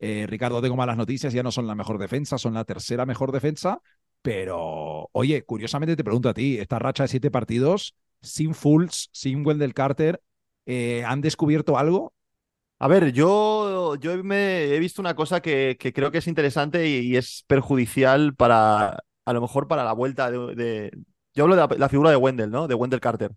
Ricardo, 0.00 0.60
tengo 0.60 0.76
malas 0.76 0.96
noticias, 0.98 1.32
ya 1.32 1.42
no 1.42 1.50
son 1.50 1.66
la 1.66 1.74
mejor 1.74 1.96
defensa, 1.98 2.36
son 2.36 2.52
la 2.54 2.64
tercera 2.64 3.06
mejor 3.06 3.32
defensa, 3.32 3.80
pero 4.20 5.08
oye, 5.12 5.44
curiosamente 5.44 5.96
te 5.96 6.04
pregunto 6.04 6.28
a 6.28 6.34
ti, 6.34 6.58
esta 6.58 6.78
racha 6.78 7.04
de 7.04 7.08
siete 7.08 7.30
partidos, 7.30 7.94
sin 8.24 8.54
Fultz, 8.54 9.08
sin 9.12 9.46
Wendell 9.46 9.74
Carter, 9.74 10.20
eh, 10.66 11.04
¿han 11.04 11.20
descubierto 11.20 11.78
algo? 11.78 12.14
A 12.78 12.88
ver, 12.88 13.12
yo, 13.12 13.96
yo 13.96 14.22
me 14.24 14.74
he 14.74 14.78
visto 14.78 15.00
una 15.00 15.14
cosa 15.14 15.40
que, 15.40 15.76
creo 15.94 16.10
que 16.10 16.18
es 16.18 16.26
interesante 16.26 16.86
y, 16.88 17.16
es 17.16 17.44
perjudicial 17.46 18.34
para, 18.34 19.04
a 19.24 19.32
lo 19.32 19.40
mejor 19.40 19.68
para 19.68 19.84
la 19.84 19.92
vuelta 19.92 20.30
de, 20.30 20.90
Yo 21.34 21.44
hablo 21.44 21.56
de 21.56 21.78
la, 21.78 21.88
figura 21.88 22.10
de 22.10 22.16
Wendell, 22.16 22.50
¿no? 22.50 22.68
De 22.68 22.74
Wendell 22.74 23.00
Carter. 23.00 23.32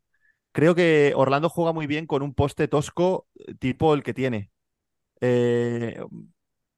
Creo 0.51 0.75
que 0.75 1.13
Orlando 1.15 1.49
juega 1.49 1.73
muy 1.73 1.87
bien 1.87 2.07
con 2.07 2.23
un 2.23 2.33
poste 2.33 2.67
tosco 2.67 3.27
eh, 3.35 3.53
tipo 3.55 3.93
el 3.93 4.03
que 4.03 4.13
tiene. 4.13 4.51
Eh, 5.21 5.99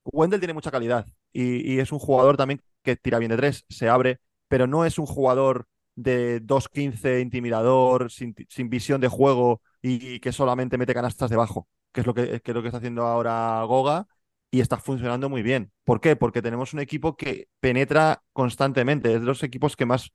Wendell 0.05 0.39
tiene 0.39 0.53
mucha 0.53 0.71
calidad 0.71 1.05
y 1.31 1.79
es 1.79 1.91
un 1.91 1.99
jugador 1.99 2.37
también 2.37 2.61
que 2.83 2.95
tira 2.95 3.19
bien 3.19 3.29
de 3.31 3.37
tres, 3.37 3.65
se 3.69 3.87
abre, 3.89 4.19
pero 4.47 4.67
no 4.67 4.85
es 4.85 4.97
un 4.99 5.05
jugador 5.05 5.67
de 6.01 6.39
2-15 6.41 7.19
intimidador, 7.21 8.11
sin, 8.11 8.35
sin 8.49 8.69
visión 8.69 9.01
de 9.01 9.07
juego 9.07 9.61
y, 9.81 10.15
y 10.15 10.19
que 10.19 10.31
solamente 10.31 10.77
mete 10.77 10.93
canastas 10.93 11.29
debajo, 11.29 11.67
que 11.91 12.01
es 12.01 12.07
lo 12.07 12.13
que, 12.13 12.41
que 12.41 12.51
es 12.51 12.55
lo 12.55 12.61
que 12.61 12.67
está 12.69 12.77
haciendo 12.77 13.03
ahora 13.05 13.63
Goga 13.63 14.07
y 14.51 14.61
está 14.61 14.77
funcionando 14.77 15.29
muy 15.29 15.43
bien. 15.43 15.71
¿Por 15.83 16.01
qué? 16.01 16.15
Porque 16.15 16.41
tenemos 16.41 16.73
un 16.73 16.79
equipo 16.79 17.15
que 17.15 17.47
penetra 17.59 18.21
constantemente, 18.33 19.13
es 19.13 19.19
de 19.21 19.25
los 19.25 19.43
equipos 19.43 19.75
que 19.75 19.85
más 19.85 20.11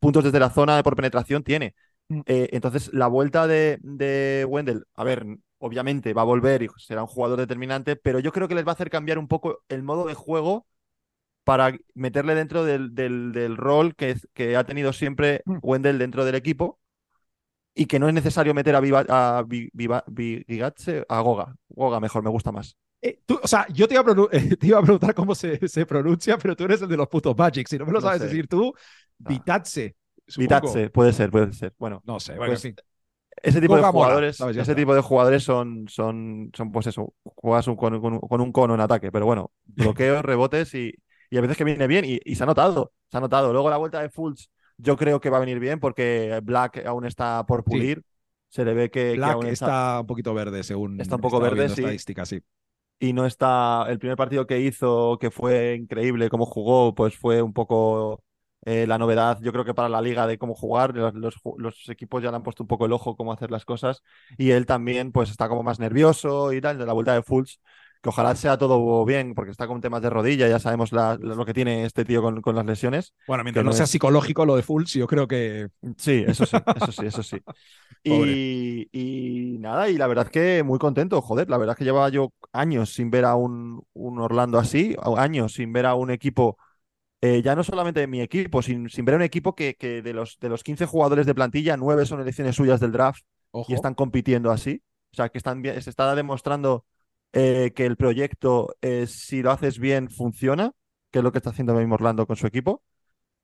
puntos 0.00 0.24
desde 0.24 0.40
la 0.40 0.50
zona 0.50 0.82
por 0.82 0.96
penetración 0.96 1.42
tiene. 1.42 1.74
Mm. 2.08 2.20
Eh, 2.26 2.48
entonces, 2.52 2.92
la 2.92 3.06
vuelta 3.08 3.46
de, 3.46 3.78
de 3.82 4.46
Wendell, 4.48 4.84
a 4.94 5.04
ver, 5.04 5.24
obviamente 5.58 6.12
va 6.14 6.22
a 6.22 6.24
volver 6.24 6.62
y 6.62 6.68
será 6.76 7.02
un 7.02 7.08
jugador 7.08 7.38
determinante, 7.38 7.96
pero 7.96 8.18
yo 8.20 8.32
creo 8.32 8.48
que 8.48 8.54
les 8.54 8.66
va 8.66 8.72
a 8.72 8.74
hacer 8.74 8.90
cambiar 8.90 9.18
un 9.18 9.28
poco 9.28 9.62
el 9.68 9.82
modo 9.82 10.06
de 10.06 10.14
juego 10.14 10.66
para 11.44 11.76
meterle 11.94 12.34
dentro 12.34 12.64
del, 12.64 12.94
del- 12.94 13.32
del 13.32 13.56
rol 13.56 13.94
que, 13.96 14.16
que 14.32 14.56
ha 14.56 14.64
tenido 14.64 14.92
siempre 14.92 15.42
Mm. 15.46 15.58
Wendell 15.62 15.98
dentro 15.98 16.24
del 16.24 16.34
equipo 16.36 16.78
y 17.74 17.86
que 17.86 17.98
no 17.98 18.08
es 18.08 18.14
necesario 18.14 18.54
meter 18.54 18.74
a, 18.76 18.80
Viva, 18.80 19.04
a 19.08 19.42
Vi- 19.46 19.70
Viva- 19.72 20.04
Vi- 20.06 20.44
Vigatse, 20.46 21.04
a 21.08 21.20
Goga. 21.20 21.54
Goga 21.68 22.00
mejor, 22.00 22.22
me 22.22 22.30
gusta 22.30 22.52
más. 22.52 22.76
Eh, 23.00 23.20
tú- 23.26 23.40
o 23.42 23.48
sea, 23.48 23.66
yo 23.72 23.88
te 23.88 23.94
iba, 23.94 24.02
a 24.02 24.28
eh, 24.32 24.56
te 24.58 24.66
iba 24.66 24.78
a 24.78 24.82
preguntar 24.82 25.14
cómo 25.14 25.34
se, 25.34 25.66
se 25.68 25.86
pronuncia, 25.86 26.36
pero 26.38 26.54
tú 26.54 26.64
eres 26.64 26.82
el 26.82 26.88
de 26.88 26.96
los 26.96 27.08
putos 27.08 27.36
Magic. 27.36 27.66
Si 27.68 27.78
no 27.78 27.86
me 27.86 27.92
lo 27.92 28.00
No 28.00 28.06
sabes 28.06 28.20
sé. 28.22 28.28
decir 28.28 28.46
tú, 28.46 28.72
Vitatse. 29.18 29.96
supongo. 30.26 30.42
Vitatse, 30.42 30.90
puede 30.90 31.12
ser, 31.12 31.30
puede 31.30 31.52
ser. 31.52 31.72
Bueno, 31.78 32.02
No 32.06 32.20
sé, 32.20 32.36
bueno, 32.36 32.52
Pues, 32.52 32.62
fin. 32.62 32.76
ese 33.42 33.60
tipo 33.60 33.74
de 33.74 33.80
Goga 33.80 33.92
jugadores, 33.92 34.40
ese 34.40 34.74
tipo 34.74 34.94
de 34.94 35.00
jugadores 35.00 35.42
son, 35.42 35.88
son, 35.88 36.50
son 36.54 36.70
pues 36.72 36.86
eso, 36.86 37.14
juegas 37.24 37.66
un- 37.68 37.76
con, 37.76 38.00
con- 38.00 38.20
con 38.20 38.40
un 38.40 38.52
cono 38.52 38.74
en 38.74 38.80
ataque, 38.80 39.10
pero 39.10 39.26
bueno, 39.26 39.50
bloqueos, 39.64 40.22
rebotes 40.24 40.74
y, 40.74 40.92
y 41.32 41.38
a 41.38 41.40
veces 41.42 41.56
que 41.56 41.64
viene 41.64 41.86
bien 41.88 42.04
y, 42.04 42.20
y 42.24 42.36
se 42.36 42.42
ha 42.44 42.46
notado, 42.46 42.92
se 43.10 43.16
ha 43.18 43.20
notado. 43.20 43.52
Luego 43.52 43.70
la 43.70 43.78
vuelta 43.78 44.00
de 44.02 44.10
Fultz 44.10 44.50
yo 44.78 44.96
creo 44.96 45.20
que 45.20 45.30
va 45.30 45.38
a 45.38 45.40
venir 45.40 45.60
bien 45.60 45.80
porque 45.80 46.40
Black 46.44 46.84
aún 46.86 47.06
está 47.06 47.46
por 47.46 47.64
pulir, 47.64 48.04
se 48.50 48.64
le 48.64 48.74
ve 48.74 48.90
que, 48.90 49.20
que 49.22 49.30
Black 49.30 49.32
aún 49.32 49.48
está, 49.48 49.72
está 49.72 50.00
un 50.00 50.06
poquito 50.06 50.34
verde, 50.34 50.62
según 50.62 50.92
Está 50.96 51.16
un 51.16 51.20
poco 51.22 51.40
verde, 51.40 51.68
sí. 51.68 52.02
y 52.98 53.12
no 53.12 53.26
está, 53.26 53.86
el 53.88 53.98
primer 53.98 54.16
partido 54.16 54.46
que 54.46 54.60
hizo, 54.60 55.18
que 55.20 55.30
fue 55.30 55.74
increíble 55.74 56.28
cómo 56.30 56.46
jugó, 56.46 56.94
pues 56.94 57.16
fue 57.18 57.42
un 57.42 57.52
poco 57.52 58.22
eh, 58.64 58.86
la 58.86 58.96
novedad, 58.98 59.38
yo 59.42 59.50
creo 59.52 59.64
que 59.64 59.74
para 59.74 59.88
la 59.88 60.00
liga 60.00 60.26
de 60.28 60.38
cómo 60.38 60.54
jugar, 60.54 60.94
los, 60.94 61.12
los 61.14 61.34
ju- 61.42 61.56
los 61.58 61.88
equipos 61.88 62.22
ya 62.22 62.30
le 62.30 62.36
han 62.36 62.42
puesto 62.44 62.62
un 62.62 62.68
poco 62.68 62.86
el 62.86 62.92
ojo 62.92 63.16
cómo 63.16 63.32
hacer 63.32 63.50
las 63.50 63.64
cosas 63.64 64.02
y 64.38 64.50
él 64.52 64.66
también 64.66 65.10
pues 65.12 65.30
está 65.30 65.48
como 65.48 65.62
más 65.64 65.80
nervioso 65.80 66.52
y 66.52 66.60
tal, 66.60 66.78
de 66.78 66.86
la 66.86 66.92
vuelta 66.92 67.14
de 67.14 67.22
Fultz. 67.24 67.60
Que 68.02 68.08
ojalá 68.10 68.34
sea 68.36 68.58
todo 68.58 69.04
bien, 69.04 69.34
porque 69.34 69.50
está 69.52 69.66
con 69.68 69.80
temas 69.80 70.02
de 70.02 70.10
rodilla, 70.10 70.48
ya 70.48 70.58
sabemos 70.58 70.92
la- 70.92 71.16
lo 71.20 71.44
que 71.46 71.54
tiene 71.54 71.84
este 71.84 72.04
tío 72.04 72.22
con, 72.22 72.40
con 72.42 72.56
las 72.56 72.66
lesiones. 72.66 73.14
Bueno, 73.26 73.44
mientras 73.44 73.64
no 73.64 73.72
no 73.72 73.72
sea 73.72 73.86
es- 73.86 73.86
psicológico 73.86 74.44
lo 74.44 74.56
de 74.56 74.62
Fultz, 74.62 74.94
yo 74.94 75.06
creo 75.06 75.28
que 75.28 75.68
Sí, 75.98 76.24
eso 76.26 76.44
sí, 76.44 76.64
eso 76.74 76.92
sí, 76.92 77.06
eso 77.06 77.22
sí. 77.22 77.42
Y, 78.04 78.88
y 78.92 79.58
nada, 79.60 79.88
y 79.90 79.96
la 79.98 80.06
verdad 80.08 80.28
que 80.28 80.62
muy 80.64 80.78
contento, 80.78 81.20
joder, 81.22 81.50
la 81.50 81.58
verdad 81.58 81.76
que 81.76 81.84
llevaba 81.84 82.08
yo 82.10 82.32
años 82.52 82.94
sin 82.94 83.10
ver 83.10 83.24
a 83.24 83.36
un, 83.36 83.84
un 83.94 84.20
Orlando 84.20 84.58
así, 84.58 84.96
años 85.18 85.54
sin 85.54 85.72
ver 85.72 85.86
a 85.86 85.94
un 85.94 86.10
equipo, 86.10 86.58
eh, 87.20 87.42
ya 87.42 87.54
no 87.56 87.64
solamente 87.64 88.00
de 88.00 88.06
mi 88.08 88.20
equipo, 88.20 88.62
sin, 88.62 88.88
sin 88.90 89.04
ver 89.04 89.14
a 89.14 89.18
un 89.18 89.22
equipo 89.22 89.54
que, 89.54 89.74
que 89.76 90.02
de 90.02 90.12
los, 90.14 90.38
de 90.40 90.48
los 90.48 90.62
15 90.64 90.86
jugadores 90.86 91.26
de 91.26 91.34
plantilla, 91.34 91.76
9 91.76 92.06
son 92.06 92.20
elecciones 92.20 92.56
suyas 92.56 92.80
del 92.80 92.92
draft 92.92 93.24
ojo. 93.52 93.66
y 93.66 93.74
están 93.74 93.94
compitiendo 93.94 94.50
así. 94.50 94.82
O 95.12 95.16
sea, 95.16 95.28
que 95.28 95.38
están 95.38 95.62
se 95.64 95.90
está 95.90 96.14
demostrando 96.14 96.84
eh, 97.32 97.72
que 97.74 97.86
el 97.86 97.96
proyecto, 97.96 98.76
eh, 98.82 99.06
si 99.06 99.42
lo 99.42 99.50
haces 99.52 99.78
bien, 99.78 100.10
funciona, 100.10 100.72
que 101.10 101.18
es 101.20 101.24
lo 101.24 101.32
que 101.32 101.38
está 101.38 101.50
haciendo 101.50 101.74
mismo 101.74 101.94
Orlando 101.94 102.26
con 102.26 102.36
su 102.36 102.46
equipo. 102.46 102.82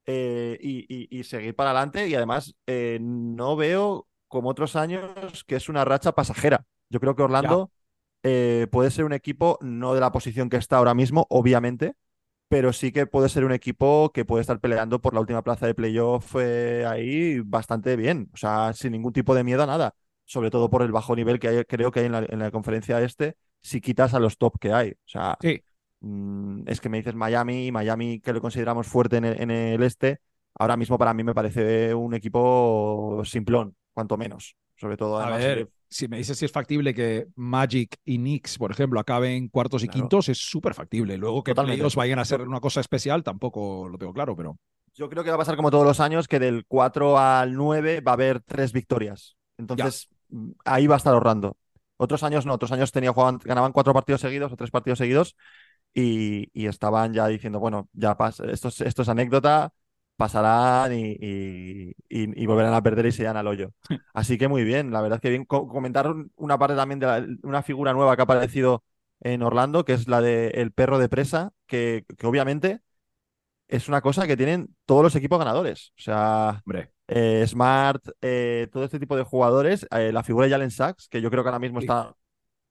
eh, 0.07 0.59
y, 0.63 0.87
y- 0.89 1.21
y 1.21 1.25
seguir 1.25 1.55
para 1.57 1.71
adelante. 1.71 2.09
Y 2.09 2.15
además, 2.15 2.55
no 3.01 3.57
veo 3.57 4.07
como 4.29 4.51
otros 4.51 4.77
años 4.77 5.45
que 5.47 5.57
es 5.57 5.69
una 5.69 5.85
racha 5.85 6.13
pasajera. 6.13 6.65
Yo 6.91 7.01
creo 7.01 7.15
que 7.17 7.23
Orlando 7.23 7.71
puede 8.71 8.91
ser 8.91 9.05
un 9.05 9.13
equipo, 9.13 9.59
no 9.63 9.95
de 9.95 10.01
la 10.01 10.13
posición 10.13 10.49
que 10.51 10.57
está 10.57 10.77
ahora 10.79 10.95
mismo, 10.95 11.27
obviamente, 11.31 11.95
pero 12.49 12.73
sí 12.75 12.93
que 12.93 13.07
puede 13.07 13.29
ser 13.29 13.45
un 13.45 13.53
equipo 13.53 14.13
que 14.13 14.25
puede 14.25 14.43
estar 14.43 14.61
peleando 14.61 15.01
por 15.01 15.15
la 15.15 15.21
última 15.21 15.43
plaza 15.43 15.67
de 15.67 15.75
playoff 15.75 16.35
eh, 16.41 16.85
ahí 16.87 17.41
bastante 17.41 17.97
bien. 17.97 18.31
O 18.35 18.37
sea, 18.39 18.73
sin 18.75 18.93
ningún 18.93 19.13
tipo 19.13 19.35
de 19.35 19.45
miedo 19.45 19.63
a 19.65 19.67
nada. 19.67 19.95
Sobre 20.27 20.51
todo 20.51 20.71
por 20.71 20.83
el 20.83 20.93
bajo 20.93 21.17
nivel 21.17 21.39
que 21.41 21.49
hay- 21.49 21.65
creo 21.67 21.91
que 21.93 22.01
hay 22.01 22.07
en 22.07 22.13
la, 22.13 22.19
en 22.29 22.39
la 22.41 22.51
conferencia 22.51 23.01
este, 23.03 23.37
si 23.61 23.81
quitas 23.81 24.15
a 24.15 24.21
los 24.21 24.39
top 24.39 24.59
que 24.59 24.73
hay. 24.73 24.91
O 24.91 24.97
sea, 25.09 25.37
Sí, 25.41 25.61
Mm, 26.01 26.63
es 26.67 26.81
que 26.81 26.89
me 26.89 26.99
dices 26.99 27.15
Miami, 27.15 27.73
Miami 27.73 28.21
que 28.21 28.33
lo 28.33 28.41
consideramos 28.41 28.87
fuerte 28.87 29.17
en 29.17 29.25
el, 29.25 29.41
en 29.41 29.51
el 29.51 29.83
este, 29.83 30.21
ahora 30.55 30.77
mismo 30.77 30.97
para 30.97 31.13
mí 31.13 31.25
me 31.25 31.35
parece 31.35 31.93
un 31.95 32.15
equipo 32.15 33.23
simplón, 33.25 33.75
cuanto 33.93 34.17
menos. 34.17 34.55
Sobre 34.77 34.97
todo, 34.97 35.19
a 35.19 35.25
además, 35.25 35.41
ver, 35.45 35.59
eh, 35.59 35.69
si 35.89 36.07
me 36.07 36.19
dices 36.19 36.39
si 36.39 36.45
es 36.45 36.53
factible 36.53 36.95
que 36.95 37.27
Magic 37.35 37.97
y 38.05 38.17
Knicks, 38.17 38.59
por 38.59 38.71
ejemplo, 38.71 39.01
acaben 39.01 39.49
cuartos 39.49 39.83
y 39.83 39.89
Claro. 39.89 40.03
quintos, 40.03 40.29
es 40.29 40.39
súper 40.39 40.73
factible. 40.73 41.17
Luego 41.17 41.43
que 41.43 41.51
ellos 41.51 41.97
vayan 41.97 42.21
a 42.21 42.25
ser 42.25 42.43
una 42.43 42.61
cosa 42.61 42.81
especial, 42.81 43.25
tampoco 43.25 43.89
lo 43.89 43.99
tengo 43.99 44.13
claro, 44.13 44.37
pero 44.37 44.57
yo 44.95 45.09
creo 45.09 45.25
que 45.25 45.31
va 45.31 45.35
a 45.37 45.39
pasar 45.39 45.57
como 45.57 45.71
todos 45.73 45.85
los 45.85 45.99
años, 45.99 46.29
que 46.29 46.39
del 46.39 46.65
4 46.67 47.19
al 47.19 47.55
9 47.55 48.01
va 48.01 48.13
a 48.13 48.15
haber 48.15 48.41
tres 48.41 48.73
victorias. 48.73 49.37
Entonces, 49.57 50.09
mm, 50.29 50.51
ahí 50.65 50.87
va 50.87 50.95
a 50.95 50.99
estar 50.99 51.13
ahorrando. 51.15 51.57
Otros 51.99 52.23
años 52.25 52.47
no, 52.47 52.55
otros 52.55 52.73
años 52.73 52.93
tenía, 52.93 53.13
jugaban, 53.13 53.41
ganaban 53.45 53.73
cuatro 53.73 53.95
partidos 53.95 54.23
seguidos 54.23 54.53
o 54.53 54.57
tres 54.57 54.71
partidos 54.73 54.99
seguidos 55.01 55.37
y, 55.95 56.51
y 56.53 56.67
estaban 56.67 57.13
ya 57.15 57.27
diciendo, 57.29 57.61
bueno, 57.61 57.89
ya 57.93 58.17
pasa, 58.17 58.45
esto 58.51 58.69
es, 58.69 58.81
esto 58.83 59.03
es 59.03 59.09
anécdota, 59.09 59.73
pasarán 60.17 60.93
y, 60.95 61.17
y- 61.21 61.91
y- 62.09 62.43
y 62.43 62.47
volverán 62.47 62.75
a 62.75 62.83
perder 62.83 63.07
y 63.07 63.13
se 63.13 63.23
irán 63.23 63.37
al 63.37 63.47
hoyo. 63.47 63.73
Así 64.13 64.39
que 64.39 64.49
muy 64.49 64.65
bien, 64.65 64.91
la 64.93 65.01
verdad 65.03 65.21
que 65.21 65.31
bien. 65.31 65.45
Co- 65.45 65.69
comentar 65.69 66.09
un- 66.09 66.33
una 66.37 66.59
parte 66.59 66.77
también 66.77 66.99
de 67.01 67.07
la- 67.07 67.27
una 67.43 67.63
figura 67.63 67.93
nueva 67.93 68.17
que 68.17 68.23
ha 68.23 68.25
aparecido 68.25 68.85
en 69.21 69.43
Orlando, 69.43 69.85
que 69.85 69.93
es 69.95 70.09
la 70.09 70.21
de 70.21 70.49
el 70.51 70.73
perro 70.73 70.99
de 70.99 71.09
presa, 71.09 71.53
que, 71.67 72.05
que 72.19 72.27
obviamente 72.27 72.81
es 73.69 73.89
una 73.89 74.01
cosa 74.01 74.27
que 74.27 74.37
tienen 74.37 74.75
todos 74.87 75.03
los 75.03 75.15
equipos 75.17 75.39
ganadores. 75.39 75.93
O 75.99 76.03
sea, 76.03 76.63
eh, 77.07 77.45
Smart, 77.47 78.03
eh, 78.23 78.69
todo 78.73 78.85
este 78.85 78.99
tipo 78.99 79.17
de 79.17 79.23
jugadores, 79.25 79.87
eh, 79.91 80.13
la 80.13 80.23
figura 80.23 80.47
de 80.47 80.53
Jalen 80.53 80.71
Sachs, 80.71 81.09
que 81.09 81.21
yo 81.21 81.31
creo 81.31 81.43
que 81.43 81.49
ahora 81.49 81.59
mismo 81.59 81.81
Sí. 81.81 81.87
está 81.87 82.15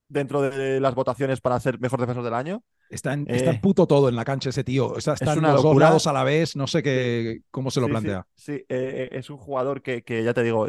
dentro 0.09 0.41
de 0.41 0.79
las 0.79 0.95
votaciones 0.95 1.41
para 1.41 1.59
ser 1.59 1.79
mejor 1.79 1.99
defensor 1.99 2.23
del 2.23 2.33
año. 2.33 2.63
está 2.89 3.13
en, 3.13 3.27
está 3.29 3.51
en 3.51 3.59
puto 3.61 3.85
todo 3.87 4.07
en 4.09 4.15
la 4.15 4.23
cancha 4.23 4.49
ese 4.49 4.63
tío. 4.63 4.87
O 4.87 5.01
sea, 5.01 5.13
está 5.15 5.33
en 5.33 5.39
una 5.39 5.53
los 5.53 5.63
dos 5.63 5.77
lados 5.77 6.07
a 6.07 6.13
la 6.13 6.23
vez, 6.23 6.55
no 6.55 6.67
sé 6.67 6.81
qué, 6.81 7.41
cómo 7.51 7.69
se 7.71 7.81
lo 7.81 7.87
Sí, 7.87 7.91
plantea. 7.91 8.25
Sí, 8.35 8.65
es 8.69 9.29
un 9.29 9.37
jugador 9.37 9.81
que, 9.81 10.03
que 10.03 10.23
ya 10.23 10.33
te 10.33 10.43
digo, 10.43 10.67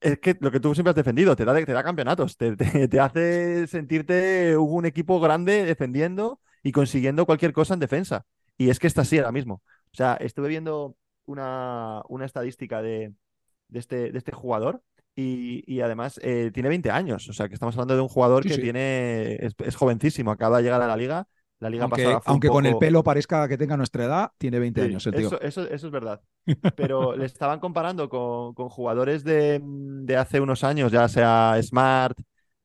es 0.00 0.18
que 0.18 0.36
lo 0.40 0.50
que 0.50 0.60
tú 0.60 0.74
siempre 0.74 0.90
has 0.90 0.96
defendido, 0.96 1.36
te 1.36 1.44
da, 1.44 1.54
te 1.54 1.72
da 1.72 1.82
campeonatos, 1.84 2.36
te, 2.36 2.56
te- 2.56 2.88
te 2.88 3.00
hace 3.00 3.66
sentirte 3.66 4.56
un 4.56 4.86
equipo 4.86 5.20
grande 5.20 5.64
defendiendo 5.64 6.40
y 6.62 6.72
consiguiendo 6.72 7.26
cualquier 7.26 7.52
cosa 7.52 7.74
en 7.74 7.80
defensa. 7.80 8.24
Y 8.60 8.70
es 8.70 8.78
que 8.78 8.86
está 8.86 9.02
así 9.02 9.18
ahora 9.18 9.32
mismo. 9.32 9.62
O 9.92 9.96
sea, 9.96 10.14
estuve 10.20 10.48
viendo 10.48 10.96
una, 11.26 12.02
una 12.08 12.26
estadística 12.26 12.82
de, 12.82 13.14
de 13.68 13.78
este, 13.78 14.12
de 14.12 14.18
este 14.18 14.32
jugador 14.32 14.82
y, 15.16 15.64
y 15.72 15.80
además 15.82 16.20
eh, 16.22 16.50
tiene 16.52 16.68
20 16.70 16.90
años. 16.90 17.28
O 17.28 17.32
sea, 17.32 17.48
que 17.48 17.54
estamos 17.54 17.74
hablando 17.76 17.96
de 17.96 18.02
un 18.02 18.08
jugador 18.08 18.44
Sí, 18.44 18.48
que 18.48 18.58
sí. 18.58 18.60
tiene, 18.60 19.34
es, 19.44 19.54
es 19.58 19.76
jovencísimo, 19.76 20.30
acaba 20.32 20.58
de 20.58 20.64
llegar 20.64 20.82
a 20.82 20.86
la 20.88 20.96
liga. 20.96 21.28
La 21.60 21.70
liga 21.70 21.86
Aunque, 21.86 21.90
pasada 21.90 22.22
aunque 22.24 22.50
con 22.50 22.66
el 22.66 22.76
pelo 22.76 23.02
parezca 23.02 23.48
que 23.48 23.58
tenga 23.58 23.76
nuestra 23.76 24.04
edad, 24.04 24.32
tiene 24.38 24.58
20 24.58 24.80
Sí, 24.80 24.82
años 24.82 25.06
el 25.06 25.14
tío. 25.14 25.34
Eso, 25.34 25.40
eso, 25.40 25.62
eso 25.68 25.86
es 25.86 25.92
verdad. 25.92 26.22
Pero 26.74 27.16
le 27.16 27.26
estaban 27.26 27.60
comparando 27.60 28.08
con, 28.08 28.54
con 28.54 28.68
jugadores 28.68 29.24
de, 29.24 29.60
de 29.62 30.16
hace 30.16 30.40
unos 30.40 30.64
años, 30.64 30.92
ya 30.92 31.08
sea 31.08 31.58
Smart, 31.62 32.18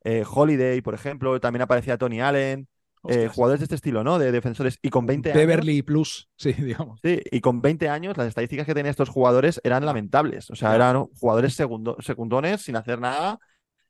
eh, 0.04 0.24
Holiday, 0.30 0.82
por 0.82 0.94
ejemplo, 0.94 1.40
también 1.40 1.64
aparecía 1.64 1.98
Tony 1.98 2.22
Allen, 2.22 2.68
eh, 3.10 3.30
jugadores 3.34 3.60
de 3.60 3.66
este 3.66 3.76
estilo, 3.76 4.04
¿no? 4.04 4.20
De 4.20 4.32
defensores. 4.32 4.80
Y 4.82 4.90
con 4.90 5.06
20 5.06 5.32
años. 5.32 5.40
Beverly 5.40 5.82
Plus, 5.82 6.30
sí, 6.38 6.54
digamos. 6.54 7.00
Sí, 7.04 7.22
y 7.32 7.42
con 7.42 7.62
20 7.62 7.90
años 7.90 8.18
las 8.18 8.28
estadísticas 8.28 8.66
que 8.66 8.74
tenían 8.74 8.92
estos 8.92 9.10
jugadores 9.10 9.60
eran 9.64 9.86
lamentables. 9.86 10.50
O 10.50 10.56
sea, 10.56 10.76
eran 10.76 11.06
jugadores 11.20 11.54
segundo- 11.56 11.98
secundones 12.00 12.62
sin 12.62 12.76
hacer 12.76 13.00
nada. 13.00 13.40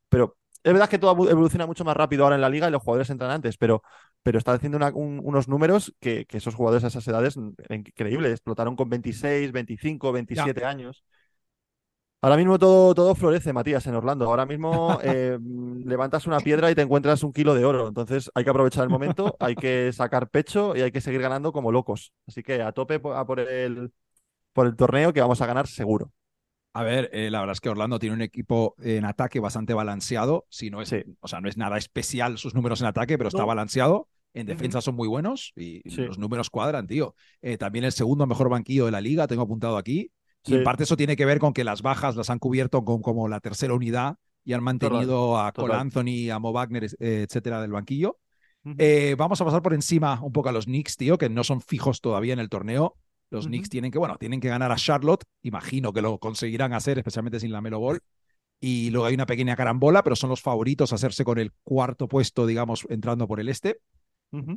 Pero 0.10 0.38
es 0.64 0.74
verdad 0.74 0.90
que 0.90 0.98
todo 1.00 1.30
evoluciona 1.30 1.66
mucho 1.68 1.84
más 1.86 1.96
rápido 1.98 2.24
ahora 2.24 2.36
en 2.36 2.42
la 2.42 2.50
liga 2.50 2.68
y 2.68 2.72
los 2.72 2.82
jugadores 2.82 3.10
entran 3.10 3.32
antes, 3.32 3.58
pero, 3.58 3.84
pero 4.24 4.38
está 4.40 4.54
haciendo 4.54 4.78
una- 4.78 4.90
un- 4.94 5.22
unos 5.24 5.48
números 5.48 5.94
que, 6.00 6.26
que 6.26 6.38
esos 6.38 6.56
jugadores 6.56 6.84
a 6.84 6.88
esas 6.88 7.08
edades 7.08 7.38
mm, 7.38 7.52
increíbles. 7.70 8.32
Explotaron 8.32 8.76
con 8.76 8.90
26, 8.90 9.52
25, 9.52 10.12
27 10.12 10.66
años. 10.66 11.04
Ahora 12.26 12.38
mismo 12.38 12.58
todo, 12.58 12.96
todo 12.96 13.14
florece, 13.14 13.54
Matías, 13.54 13.86
en 13.86 13.94
Orlando. 13.94 14.26
Ahora 14.26 14.48
mismo 14.48 14.98
eh, 15.04 15.38
levantas 15.86 16.26
una 16.26 16.40
piedra 16.40 16.72
y 16.72 16.76
te 16.76 16.82
encuentras 16.82 17.22
un 17.22 17.32
kilo 17.32 17.54
de 17.54 17.66
oro. 17.66 17.88
Entonces 17.88 18.32
hay 18.34 18.44
que 18.44 18.50
aprovechar 18.50 18.84
el 18.84 18.90
momento, 18.90 19.36
hay 19.40 19.54
que 19.54 19.92
sacar 19.94 20.28
pecho 20.32 20.76
y 20.76 20.82
hay 20.82 20.92
que 20.92 21.02
seguir 21.02 21.22
ganando 21.22 21.52
como 21.52 21.72
locos. 21.72 22.14
Así 22.28 22.42
que 22.42 22.64
a 22.64 22.72
tope 22.72 22.96
a 23.14 23.26
por 23.26 23.40
el, 23.40 23.92
por 24.54 24.66
el 24.66 24.76
torneo 24.76 25.14
que 25.14 25.22
vamos 25.22 25.40
a 25.42 25.46
ganar 25.46 25.68
seguro. 25.68 26.12
A 26.74 26.82
ver, 26.82 27.12
eh, 27.14 27.30
la 27.30 27.42
verdad 27.42 27.54
es 27.54 27.62
que 27.62 27.70
Orlando 27.70 28.00
tiene 28.00 28.16
un 28.16 28.24
equipo 28.24 28.74
en 28.82 29.06
ataque 29.06 29.40
bastante 29.40 29.76
balanceado. 29.76 30.48
Si 30.50 30.72
no 30.72 30.82
es, 30.82 30.90
Sí. 30.90 31.04
o 31.20 31.28
sea, 31.28 31.42
no 31.42 31.48
es 31.48 31.58
nada 31.58 31.78
especial 31.78 32.40
sus 32.40 32.56
números 32.56 32.82
en 32.82 32.88
ataque, 32.88 33.20
pero 33.20 33.28
está 33.28 33.46
balanceado. 33.46 34.10
En 34.34 34.48
defensa 34.48 34.82
son 34.82 34.96
muy 34.96 35.08
buenos 35.08 35.54
y 35.56 35.82
Sí. 35.92 36.02
los 36.02 36.18
números 36.18 36.50
cuadran, 36.50 36.88
tío. 36.88 37.14
Eh, 37.44 37.60
también 37.60 37.86
el 37.86 37.92
segundo 37.92 38.26
mejor 38.26 38.50
banquillo 38.50 38.86
de 38.86 38.92
la 38.92 39.00
liga, 39.00 39.28
tengo 39.28 39.44
apuntado 39.44 39.78
aquí. 39.78 40.12
Y 40.46 40.56
en 40.56 40.64
parte 40.64 40.84
eso 40.84 40.98
tiene 40.98 41.16
que 41.16 41.26
ver 41.26 41.40
con 41.40 41.54
que 41.54 41.64
las 41.64 41.82
bajas 41.82 42.16
las 42.16 42.30
han 42.30 42.40
cubierto 42.40 42.84
con 42.86 43.02
como 43.02 43.28
la 43.28 43.40
tercera 43.40 43.74
unidad 43.74 44.18
y 44.44 44.54
han 44.54 44.64
mantenido 44.64 45.40
a 45.40 45.52
Cole 45.52 45.68
total. 45.68 45.82
Anthony, 45.82 46.30
a 46.32 46.40
Mo 46.40 46.54
Wagner, 46.54 46.86
eh, 46.86 47.26
etcétera, 47.28 47.62
del 47.62 47.72
banquillo. 47.72 48.20
Eh, 48.78 49.16
vamos 49.18 49.40
a 49.42 49.46
pasar 49.46 49.62
por 49.62 49.74
encima 49.74 50.20
un 50.24 50.32
poco 50.32 50.50
a 50.50 50.52
los 50.52 50.66
Knicks, 50.66 50.98
tío, 50.98 51.18
que 51.18 51.30
no 51.30 51.44
son 51.44 51.62
fijos 51.62 52.02
todavía 52.02 52.34
en 52.34 52.40
el 52.40 52.50
torneo. 52.50 52.96
Los. 53.30 53.48
Knicks 53.48 53.70
tienen 53.70 53.92
que, 53.92 53.98
bueno, 53.98 54.18
tienen 54.18 54.40
que 54.40 54.48
ganar 54.48 54.72
a 54.72 54.76
Charlotte. 54.76 55.24
Imagino 55.42 55.94
que 55.94 56.02
lo 56.02 56.18
conseguirán 56.20 56.74
hacer, 56.74 56.98
especialmente 56.98 57.40
sin 57.40 57.52
la 57.52 57.62
Melo 57.62 57.80
Ball. 57.80 58.02
Y 58.60 58.90
luego 58.92 59.06
hay 59.06 59.14
una 59.14 59.26
pequeña 59.26 59.56
carambola, 59.56 60.04
pero 60.04 60.16
son 60.16 60.30
los 60.30 60.42
favoritos 60.42 60.92
a 60.92 60.96
hacerse 60.96 61.24
con 61.24 61.38
el 61.38 61.52
cuarto 61.64 62.08
puesto, 62.08 62.48
digamos, 62.48 62.88
entrando 62.90 63.28
por 63.28 63.40
el 63.40 63.50
este. 63.50 63.80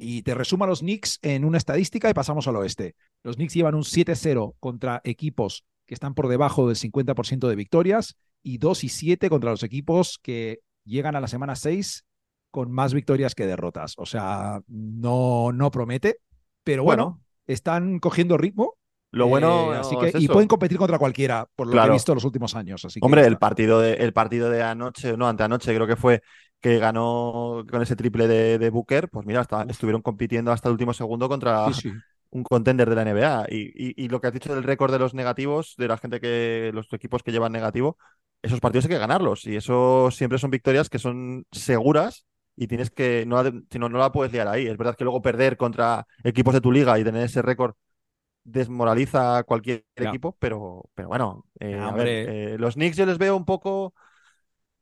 Y 0.01 0.23
te 0.23 0.35
resumo 0.35 0.65
a 0.65 0.67
los 0.67 0.81
Knicks 0.81 1.21
en 1.23 1.45
una 1.45 1.59
estadística 1.59 2.11
y 2.11 2.15
pasamos 2.15 2.49
al 2.49 2.57
oeste. 2.57 2.97
Los 3.23 3.37
Knicks 3.37 3.55
llevan 3.55 3.77
un 3.77 3.85
7-0 3.85 4.57
contra 4.59 5.01
equipos 5.05 5.65
que 5.89 5.95
están 5.95 6.15
por 6.15 6.29
debajo 6.29 6.69
del 6.69 6.77
50% 6.77 7.49
de 7.49 7.57
victorias 7.57 8.17
y 8.45 8.59
2 8.59 8.85
y 8.85 8.91
7 8.91 9.31
contra 9.31 9.51
los 9.51 9.65
equipos 9.65 10.21
que 10.23 10.61
llegan 10.85 11.17
a 11.17 11.21
la 11.21 11.29
semana 11.29 11.57
6 11.57 12.05
con 12.53 12.71
más 12.71 12.95
victorias 12.95 13.35
que 13.35 13.47
derrotas. 13.47 13.95
O 13.99 14.07
sea, 14.07 14.61
no, 14.69 15.51
no 15.53 15.71
promete, 15.73 16.19
pero 16.65 16.85
bueno, 16.85 17.05
Bueno. 17.05 17.21
están 17.47 17.99
cogiendo 17.99 18.37
ritmo. 18.39 18.75
Lo 19.11 19.27
eh, 19.27 19.31
bueno 19.31 19.75
es 19.81 19.89
que, 19.89 20.19
y 20.19 20.29
pueden 20.29 20.49
competir 20.49 20.79
contra 20.79 20.99
cualquiera, 20.99 21.47
por 21.57 21.67
lo 21.67 21.81
que 21.81 21.89
he 21.89 21.91
visto 21.91 22.13
en 22.13 22.17
los 22.17 22.25
últimos 22.25 22.55
años. 22.55 22.85
Así 22.85 23.01
Hombre, 23.03 23.27
el 23.27 23.39
partido 23.39 23.81
de, 23.81 23.95
el 23.95 24.13
partido 24.13 24.51
de 24.51 24.63
anoche, 24.63 25.17
no, 25.17 25.27
anteanoche 25.29 25.75
creo 25.75 25.87
que 25.87 25.97
fue, 25.97 26.23
que 26.61 26.79
ganó 26.79 27.65
con 27.71 27.81
ese 27.83 27.97
triple 27.97 28.29
de, 28.29 28.59
de 28.59 28.71
Booker, 28.71 29.09
pues 29.09 29.27
mira, 29.27 29.41
hasta- 29.41 29.63
estuvieron 29.69 30.03
compitiendo 30.03 30.53
hasta 30.53 30.69
el 30.69 30.73
último 30.73 30.93
segundo 30.93 31.29
contra 31.29 31.71
Sí, 31.73 31.73
sí. 31.75 31.93
Un 32.31 32.43
contender 32.45 32.89
de 32.89 32.97
la 32.97 33.03
NBA. 33.03 33.47
Y, 33.51 33.73
y- 33.75 34.05
y 34.05 34.09
lo 34.09 34.21
que 34.21 34.29
has 34.29 34.33
dicho 34.33 34.55
del 34.55 34.65
récord 34.65 34.93
de 34.93 34.99
los 34.99 35.15
negativos, 35.15 35.75
de 35.79 35.89
la 35.89 35.99
gente 35.99 36.21
que, 36.21 36.71
los 36.75 36.93
equipos 36.93 37.23
que 37.23 37.33
llevan 37.33 37.53
negativo, 37.53 37.99
esos 38.43 38.61
partidos 38.61 38.85
hay 38.87 38.91
que 38.91 38.99
ganarlos. 38.99 39.47
Y 39.47 39.57
eso 39.57 40.11
siempre 40.11 40.39
son 40.39 40.51
victorias 40.51 40.89
que 40.91 40.99
son 40.99 41.45
seguras 41.53 42.27
y 42.57 42.67
tienes 42.69 42.91
que, 42.91 43.25
no, 43.27 43.43
la- 43.43 43.53
no, 43.79 43.89
la 43.89 44.13
puedes 44.13 44.33
liar 44.33 44.49
ahí. 44.49 44.67
Es 44.67 44.77
verdad 44.77 44.97
que 44.97 45.05
luego 45.05 45.23
perder 45.23 45.57
contra 45.57 46.07
equipos 46.25 46.55
de 46.55 46.61
tu 46.61 46.73
liga 46.73 46.99
y 46.99 47.05
tener 47.05 47.25
ese 47.25 47.43
récord 47.43 47.75
desmoraliza 48.45 49.39
a 49.39 49.45
cualquier 49.45 49.85
equipo, 49.97 50.37
pero, 50.41 50.89
pero 50.95 51.09
bueno, 51.09 51.45
eh, 51.61 51.87
a 51.87 51.93
ver, 51.95 52.21
eh, 52.25 52.57
los 52.59 52.75
Knicks 52.75 52.97
yo 52.97 53.07
les 53.07 53.19
veo 53.19 53.37
un 53.37 53.45
poco, 53.45 53.95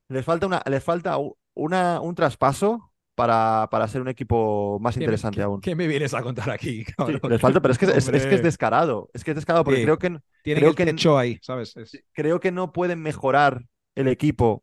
les 0.09 0.25
falta 0.25 0.47
una, 0.47 0.63
les 0.67 0.83
falta 0.85 1.19
una, 1.55 2.01
un 2.01 2.15
traspaso 2.15 2.93
para, 3.17 3.67
para 3.71 3.89
ser 3.89 4.01
un 4.03 4.09
equipo 4.09 4.79
más 4.81 4.95
¿Qué 4.95 5.01
me- 5.01 5.05
interesante 5.07 5.37
qué- 5.39 5.43
aún. 5.43 5.61
¿Qué 5.61 5.75
me 5.75 5.89
vienes 5.89 6.15
a 6.15 6.23
contar 6.23 6.51
aquí? 6.51 6.85
Sí, 6.85 7.13
les 7.29 7.41
falta, 7.41 7.61
pero 7.61 7.73
es 7.73 7.79
que 7.79 7.87
es, 7.87 8.09
es 8.09 8.27
que 8.27 8.35
es 8.37 8.43
descarado. 8.45 9.11
Es 9.13 9.25
que 9.25 9.33
es 9.33 9.35
descarado 9.35 9.65
porque 9.65 9.79
Sí. 9.81 9.85
creo 9.85 9.99
que, 9.99 10.09
Tienen 10.45 10.61
creo 10.61 10.71
el 10.71 10.77
que- 10.77 10.85
techo 10.87 11.19
ahí, 11.19 11.39
¿sabes? 11.43 11.77
Es- 11.77 11.99
creo 12.13 12.39
que 12.39 12.53
no 12.53 12.73
pueden 12.73 13.03
mejorar 13.03 13.65
el 13.97 14.07
equipo 14.07 14.63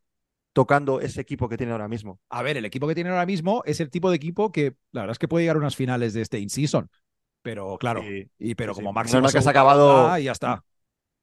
tocando 0.53 1.01
ese 1.01 1.19
equipo 1.19 1.49
que 1.49 1.57
tiene 1.57 1.71
ahora 1.73 1.87
mismo. 1.87 2.19
A 2.29 2.43
ver, 2.43 2.57
el 2.57 2.65
equipo 2.65 2.87
que 2.87 2.93
tienen 2.95 3.11
ahora 3.11 3.25
mismo 3.25 3.63
es 3.65 3.79
el 3.81 3.89
tipo 3.89 4.09
de 4.11 4.15
equipo 4.17 4.51
que 4.51 4.75
la 4.91 5.01
verdad 5.01 5.13
es 5.13 5.19
que 5.19 5.27
puede 5.27 5.43
llegar 5.43 5.55
a 5.57 5.59
unas 5.59 5.75
finales 5.75 6.13
de 6.13 6.21
este 6.21 6.39
in-season. 6.39 6.87
Pero 7.41 7.77
claro, 7.79 8.01
Sí. 8.03 8.29
y, 8.37 8.55
pero 8.55 8.73
como 8.73 8.93
máximo. 8.93 9.17
Menos 9.17 9.29
mal 9.29 9.31
que 9.33 9.39
has 9.39 9.47
acabado- 9.47 10.03
ronda 10.03 10.19
Y 10.19 10.25
ya 10.25 10.31
está. 10.31 10.63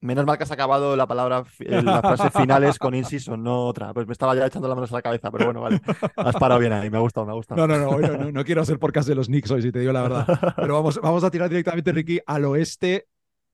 Menos 0.03 0.25
mal 0.25 0.39
que 0.39 0.45
has 0.45 0.51
acabado 0.51 0.97
la 0.97 1.07
palabra, 1.07 1.45
fi- 1.45 1.65
eh, 1.67 1.83
la 1.83 2.01
frase 2.01 2.31
finales 2.31 2.79
con 2.79 2.95
in-season, 2.95 3.43
no 3.43 3.67
otra. 3.67 3.93
Pues 3.93 4.07
me 4.07 4.13
estaba 4.13 4.35
ya 4.35 4.47
echando 4.47 4.67
las 4.67 4.75
manos 4.77 4.91
a 4.93 4.95
la 4.97 5.03
cabeza, 5.03 5.31
pero 5.31 5.45
bueno, 5.47 5.61
vale. 5.61 5.81
Has 6.17 6.37
parado 6.37 6.59
bien 6.59 6.73
ahí, 6.73 6.89
me 6.89 6.97
ha 6.97 7.01
gustado, 7.01 7.27
me 7.27 7.33
ha 7.33 7.35
gustado. 7.35 7.67
No, 7.67 7.67
no, 7.67 7.79
no, 7.85 7.91
hoy 7.91 8.03
no, 8.05 8.17
no, 8.17 8.33
no 8.33 8.45
quiero 8.45 8.63
hacer 8.63 8.79
podcast 8.79 9.07
de 9.09 9.15
los 9.15 9.27
Knicks 9.27 9.51
hoy, 9.51 9.61
si 9.61 9.71
te 9.71 9.79
digo 9.81 9.93
la 9.93 10.03
verdad. 10.03 10.55
Pero 10.57 10.75
vamos, 10.75 10.99
vamos 11.03 11.23
a 11.23 11.31
tirar 11.31 11.51
directamente, 11.51 11.93
Ricky, 11.93 12.19
al 12.27 12.47
oeste, 12.47 13.09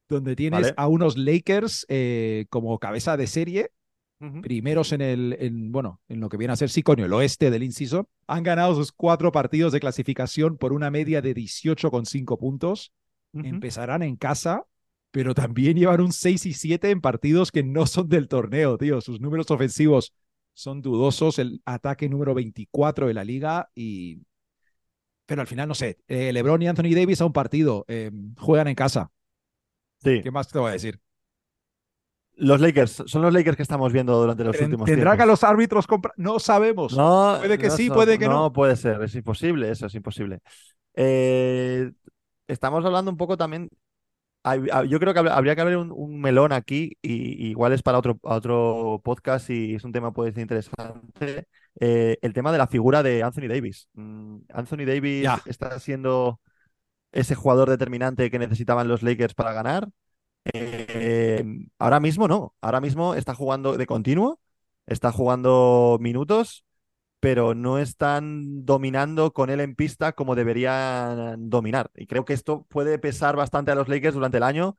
donde 0.09 0.37
tienes 0.37 0.61
Vale. 0.63 0.75
a 0.77 0.87
unos 0.87 1.17
Lakers 1.17 1.85
eh, 1.89 2.47
como 2.49 2.79
cabeza 2.79 3.17
de 3.17 3.27
serie, 3.27 3.73
primeros 4.41 4.93
en 4.93 5.01
el, 5.03 5.37
en, 5.41 5.73
bueno, 5.73 6.01
en 6.09 6.21
lo 6.21 6.29
que 6.29 6.37
viene 6.39 6.53
a 6.53 6.57
ser, 6.57 6.71
sí, 6.71 6.83
coño, 6.83 7.05
el 7.05 7.13
oeste 7.13 7.51
del 7.51 7.65
in-season. 7.65 8.07
Han 8.29 8.45
ganado 8.45 8.75
sus 8.77 8.93
cuatro 8.93 9.31
partidos 9.33 9.73
de 9.73 9.81
clasificación 9.81 10.57
por 10.59 10.73
una 10.73 10.91
media 10.91 11.21
de 11.21 11.35
18,5 11.35 12.39
puntos. 12.39 12.93
Ujú. 13.35 13.45
Empezarán 13.47 14.03
en 14.03 14.17
casa, 14.17 14.65
pero 15.17 15.33
también 15.33 15.79
llevan 15.79 16.03
un 16.03 16.13
6 16.13 16.45
y 16.45 16.53
7 16.53 16.91
en 16.91 17.01
partidos 17.01 17.51
que 17.51 17.63
no 17.63 17.87
son 17.87 18.07
del 18.07 18.29
torneo, 18.29 18.77
tío. 18.77 19.01
Sus 19.01 19.19
números 19.19 19.51
ofensivos 19.51 20.13
son 20.53 20.83
dudosos, 20.83 21.39
el 21.39 21.63
ataque 21.65 22.07
número 22.11 22.35
24 22.35 23.07
de 23.07 23.15
la 23.15 23.25
liga 23.25 23.71
y... 23.75 24.19
Pero 25.25 25.41
al 25.41 25.47
final, 25.47 25.69
no 25.69 25.75
sé, 25.75 25.97
eh, 26.07 26.35
LeBron 26.35 26.61
y 26.61 26.69
Anthony 26.69 26.95
Davis 26.95 27.23
a 27.23 27.25
un 27.25 27.33
partido, 27.33 27.87
eh, 27.89 28.11
juegan 28.37 28.69
en 28.69 28.75
casa. 28.75 29.11
Sí, 30.05 30.21
¿Qué 30.23 30.31
más 30.31 30.49
te 30.49 30.59
voy 30.59 30.69
a 30.69 30.73
decir? 30.73 31.01
los 32.35 32.61
Lakers, 32.61 33.05
son 33.07 33.23
los 33.23 33.33
Lakers 33.33 33.57
que 33.57 33.63
estamos 33.63 33.95
viendo 33.95 34.21
durante 34.21 34.45
los 34.45 34.61
últimos 34.61 34.85
¿Tendrá 34.85 35.17
que 35.17 35.23
a 35.23 35.27
los 35.27 35.43
árbitros 35.43 35.87
comprar? 35.87 36.13
No 36.19 36.39
sabemos. 36.39 36.95
No, 36.95 37.39
Puede 37.39 37.57
que 37.57 37.69
no 37.69 37.75
sí, 37.75 37.89
puede 37.89 38.19
que 38.19 38.27
no. 38.27 38.35
No 38.35 38.53
puede 38.53 38.77
ser, 38.77 39.03
es 39.03 39.15
imposible, 39.15 39.71
eso 39.71 39.87
es 39.87 39.95
imposible. 39.95 40.41
Eh, 40.93 41.91
estamos 42.47 42.85
hablando 42.85 43.11
un 43.11 43.17
poco 43.17 43.39
también. 43.39 43.71
Hay- 44.51 44.89
Yo 44.89 44.99
creo 45.01 45.13
que 45.15 45.21
habría- 45.21 45.55
que 45.55 45.61
abrir 45.61 45.77
un, 45.79 45.93
un 45.93 46.21
melón 46.21 46.53
aquí, 46.53 46.97
y, 47.03 47.49
igual 47.51 47.73
es 47.73 47.83
para 47.83 47.99
otro, 47.99 48.19
otro 48.23 49.01
podcast 49.05 49.51
y 49.51 49.75
es 49.75 49.85
un 49.85 49.93
tema 49.93 50.13
puede 50.13 50.33
ser 50.33 50.43
interesante. 50.43 51.47
eh, 51.81 52.19
el 52.23 52.33
tema 52.33 52.53
de 52.53 52.59
la 52.59 52.67
figura 52.69 53.03
de 53.03 53.23
Anthony 53.23 53.49
Davis. 53.49 53.89
Mm, 53.95 54.39
Anthony 54.53 54.85
Davis 54.87 55.29
está 55.47 55.79
siendo 55.81 56.41
ese 57.13 57.35
jugador 57.35 57.71
determinante 57.71 58.31
que 58.31 58.39
necesitaban 58.39 58.89
los 58.89 59.03
Lakers 59.03 59.35
para 59.35 59.53
ganar. 59.55 59.89
Eh, 60.55 61.45
ahora 61.79 62.01
mismo 62.01 62.29
no, 62.29 62.55
ahora 62.61 62.81
mismo 62.81 63.15
está 63.15 63.35
jugando 63.35 63.77
de 63.77 63.87
continuo, 63.87 64.41
está 64.87 65.11
jugando 65.13 65.99
minutos, 66.01 66.66
pero 67.21 67.55
no 67.55 67.79
están 67.79 68.65
dominando 68.65 69.33
con 69.33 69.51
él 69.51 69.61
en 69.61 69.75
pista 69.75 70.13
como 70.13 70.35
deberían 70.35 71.49
dominar. 71.51 71.91
Y 71.95 72.07
creo 72.07 72.25
que 72.25 72.35
esto 72.35 72.67
puede 72.69 72.99
pesar 72.99 73.37
bastante 73.37 73.71
a 73.73 73.75
los 73.75 73.89
Lakers 73.89 74.15
durante 74.15 74.37
el 74.39 74.43
año, 74.45 74.77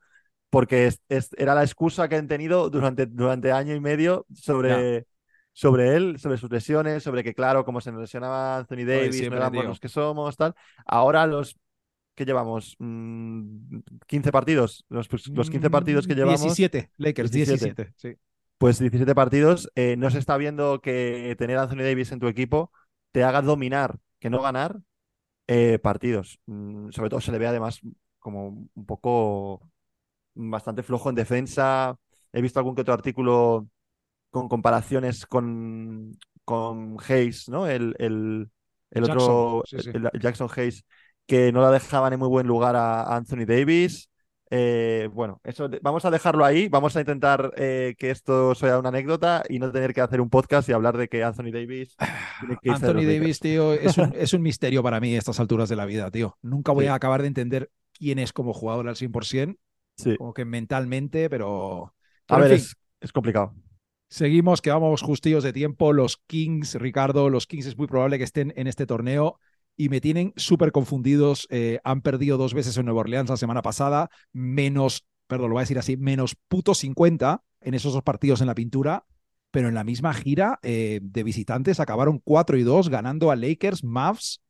porque 0.50 0.86
es- 0.86 1.02
es- 1.08 1.30
era 1.36 1.54
la 1.54 1.62
excusa 1.64 2.08
que 2.08 2.16
han 2.16 2.28
tenido 2.28 2.70
durante, 2.70 3.06
durante 3.06 3.52
año 3.52 3.74
y 3.74 3.80
medio 3.80 4.26
sobre, 4.34 5.06
sobre 5.52 5.96
él, 5.96 6.18
sobre 6.18 6.38
sus 6.38 6.50
lesiones, 6.50 7.02
sobre 7.02 7.22
que, 7.24 7.34
claro, 7.34 7.64
como 7.64 7.80
se 7.80 7.92
nos 7.92 8.00
lesionaba 8.00 8.58
Anthony 8.58 8.84
Davis, 8.86 9.28
no 9.28 9.36
éramos 9.36 9.64
los 9.66 9.80
que 9.80 9.88
somos, 9.88 10.36
tal. 10.36 10.54
Ahora 10.86 11.26
los 11.26 11.58
que 12.14 12.24
llevamos 12.24 12.74
Mm, 12.78 13.78
15 14.06 14.32
partidos, 14.32 14.84
los, 14.88 15.08
pues, 15.08 15.28
los 15.28 15.50
15 15.50 15.70
partidos 15.70 16.06
que 16.06 16.14
Mm, 16.14 16.16
llevamos. 16.16 16.40
17, 16.40 16.90
Lakers, 16.98 17.30
17. 17.30 17.74
17. 17.74 17.92
sí. 17.96 18.16
Pues 18.58 18.78
17 18.80 19.14
partidos, 19.14 19.70
eh, 19.76 19.96
no 19.96 20.10
se 20.10 20.18
está 20.18 20.36
viendo 20.36 20.80
que 20.80 21.34
tener 21.38 21.58
a 21.58 21.62
Anthony 21.62 21.78
Davis 21.84 22.10
en 22.12 22.18
tu 22.20 22.26
equipo 22.26 22.72
te 23.12 23.22
haga 23.24 23.40
dominar, 23.42 23.98
que 24.18 24.30
no 24.30 24.42
ganar 24.42 24.78
eh, 25.48 25.78
partidos. 25.80 26.40
Mm, 26.46 26.90
sobre 26.92 27.10
todo 27.10 27.20
se 27.20 27.32
le 27.32 27.38
ve 27.38 27.46
además 27.48 27.80
como 28.20 28.48
un 28.74 28.86
poco 28.86 29.62
bastante 30.34 30.82
flojo 30.84 31.10
en 31.10 31.16
defensa. 31.16 31.96
He 32.32 32.42
visto 32.42 32.60
algún 32.60 32.74
que 32.76 32.82
otro 32.82 32.94
artículo 32.94 33.68
con 34.30 34.48
comparaciones 34.48 35.26
con, 35.26 36.18
con 36.44 36.96
Hayes, 37.08 37.48
¿no? 37.48 37.66
El, 37.66 37.94
el, 37.98 38.50
el 38.90 39.04
Jackson, 39.04 39.42
otro, 39.44 39.64
sí, 39.64 39.78
sí. 39.80 39.92
el- 39.92 40.10
el 40.12 40.20
Jackson 40.20 40.48
Hayes, 40.56 40.84
que 41.26 41.52
no 41.52 41.62
la 41.62 41.70
dejaban 41.70 42.12
en 42.12 42.18
muy 42.20 42.28
buen 42.28 42.46
lugar 42.46 42.76
a 42.76 43.16
Anthony 43.16 43.44
Davis. 43.46 44.10
Eh, 44.50 45.08
bueno, 45.12 45.40
eso 45.44 45.68
vamos 45.82 46.04
a 46.04 46.10
dejarlo 46.10 46.44
ahí. 46.44 46.68
Vamos 46.68 46.96
a 46.96 47.00
intentar 47.00 47.52
eh, 47.56 47.94
que 47.98 48.10
esto 48.10 48.54
sea 48.54 48.78
una 48.78 48.88
anécdota 48.88 49.42
y 49.48 49.58
no 49.58 49.70
tener 49.70 49.92
que 49.92 50.00
hacer 50.00 50.20
un 50.20 50.30
podcast 50.30 50.68
y 50.68 50.72
hablar 50.72 50.96
de 50.96 51.08
que 51.08 51.22
Anthony 51.22 51.50
Davis 51.52 51.96
que 52.62 52.70
Anthony. 52.70 53.04
Davis, 53.04 53.40
tío, 53.40 53.72
es 53.74 53.98
un, 53.98 54.12
es 54.16 54.32
un 54.32 54.42
misterio 54.42 54.82
para 54.82 55.00
mí 55.00 55.14
a 55.14 55.18
estas 55.18 55.38
alturas 55.40 55.68
de 55.68 55.76
la 55.76 55.84
vida, 55.86 56.10
tío. 56.10 56.38
Nunca 56.42 56.72
voy 56.72 56.84
Sí. 56.84 56.88
a 56.88 56.94
acabar 56.94 57.20
de 57.22 57.28
entender 57.28 57.70
quién 57.92 58.18
es 58.18 58.32
como 58.32 58.52
jugador 58.54 58.88
al 58.88 58.96
100%, 58.96 59.56
Sí. 59.96 60.16
como 60.16 60.32
que 60.32 60.44
mentalmente, 60.44 61.28
pero... 61.28 61.94
A 62.28 62.36
pero 62.36 62.40
ver, 62.42 62.50
fin, 62.50 62.58
es, 62.58 62.76
es 63.00 63.12
complicado. 63.12 63.54
Seguimos, 64.10 64.62
que 64.62 64.70
vamos 64.70 65.02
justillos 65.02 65.44
de 65.44 65.52
tiempo. 65.52 65.92
Los 65.92 66.16
Kings, 66.26 66.76
Ricardo, 66.76 67.28
los 67.28 67.46
Kings 67.46 67.66
es 67.66 67.76
muy 67.76 67.86
probable 67.86 68.16
que 68.16 68.24
estén 68.24 68.54
en 68.56 68.66
este 68.66 68.86
torneo 68.86 69.38
y 69.78 69.88
me 69.88 70.02
tienen 70.02 70.34
súper 70.36 70.72
confundidos. 70.72 71.46
Eh, 71.50 71.78
han 71.84 72.02
perdido 72.02 72.36
dos 72.36 72.52
veces 72.52 72.76
en 72.76 72.84
Nueva 72.84 73.00
Orleans 73.00 73.30
la 73.30 73.36
semana 73.38 73.62
pasada, 73.62 74.10
menos, 74.32 75.06
perdón, 75.28 75.50
lo 75.50 75.54
voy 75.54 75.60
a 75.60 75.62
decir 75.62 75.78
así, 75.78 75.96
menos 75.96 76.36
puto 76.48 76.74
50 76.74 77.42
en 77.60 77.74
esos 77.74 77.94
dos 77.94 78.02
partidos 78.02 78.40
en 78.40 78.48
la 78.48 78.56
pintura, 78.56 79.06
pero 79.52 79.68
en 79.68 79.74
la 79.74 79.84
misma 79.84 80.12
gira 80.12 80.58
eh, 80.62 80.98
de 81.00 81.22
visitantes 81.22 81.78
acabaron 81.80 82.18
4 82.18 82.58
y 82.58 82.64
2 82.64 82.88
ganando 82.90 83.30
a 83.30 83.36
Lakers, 83.36 83.84
Mavs 83.84 84.42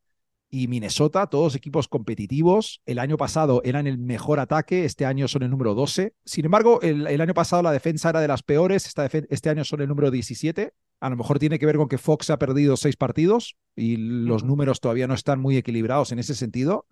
y 0.49 0.67
Minnesota, 0.67 1.27
todos 1.27 1.55
equipos 1.55 1.89
competitivos. 1.89 2.81
El 2.87 2.99
año 2.99 3.19
pasado 3.19 3.61
eran 3.65 3.87
el 3.87 3.99
mejor 3.99 4.41
ataque, 4.41 4.87
este 4.87 5.05
año 5.05 5.29
son 5.29 5.43
el 5.43 5.51
número 5.51 5.75
12. 5.75 6.15
Sin 6.25 6.47
embargo, 6.47 6.81
el, 6.81 7.07
el 7.07 7.21
año 7.21 7.35
pasado 7.35 7.63
la 7.63 7.71
defensa 7.71 8.09
era 8.09 8.21
de 8.21 8.29
las 8.29 8.43
peores, 8.43 8.87
esta 8.87 9.05
este 9.05 9.51
año 9.51 9.65
son 9.65 9.83
el 9.83 9.89
número 9.89 10.11
17. 10.11 10.73
A 11.01 11.11
lo 11.11 11.17
mejor 11.17 11.39
tiene 11.39 11.59
que 11.59 11.67
ver 11.67 11.77
con 11.77 11.89
que 11.89 11.99
Fox 11.99 12.31
ha 12.31 12.39
perdido 12.39 12.77
seis 12.77 12.97
partidos 12.97 13.57
y 13.77 13.97
los 13.97 14.43
números 14.45 14.81
todavía 14.81 15.07
no 15.07 15.15
están 15.15 15.41
muy 15.41 15.57
equilibrados 15.57 16.13
en 16.13 16.19
ese 16.19 16.35
sentido. 16.35 16.87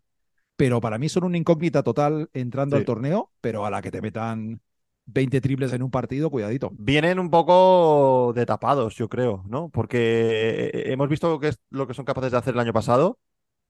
Pero 0.57 0.81
para 0.81 0.97
mí 0.99 1.09
son 1.09 1.25
una 1.25 1.37
incógnita 1.37 1.83
total 1.83 2.31
entrando 2.33 2.77
Sí. 2.77 2.81
al 2.81 2.87
torneo, 2.87 3.31
pero 3.41 3.67
a 3.67 3.71
la 3.71 3.83
que 3.83 3.91
te 3.91 4.01
metan 4.01 4.61
20 5.05 5.41
triples 5.41 5.73
en 5.73 5.83
un 5.83 5.91
partido, 5.91 6.31
cuidadito. 6.31 6.71
Vienen 6.79 7.19
un 7.19 7.31
poco 7.31 8.33
de 8.35 8.47
tapados, 8.47 8.95
yo 8.95 9.09
creo, 9.09 9.45
¿no? 9.49 9.69
Porque 9.69 10.71
eh, 10.73 10.93
hemos 10.93 11.09
visto 11.09 11.39
que 11.41 11.49
es 11.49 11.59
lo 11.71 11.87
que 11.87 11.95
son 11.95 12.05
capaces 12.05 12.33
de 12.33 12.39
hacer 12.39 12.55
el 12.55 12.61
año 12.61 12.73
pasado, 12.73 13.19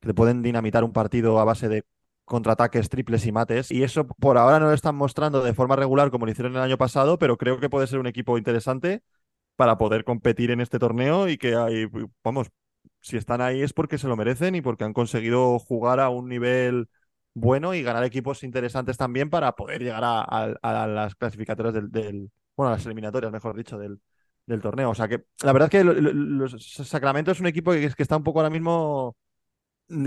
que 0.01 0.15
pueden 0.15 0.43
dinamitar 0.43 0.85
un 0.85 0.93
partido 0.93 1.41
a 1.41 1.45
base 1.45 1.69
de 1.69 1.85
contraataques, 2.25 2.89
triples 2.89 3.27
y 3.27 3.33
mates. 3.33 3.71
Y 3.71 3.83
eso 3.83 4.07
por 4.07 4.39
ahora 4.39 4.61
no 4.61 4.67
lo 4.67 4.73
están 4.73 4.95
mostrando 4.97 5.43
de 5.43 5.55
forma 5.55 5.77
regular 5.77 6.11
como 6.11 6.27
lo 6.27 6.33
hicieron 6.33 6.55
el 6.55 6.63
año 6.63 6.79
pasado, 6.79 7.19
pero 7.19 7.37
creo 7.37 7.59
que 7.59 7.69
puede 7.69 7.87
ser 7.89 7.99
un 7.99 8.07
equipo 8.07 8.39
interesante 8.39 9.03
para 9.57 9.79
poder 9.79 10.05
competir 10.05 10.51
en 10.51 10.61
este 10.61 10.79
torneo 10.79 11.29
y 11.29 11.39
que 11.39 11.55
hay, 11.57 11.87
vamos, 12.25 12.49
si 13.01 13.17
están 13.17 13.41
ahí 13.41 13.63
es 13.63 13.73
porque 13.73 13.99
se 13.99 14.09
lo 14.09 14.17
merecen 14.17 14.55
y 14.55 14.61
porque 14.63 14.85
han 14.85 14.93
conseguido 14.93 15.59
jugar 15.59 16.01
a 16.01 16.11
un 16.11 16.29
nivel 16.29 16.89
bueno 17.35 17.75
y 17.75 17.83
ganar 17.83 18.05
equipos 18.05 18.43
interesantes 18.43 18.97
también 18.97 19.31
para 19.31 19.53
poder 19.57 19.83
llegar 19.83 20.03
a, 20.05 20.23
a- 20.23 20.87
las 20.87 21.15
clasificatorias 21.15 21.75
del, 21.93 22.31
bueno, 22.57 22.69
a 22.73 22.77
las 22.77 22.87
eliminatorias, 22.87 23.33
mejor 23.33 23.57
dicho, 23.57 23.79
del, 23.79 24.01
torneo. 24.63 24.91
O 24.91 24.95
sea 24.95 25.09
que 25.09 25.25
la 25.43 25.53
verdad 25.53 25.67
es 25.67 25.71
que 25.81 25.85
lo- 25.85 25.93
lo- 25.95 26.13
los 26.13 26.63
Sacramento 26.89 27.31
es 27.33 27.41
un 27.41 27.47
equipo 27.47 27.73
que, 27.73 27.91
que 27.95 28.03
está 28.03 28.17
un 28.17 28.25
poco 28.25 28.41
ahora 28.41 28.51
mismo 28.51 29.17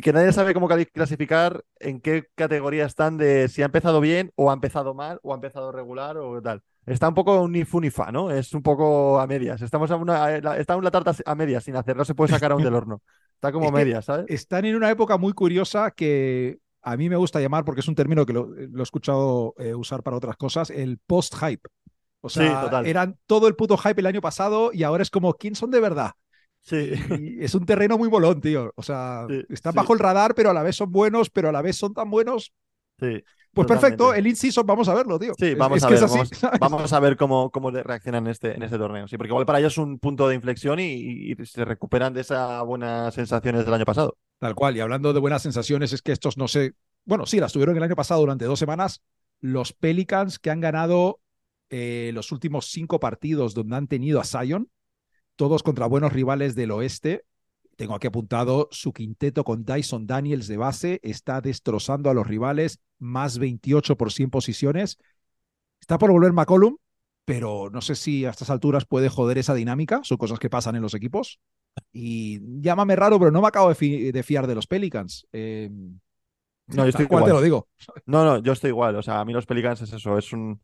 que 0.04 0.12
nadie 0.14 0.34
sabe 0.34 0.54
cómo 0.54 0.68
clasificar 0.68 1.64
en 1.80 2.02
qué 2.02 2.28
categoría 2.36 2.86
están 2.86 3.18
de 3.18 3.48
si 3.48 3.62
ha 3.62 3.66
empezado 3.66 4.02
bien 4.02 4.32
o 4.36 4.52
ha 4.52 4.54
empezado 4.54 4.94
mal 4.94 5.20
o 5.24 5.32
ha 5.32 5.36
empezado 5.36 5.72
regular 5.72 6.18
o 6.18 6.42
tal. 6.42 6.62
Está 6.92 7.08
un 7.10 7.14
poco 7.16 7.48
ni 7.48 7.66
fu 7.66 7.80
ni 7.80 7.90
fa, 7.90 8.12
¿no? 8.12 8.32
Es 8.32 8.54
un 8.54 8.62
poco 8.64 9.20
a 9.20 9.28
medias. 9.28 9.62
Estamos 9.62 9.92
a 9.92 9.96
una, 9.96 10.24
a- 10.26 10.42
la- 10.42 10.58
está 10.58 10.76
una 10.76 10.92
tarta 10.92 11.14
a 11.26 11.36
medias 11.36 11.64
sin 11.64 11.76
hacer, 11.76 11.96
no 11.96 12.06
se 12.06 12.16
puede 12.16 12.32
sacar 12.32 12.52
aún 12.52 12.64
del 12.64 12.74
horno. 12.74 13.02
Está 13.36 13.52
como 13.52 13.68
Es 13.68 13.72
medias, 13.72 14.06
¿sabes? 14.06 14.26
están 14.28 14.66
en 14.66 14.76
una 14.76 14.90
época 14.90 15.18
muy 15.18 15.34
curiosa 15.34 15.92
que 15.92 16.60
a 16.82 16.98
mí 16.98 17.10
me 17.10 17.16
gusta 17.16 17.40
llamar, 17.40 17.66
porque 17.66 17.82
es 17.82 17.88
un 17.88 17.96
término 17.96 18.26
que 18.26 18.34
lo, 18.34 18.48
lo 18.48 18.80
he 18.80 18.84
escuchado 18.84 19.54
eh, 19.58 19.76
usar 19.76 20.02
para 20.04 20.18
otras 20.18 20.36
cosas, 20.38 20.70
el 20.70 20.98
post-hype. 21.06 21.68
O 22.22 22.30
Sí, 22.34 22.40
sea, 22.40 22.62
total. 22.62 22.86
eran 22.86 23.18
todo 23.28 23.48
el 23.48 23.56
puto 23.56 23.78
hype 23.78 24.02
el 24.02 24.08
año 24.08 24.22
pasado 24.22 24.72
y 24.74 24.84
ahora 24.84 25.04
es 25.04 25.10
como, 25.10 25.34
¿quién 25.36 25.56
son 25.56 25.72
de 25.72 25.80
verdad? 25.80 26.12
Sí. 26.62 26.92
Y 27.08 27.44
es 27.44 27.56
un 27.56 27.66
terreno 27.66 27.98
muy 27.98 28.10
bolón, 28.10 28.42
tío. 28.42 28.72
O 28.76 28.84
sea, 28.84 29.26
Sí, 29.28 29.44
están 29.50 29.74
sí. 29.74 29.78
bajo 29.78 29.94
el 29.94 30.00
radar, 30.00 30.36
pero 30.36 30.50
a 30.50 30.54
la 30.54 30.64
vez 30.64 30.76
son 30.76 30.92
buenos, 30.92 31.30
pero 31.30 31.50
a 31.50 31.52
la 31.52 31.62
vez 31.62 31.78
son 31.78 31.94
tan 31.94 32.10
buenos. 32.10 32.54
Sí, 33.00 33.24
Pues 33.68 33.80
perfecto, 33.80 34.14
el 34.14 34.28
in-season 34.28 34.66
vamos 34.66 34.88
a 34.90 34.94
verlo, 34.94 35.20
tío. 35.20 35.34
Sí, 35.38 35.54
vamos 35.56 35.78
es 35.78 35.84
a 35.84 35.90
ver, 35.90 36.04
así, 36.04 36.46
vamos, 36.60 36.94
a 36.94 37.00
ver 37.00 37.18
cómo, 37.18 37.52
cómo 37.52 37.72
reaccionan 37.72 38.26
en 38.26 38.32
este, 38.32 38.56
en 38.56 38.64
este 38.64 38.78
torneo. 38.78 39.08
Sí, 39.08 39.18
porque 39.18 39.32
igual 39.32 39.46
para 39.46 39.60
ellos 39.60 39.74
es 39.74 39.78
un 39.78 40.00
punto 40.00 40.28
de 40.28 40.36
inflexión 40.36 40.80
y, 40.80 41.32
y 41.32 41.36
se 41.46 41.66
recuperan 41.66 42.14
de 42.14 42.22
esas 42.22 42.64
buenas 42.66 43.14
sensaciones 43.14 43.66
del 43.66 43.74
año 43.74 43.86
pasado. 43.86 44.18
Tal 44.40 44.56
cual, 44.56 44.78
y 44.78 44.80
hablando 44.80 45.12
de 45.12 45.20
buenas 45.20 45.42
sensaciones, 45.42 45.92
es 45.92 46.02
que 46.02 46.14
estos 46.14 46.38
no 46.38 46.48
sé, 46.48 46.74
bueno, 47.06 47.26
sí, 47.26 47.40
las 47.40 47.52
tuvieron 47.52 47.76
el 47.76 47.84
año 47.84 47.96
pasado 47.96 48.22
durante 48.22 48.46
dos 48.46 48.60
semanas, 48.60 49.02
los 49.42 49.74
Pelicans 49.74 50.40
que 50.40 50.50
han 50.50 50.62
ganado 50.62 51.20
eh, 51.70 52.12
los 52.14 52.32
últimos 52.32 52.68
cinco 52.68 53.00
partidos 53.00 53.54
donde 53.54 53.76
han 53.76 53.88
tenido 53.88 54.20
a 54.20 54.24
Zion, 54.24 54.70
todos 55.36 55.64
contra 55.64 55.86
buenos 55.86 56.14
rivales 56.14 56.56
del 56.56 56.72
oeste. 56.72 57.26
Tengo 57.80 57.96
aquí 57.96 58.08
apuntado 58.08 58.68
su 58.72 58.92
quinteto 58.92 59.46
con 59.46 59.64
Dyson 59.64 60.06
Daniels 60.06 60.48
de 60.48 60.58
base, 60.58 61.00
está 61.02 61.40
destrozando 61.40 62.10
a 62.10 62.14
los 62.14 62.28
rivales, 62.28 62.82
más 63.00 63.38
28 63.40 63.96
por 63.98 64.12
100 64.12 64.30
posiciones. 64.30 64.98
Está 65.80 65.98
por 65.98 66.12
volver 66.12 66.34
McCollum, 66.34 66.76
pero 67.24 67.70
no 67.72 67.80
sé 67.82 67.96
si 67.96 68.26
a 68.26 68.32
estas 68.32 68.50
alturas 68.50 68.86
puede 68.86 69.08
joder 69.08 69.38
esa 69.38 69.54
dinámica, 69.54 70.02
son 70.04 70.18
cosas 70.18 70.40
que 70.40 70.50
pasan 70.50 70.76
en 70.76 70.82
los 70.82 70.94
equipos. 70.94 71.40
Y 71.94 72.42
llámame 72.62 72.98
raro, 72.98 73.18
pero 73.18 73.32
no 73.32 73.42
me 73.42 73.48
acabo 73.48 73.70
de, 73.70 73.76
fi- 73.76 74.12
de 74.12 74.24
fiar 74.24 74.46
de 74.48 74.56
los 74.56 74.68
Pelicans. 74.68 75.26
Eh, 75.32 75.70
No, 76.68 76.84
yo 76.84 76.90
estoy 76.90 77.08
cual 77.08 77.24
te 77.24 77.30
igual. 77.30 77.42
lo 77.42 77.44
digo. 77.46 77.68
No, 78.08 78.26
no, 78.26 78.40
yo 78.44 78.52
estoy 78.54 78.70
igual. 78.72 78.96
O 78.98 79.02
sea, 79.02 79.22
a 79.22 79.26
mí 79.26 79.34
los 79.34 79.46
Pelicans 79.46 79.82
es 79.82 79.94
eso, 79.94 80.18
es 80.18 80.34
un, 80.34 80.62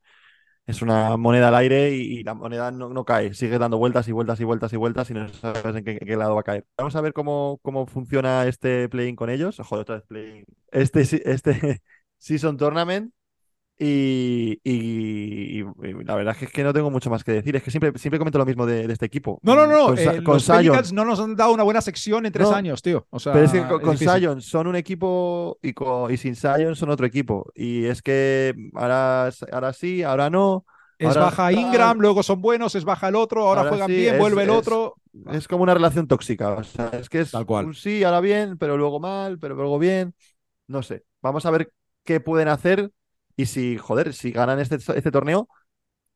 es 0.66 0.82
una 0.82 1.16
moneda 1.18 1.50
al 1.50 1.56
aire 1.56 1.92
y, 1.92 2.24
la 2.24 2.34
moneda 2.34 2.72
no, 2.72 2.90
no 2.90 3.06
cae, 3.06 3.34
sigue 3.34 3.60
dando 3.60 3.78
vueltas 3.78 4.08
y 4.08 4.12
vueltas 4.12 4.40
y 4.40 4.44
vueltas 4.44 4.74
y 4.74 4.78
vueltas 4.78 5.10
y 5.12 5.14
no 5.14 5.30
sabes 5.30 5.76
en 5.76 5.84
qué, 5.84 6.16
lado 6.16 6.36
va 6.36 6.42
a 6.42 6.44
caer. 6.44 6.66
Vamos 6.78 6.96
a 6.96 7.02
ver 7.02 7.14
cómo, 7.14 7.60
cómo 7.62 7.86
funciona 7.86 8.46
este 8.48 8.90
play-in 8.90 9.16
con 9.16 9.30
ellos. 9.30 9.58
Joder, 9.58 9.82
otra 9.84 9.96
vez 9.96 10.06
play-in. 10.06 10.46
Este, 10.72 11.02
este 11.02 11.82
Season 12.18 12.58
Tournament. 12.58 13.14
Y, 13.78 14.60
y- 14.64 15.60
y 15.62 15.64
la 16.06 16.16
verdad 16.16 16.36
es 16.40 16.50
que, 16.50 16.62
es 16.62 16.66
no 16.66 16.74
tengo 16.74 16.90
mucho 16.90 17.10
más 17.10 17.24
que 17.26 17.34
decir. 17.34 17.56
Es 17.58 17.64
que 17.64 17.72
siempre, 17.72 17.92
siempre 17.98 18.20
comento 18.20 18.38
lo 18.38 18.46
mismo 18.46 18.66
de, 18.66 18.88
de 18.88 18.94
este 18.94 19.06
equipo. 19.06 19.40
No, 19.44 19.54
no, 19.56 19.68
no. 19.68 19.88
Con, 19.88 20.00
eh, 20.00 20.24
con 20.24 20.36
los 20.36 20.46
Zion. 20.46 20.58
Pelicans 20.60 20.94
no 20.94 21.04
nos 21.04 21.20
han 21.20 21.36
dado 21.36 21.54
una 21.54 21.64
buena 21.64 21.82
sección 21.82 22.26
en 22.26 22.32
tres 22.32 22.50
No, 22.50 22.56
años, 22.56 22.82
tío. 22.82 23.06
O 23.10 23.20
sea, 23.20 23.34
Pero 23.34 23.46
es 23.46 23.52
que 23.52 23.64
con. 23.68 23.98
Zion 23.98 24.42
son 24.42 24.68
un 24.68 24.76
equipo 24.78 25.58
y, 25.62 25.74
con- 25.74 26.12
y 26.14 26.18
sin 26.18 26.36
Zion 26.36 26.76
son 26.76 26.90
otro 26.90 27.06
equipo. 27.06 27.52
Y 27.54 27.86
es 27.86 28.02
que 28.02 28.54
ahora, 28.76 29.30
ahora 29.52 29.74
sí, 29.74 30.04
ahora 30.04 30.30
no. 30.30 30.66
Es 30.98 31.08
ahora 31.10 31.22
baja. 31.26 31.52
Ingram, 31.52 32.00
luego 32.00 32.24
son 32.24 32.42
buenos, 32.42 32.74
es 32.76 32.86
baja 32.86 33.10
el 33.10 33.16
otro, 33.16 33.42
ahora, 33.46 33.62
Ahora 33.62 33.70
juegan 33.72 33.88
sí, 33.90 33.96
bien, 33.98 34.14
es- 34.16 34.20
vuelve 34.22 34.44
el 34.44 34.50
es- 34.52 34.56
otro. 34.56 34.96
Es 35.32 35.48
como 35.50 35.64
una 35.64 35.74
relación 35.74 36.08
tóxica. 36.08 36.54
O 36.54 36.64
sea, 36.64 36.90
es 36.94 37.10
que 37.10 37.20
es 37.22 37.32
Tal 37.32 37.46
cual. 37.46 37.66
un 37.66 37.74
sí, 37.74 38.04
ahora 38.06 38.22
bien, 38.22 38.58
pero 38.58 38.78
luego 38.78 39.02
mal, 39.02 39.38
pero 39.38 39.56
luego 39.56 39.78
bien. 39.80 40.14
No 40.68 40.82
sé. 40.82 41.04
Vamos 41.22 41.46
a 41.46 41.52
ver 41.52 41.72
qué 42.06 42.22
pueden 42.22 42.48
hacer. 42.48 42.90
Y 43.38 43.46
si, 43.48 43.78
joder, 43.78 44.14
si 44.14 44.32
ganan 44.32 44.60
este, 44.60 44.76
este 44.78 45.12
torneo, 45.12 45.50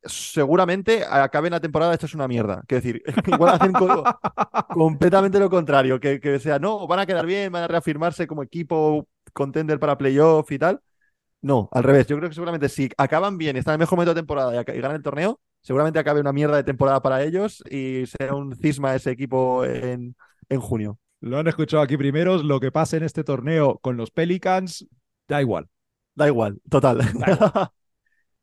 seguramente 0.03 1.05
acaben 1.09 1.51
la 1.51 1.59
temporada, 1.61 1.93
esto 1.93 2.05
es 2.07 2.15
una 2.15 2.27
mierda. 2.27 2.63
Quiero 2.67 2.81
decir, 2.83 3.03
igual 3.27 3.53
hacen 3.53 3.75
co- 3.75 4.11
completamente 4.69 5.39
lo 5.39 5.49
contrario. 5.49 5.99
Que, 5.99 6.39
sea, 6.39 6.59
no, 6.59 6.87
van 6.87 6.99
a 6.99 7.05
quedar 7.05 7.25
bien, 7.25 7.51
van 7.51 7.63
a 7.63 7.67
reafirmarse 7.67 8.27
como 8.27 8.43
equipo 8.43 9.07
contender 9.33 9.79
para 9.79 9.97
playoff 9.97 10.51
y 10.51 10.59
tal. 10.59 10.81
No, 11.41 11.69
al 11.71 11.83
revés. 11.83 12.07
Yo 12.07 12.17
creo 12.17 12.29
que 12.29 12.35
seguramente 12.35 12.69
si 12.69 12.89
acaban 12.97 13.37
bien, 13.37 13.55
están 13.57 13.73
en 13.73 13.75
el 13.75 13.79
mejor 13.81 13.97
momento 13.97 14.13
de 14.13 14.21
temporada 14.21 14.61
y 14.61 14.81
ganan 14.81 14.97
el 14.97 15.03
torneo, 15.03 15.39
seguramente 15.61 15.99
acabe 15.99 16.19
una 16.21 16.33
mierda 16.33 16.57
de 16.57 16.63
temporada 16.63 17.01
para 17.01 17.23
ellos 17.23 17.63
y 17.69 18.05
sea 18.07 18.35
un 18.35 18.55
cisma 18.55 18.95
ese 18.95 19.11
equipo 19.11 19.65
en, 19.65 20.15
en 20.49 20.59
junio. 20.59 20.99
Lo 21.21 21.37
han 21.37 21.47
escuchado 21.47 21.83
aquí 21.83 21.97
primeros. 21.97 22.43
Lo 22.43 22.59
que 22.59 22.71
pase 22.71 22.97
en 22.97 23.03
este 23.03 23.23
torneo 23.23 23.77
con 23.79 23.97
los 23.97 24.11
Pelicans, 24.11 24.85
da 25.27 25.41
igual. 25.41 25.69
Da 26.19 26.27
igual, 26.27 26.61
total. 26.69 26.99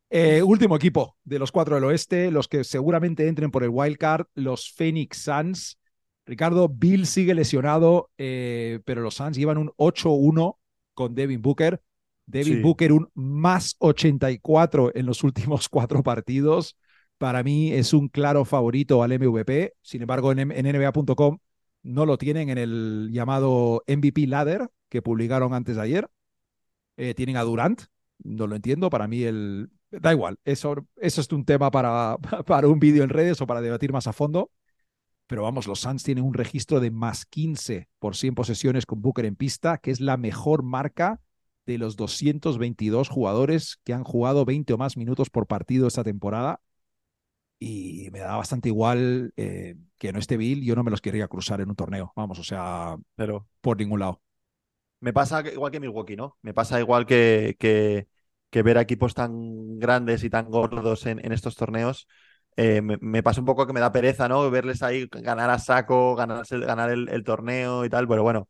Eh, 0.08 0.42
último 0.42 0.76
equipo 0.76 1.16
de 1.24 1.40
los 1.40 1.50
cuatro 1.50 1.74
del 1.74 1.84
oeste, 1.84 2.30
los 2.30 2.46
que 2.48 2.62
seguramente 2.62 3.26
entren 3.26 3.50
por 3.50 3.64
el 3.64 3.70
wild 3.70 3.96
card, 3.98 4.26
los 4.34 4.72
Phoenix 4.72 5.18
Suns. 5.18 5.78
Ricardo, 6.26 6.68
Bill 6.68 7.06
sigue 7.06 7.34
lesionado, 7.34 8.10
eh, 8.16 8.80
pero 8.84 9.02
los 9.02 9.14
Suns 9.16 9.36
llevan 9.36 9.58
un 9.58 9.72
8-1 9.76 10.60
con 10.94 11.14
Devin 11.16 11.42
Booker. 11.42 11.82
Devin 12.26 12.54
Sí. 12.54 12.62
Booker 12.62 12.92
un 12.92 13.10
más 13.14 13.76
84 13.80 14.92
en 14.94 15.06
los 15.06 15.24
últimos 15.24 15.68
cuatro 15.70 16.02
partidos. 16.04 16.76
Para 17.18 17.42
mí 17.42 17.72
es 17.72 17.92
un 17.92 18.08
claro 18.08 18.44
favorito 18.44 19.02
al 19.02 19.12
MVP. 19.12 19.74
Sin 19.82 20.02
embargo, 20.02 20.32
en, 20.32 20.38
en 20.52 20.66
NBA.com 20.66 21.38
no 21.82 22.06
lo 22.06 22.16
tienen 22.18 22.48
en 22.50 22.58
el 22.58 23.10
llamado 23.12 23.82
MVP 23.88 24.26
Ladder 24.28 24.68
que 24.88 25.02
publicaron 25.02 25.52
antes 25.54 25.76
de 25.76 25.82
ayer. 25.82 26.08
Eh, 26.96 27.14
tienen 27.14 27.36
a 27.36 27.42
Durant, 27.42 27.82
no 28.22 28.46
lo 28.46 28.56
entiendo. 28.56 28.90
Para 28.90 29.08
mí, 29.08 29.22
el. 29.22 29.70
Da 29.90 30.12
igual, 30.12 30.38
eso, 30.44 30.86
eso 30.96 31.20
es 31.20 31.32
un 31.32 31.44
tema 31.44 31.70
para, 31.70 32.16
para 32.46 32.68
un 32.68 32.78
vídeo 32.78 33.04
en 33.04 33.10
redes 33.10 33.40
o 33.40 33.46
para 33.46 33.60
debatir 33.60 33.92
más 33.92 34.06
a 34.06 34.12
fondo. 34.12 34.50
Pero 35.26 35.42
vamos, 35.42 35.66
los 35.66 35.80
Suns 35.80 36.04
tienen 36.04 36.24
un 36.24 36.34
registro 36.34 36.80
de 36.80 36.90
más 36.90 37.26
15 37.26 37.88
por 37.98 38.16
100 38.16 38.34
posesiones 38.34 38.86
con 38.86 39.02
Booker 39.02 39.24
en 39.24 39.34
pista, 39.36 39.78
que 39.78 39.90
es 39.90 40.00
la 40.00 40.16
mejor 40.16 40.62
marca 40.62 41.20
de 41.66 41.78
los 41.78 41.96
222 41.96 43.08
jugadores 43.08 43.78
que 43.84 43.92
han 43.92 44.04
jugado 44.04 44.44
20 44.44 44.72
o 44.72 44.78
más 44.78 44.96
minutos 44.96 45.30
por 45.30 45.46
partido 45.48 45.88
esta 45.88 46.04
temporada. 46.04 46.60
Y 47.58 48.10
me 48.12 48.20
da 48.20 48.36
bastante 48.36 48.68
igual 48.68 49.32
eh, 49.36 49.76
que 49.98 50.12
no 50.12 50.18
esté 50.18 50.36
Bill, 50.36 50.62
yo 50.62 50.76
no 50.76 50.84
me 50.84 50.90
los 50.90 51.00
quería 51.00 51.26
cruzar 51.26 51.60
en 51.60 51.70
un 51.70 51.76
torneo. 51.76 52.12
Vamos, 52.14 52.38
o 52.38 52.44
sea, 52.44 52.96
Pero 53.16 53.48
por 53.60 53.78
ningún 53.78 54.00
lado. 54.00 54.22
Me 55.06 55.12
pasa 55.12 55.40
igual 55.52 55.70
que 55.72 55.80
Milwaukee, 55.80 56.16
¿no? 56.16 56.36
Me 56.42 56.54
pasa 56.54 56.80
igual 56.80 57.06
que, 57.06 57.56
que, 57.58 58.08
que 58.50 58.62
ver 58.62 58.78
a 58.78 58.82
equipos 58.82 59.14
tan 59.14 59.78
grandes 59.78 60.24
y 60.24 60.30
tan 60.30 60.50
gordos 60.50 61.06
en, 61.06 61.24
en 61.24 61.32
estos 61.32 61.56
torneos. 61.56 62.08
eh, 62.56 62.80
me, 62.82 62.98
me 63.00 63.22
pasa 63.22 63.40
un 63.40 63.46
poco 63.46 63.66
que 63.66 63.72
me 63.72 63.80
da 63.80 63.92
pereza, 63.92 64.28
¿no? 64.28 64.50
Verles 64.50 64.82
ahí 64.82 65.06
ganar 65.10 65.50
a 65.50 65.58
saco, 65.58 66.14
ganarse, 66.16 66.58
ganar 66.58 66.90
el, 66.90 67.08
el 67.10 67.24
torneo 67.24 67.84
y 67.84 67.88
tal, 67.90 68.08
pero 68.08 68.22
bueno, 68.22 68.48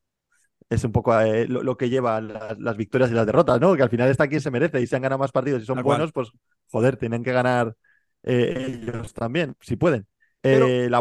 es 0.71 0.85
un 0.85 0.93
poco 0.93 1.19
eh, 1.21 1.47
lo, 1.49 1.63
lo 1.63 1.77
que 1.77 1.89
lleva 1.91 2.21
las, 2.21 2.59
las 2.59 2.77
victorias 2.77 3.11
y 3.11 3.15
las 3.15 3.27
derrotas, 3.27 3.61
¿no? 3.61 3.77
Que 3.77 3.83
al 3.83 3.91
final 3.91 4.11
está 4.11 4.29
quien 4.29 4.41
se 4.41 4.51
merece 4.51 4.81
y 4.81 4.87
si 4.87 4.97
han 4.97 5.03
ganado 5.03 5.19
más 5.21 5.33
partidos 5.33 5.63
y 5.63 5.67
son 5.67 5.83
buenos, 5.83 6.13
pues 6.13 6.31
joder, 6.73 6.97
tienen 6.97 7.23
que 7.25 7.33
ganar 7.33 7.77
eh, 8.25 8.81
ellos 8.85 9.13
también, 9.15 9.57
si 9.61 9.77
pueden. 9.77 10.07
Eh, 10.43 10.89
la 10.91 11.01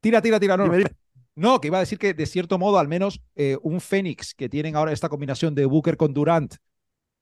Tira, 0.00 0.20
tira, 0.22 0.40
tira, 0.40 0.56
no. 0.56 0.68
dime, 0.68 0.76
dime. 0.78 1.01
No, 1.34 1.60
que 1.60 1.68
iba 1.68 1.78
a 1.78 1.80
decir 1.80 1.98
que 1.98 2.14
de 2.14 2.26
cierto 2.26 2.58
modo, 2.58 2.78
al 2.78 2.88
menos 2.88 3.22
eh, 3.36 3.56
un 3.62 3.80
Phoenix 3.80 4.34
que 4.34 4.48
tienen 4.48 4.76
ahora 4.76 4.92
esta 4.92 5.08
combinación 5.08 5.54
de 5.54 5.64
Booker 5.64 5.96
con 5.96 6.12
Durant 6.12 6.54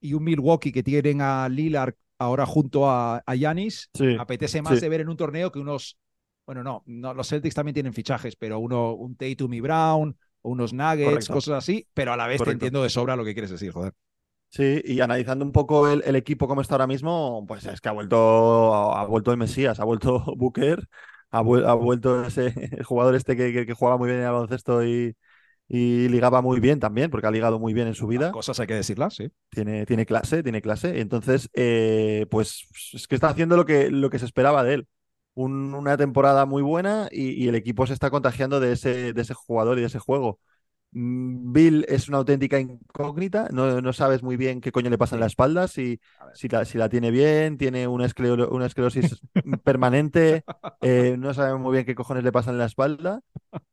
y 0.01 0.15
un 0.15 0.25
Milwaukee 0.25 0.73
que 0.73 0.83
tienen 0.83 1.21
a 1.23 1.49
Lillard 1.49 1.95
ahora 2.19 2.47
junto 2.47 2.91
a, 2.91 3.23
Sí, 3.95 4.17
apetece 4.19 4.63
más 4.63 4.77
sí. 4.77 4.81
de 4.81 4.89
ver 4.89 5.01
en 5.03 5.09
un 5.09 5.17
torneo 5.17 5.53
que 5.53 5.59
unos, 5.59 5.97
bueno, 6.47 6.63
no, 6.63 6.83
no, 6.87 7.15
los 7.15 7.29
Celtics 7.29 7.55
también 7.55 7.75
tienen 7.75 7.95
fichajes, 7.95 8.37
pero 8.37 8.59
uno, 8.59 8.95
un 8.95 9.17
Tatum 9.17 9.53
y 9.55 9.61
Brown, 9.61 10.17
o 10.43 10.51
unos 10.51 10.73
Nuggets, 10.73 11.07
Correcto. 11.07 11.35
cosas 11.35 11.59
así, 11.59 11.87
pero 11.95 12.13
a 12.13 12.17
la 12.17 12.27
vez 12.27 12.43
te 12.43 12.51
entiendo 12.51 12.83
de 12.83 12.91
sobra 12.91 13.17
lo 13.17 13.25
que 13.25 13.35
quieres 13.35 13.51
decir, 13.51 13.73
joder. 13.73 13.95
Sí, 14.49 14.83
y 14.85 15.01
analizando 15.01 15.45
un 15.45 15.53
poco 15.53 15.89
el, 15.89 16.03
el 16.05 16.17
equipo 16.17 16.49
como 16.49 16.61
está 16.61 16.75
ahora 16.75 16.89
mismo, 16.89 17.45
pues 17.47 17.65
es 17.67 17.81
que 17.81 17.89
ha 17.89 17.93
vuelto, 17.93 18.93
ha 18.95 19.05
vuelto 19.07 19.31
el 19.31 19.37
Mesías, 19.37 19.79
ha 19.79 19.85
vuelto 19.85 20.25
Booker, 20.37 20.89
ha, 21.31 21.43
vuel- 21.43 21.67
ha 21.67 21.75
vuelto 21.75 22.25
ese 22.25 22.55
el 22.79 22.85
jugador 22.85 23.15
este 23.15 23.37
que, 23.37 23.53
que- 23.53 23.67
que 23.67 23.75
jugaba 23.75 23.99
muy 23.99 24.09
bien 24.09 24.21
en 24.21 24.27
el 24.27 24.33
baloncesto 24.33 24.85
y, 24.85 25.17
y 25.69 26.09
ligaba 26.09 26.43
muy 26.43 26.61
bien 26.61 26.81
también, 26.81 27.11
porque 27.11 27.27
ha 27.27 27.31
ligado 27.31 27.59
muy 27.59 27.73
bien 27.75 27.87
en 27.89 27.95
su 27.95 28.07
vida. 28.07 28.25
Las 28.27 28.33
cosas 28.33 28.61
hay 28.61 28.67
que 28.67 28.75
decirlas, 28.75 29.15
sí. 29.15 29.31
Tiene, 29.51 29.87
tiene 29.87 30.07
clase, 30.07 30.43
tiene 30.43 30.63
clase. 30.63 31.01
Entonces, 31.01 31.49
eh, 31.55 32.27
pues 32.31 32.67
es 32.95 33.07
que 33.09 33.15
está 33.15 33.29
haciendo 33.29 33.57
lo 33.57 33.65
que, 33.67 33.91
lo 33.91 34.11
que 34.11 34.19
se 34.19 34.25
esperaba 34.27 34.65
de 34.65 34.75
él. 34.75 34.89
Un- 35.35 35.75
una 35.75 35.97
temporada 35.97 36.45
muy 36.47 36.63
buena 36.63 37.09
y, 37.11 37.31
y 37.45 37.49
el 37.49 37.55
equipo 37.55 37.87
se 37.87 37.93
está 37.95 38.11
contagiando 38.11 38.59
de 38.61 38.73
ese, 38.73 39.13
de 39.13 39.23
ese 39.23 39.35
jugador 39.35 39.79
y 39.79 39.83
de 39.83 39.87
ese 39.87 39.99
juego. 40.01 40.41
Mm, 40.93 41.53
Bill 41.53 41.85
es 41.89 42.09
una 42.09 42.19
auténtica 42.19 42.59
incógnita, 42.59 43.49
no, 43.53 43.81
no 43.81 43.93
sabes 43.93 44.23
muy 44.23 44.37
bien 44.37 44.61
qué 44.61 44.73
coño 44.73 44.91
le 44.91 44.99
pasa 44.99 45.15
en 45.17 45.21
la 45.21 45.27
espalda, 45.27 45.69
si, 45.69 46.01
si, 46.33 46.49
la, 46.49 46.65
si 46.65 46.79
la 46.79 46.89
tiene 46.89 47.11
bien, 47.13 47.59
tiene 47.59 47.87
una, 47.87 48.07
esclero- 48.07 48.49
una 48.51 48.67
esclerosis 48.67 49.23
permanente, 49.65 50.45
eh, 50.81 51.17
no 51.19 51.33
sabemos 51.35 51.61
muy 51.61 51.73
bien 51.75 51.85
qué 51.87 51.95
cojones 51.95 52.25
le 52.25 52.33
pasa 52.33 52.51
en 52.51 52.59
la 52.59 52.65
espalda, 52.67 53.21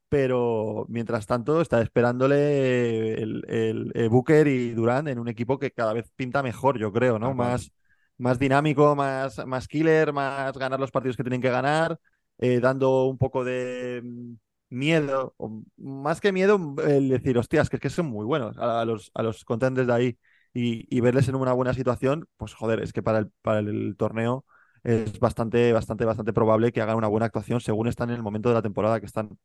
pero 0.10 0.86
mientras 0.90 1.26
tanto 1.28 1.62
está 1.62 1.82
esperándole 1.82 3.14
el, 3.22 3.44
el- 3.50 3.92
el 3.96 4.10
Booker 4.10 4.48
y 4.48 4.72
Durant 4.72 5.08
en 5.10 5.20
un 5.20 5.28
equipo 5.28 5.60
que 5.60 5.72
cada 5.72 5.94
vez 5.94 6.10
pinta 6.16 6.44
mejor, 6.44 6.80
yo 6.80 6.92
creo, 6.94 7.20
¿no? 7.20 7.34
Más, 7.34 7.72
más 8.18 8.40
dinámico, 8.40 8.96
más, 8.96 9.46
más 9.48 9.68
killer, 9.68 10.14
más 10.14 10.54
ganar 10.58 10.80
los 10.80 10.92
partidos 10.92 11.18
que 11.18 11.24
tienen 11.24 11.42
que 11.42 11.50
ganar, 11.50 12.00
eh, 12.40 12.60
dando 12.60 13.06
un 13.06 13.18
poco 13.18 13.44
de 13.44 14.02
mm, 14.04 14.34
miedo, 14.70 15.34
o 15.38 15.64
más 15.78 16.22
que 16.22 16.32
miedo, 16.32 16.60
el 16.86 17.10
decir, 17.10 17.38
hostias, 17.38 17.70
que 17.70 17.78
es 17.78 17.82
que 17.82 17.90
son 17.90 18.08
muy 18.08 18.26
buenos 18.26 18.58
a, 18.58 18.82
a 18.82 18.86
los, 18.86 19.12
a 19.14 19.24
los 19.24 19.46
contenders 19.46 19.88
de 19.88 19.94
ahí 19.94 20.18
y, 20.54 20.86
y 20.96 21.02
verles 21.02 21.28
en 21.30 21.36
una 21.36 21.54
buena 21.54 21.74
situación, 21.74 22.28
pues 22.38 22.54
joder, 22.54 22.82
es 22.82 22.94
que 22.94 23.04
para 23.04 23.20
el, 23.20 23.32
para 23.42 23.60
el 23.60 23.96
torneo 23.98 24.46
es 24.84 25.20
bastante, 25.20 25.74
bastante, 25.74 26.06
bastante 26.06 26.34
probable 26.34 26.72
que 26.72 26.82
hagan 26.82 26.98
una 26.98 27.08
buena 27.08 27.26
actuación 27.28 27.60
según 27.62 27.88
están 27.88 28.10
en 28.10 28.16
el 28.18 28.24
momento 28.24 28.50
de 28.50 28.56
la 28.56 28.62
temporada 28.62 29.00
que 29.00 29.06
están. 29.06 29.38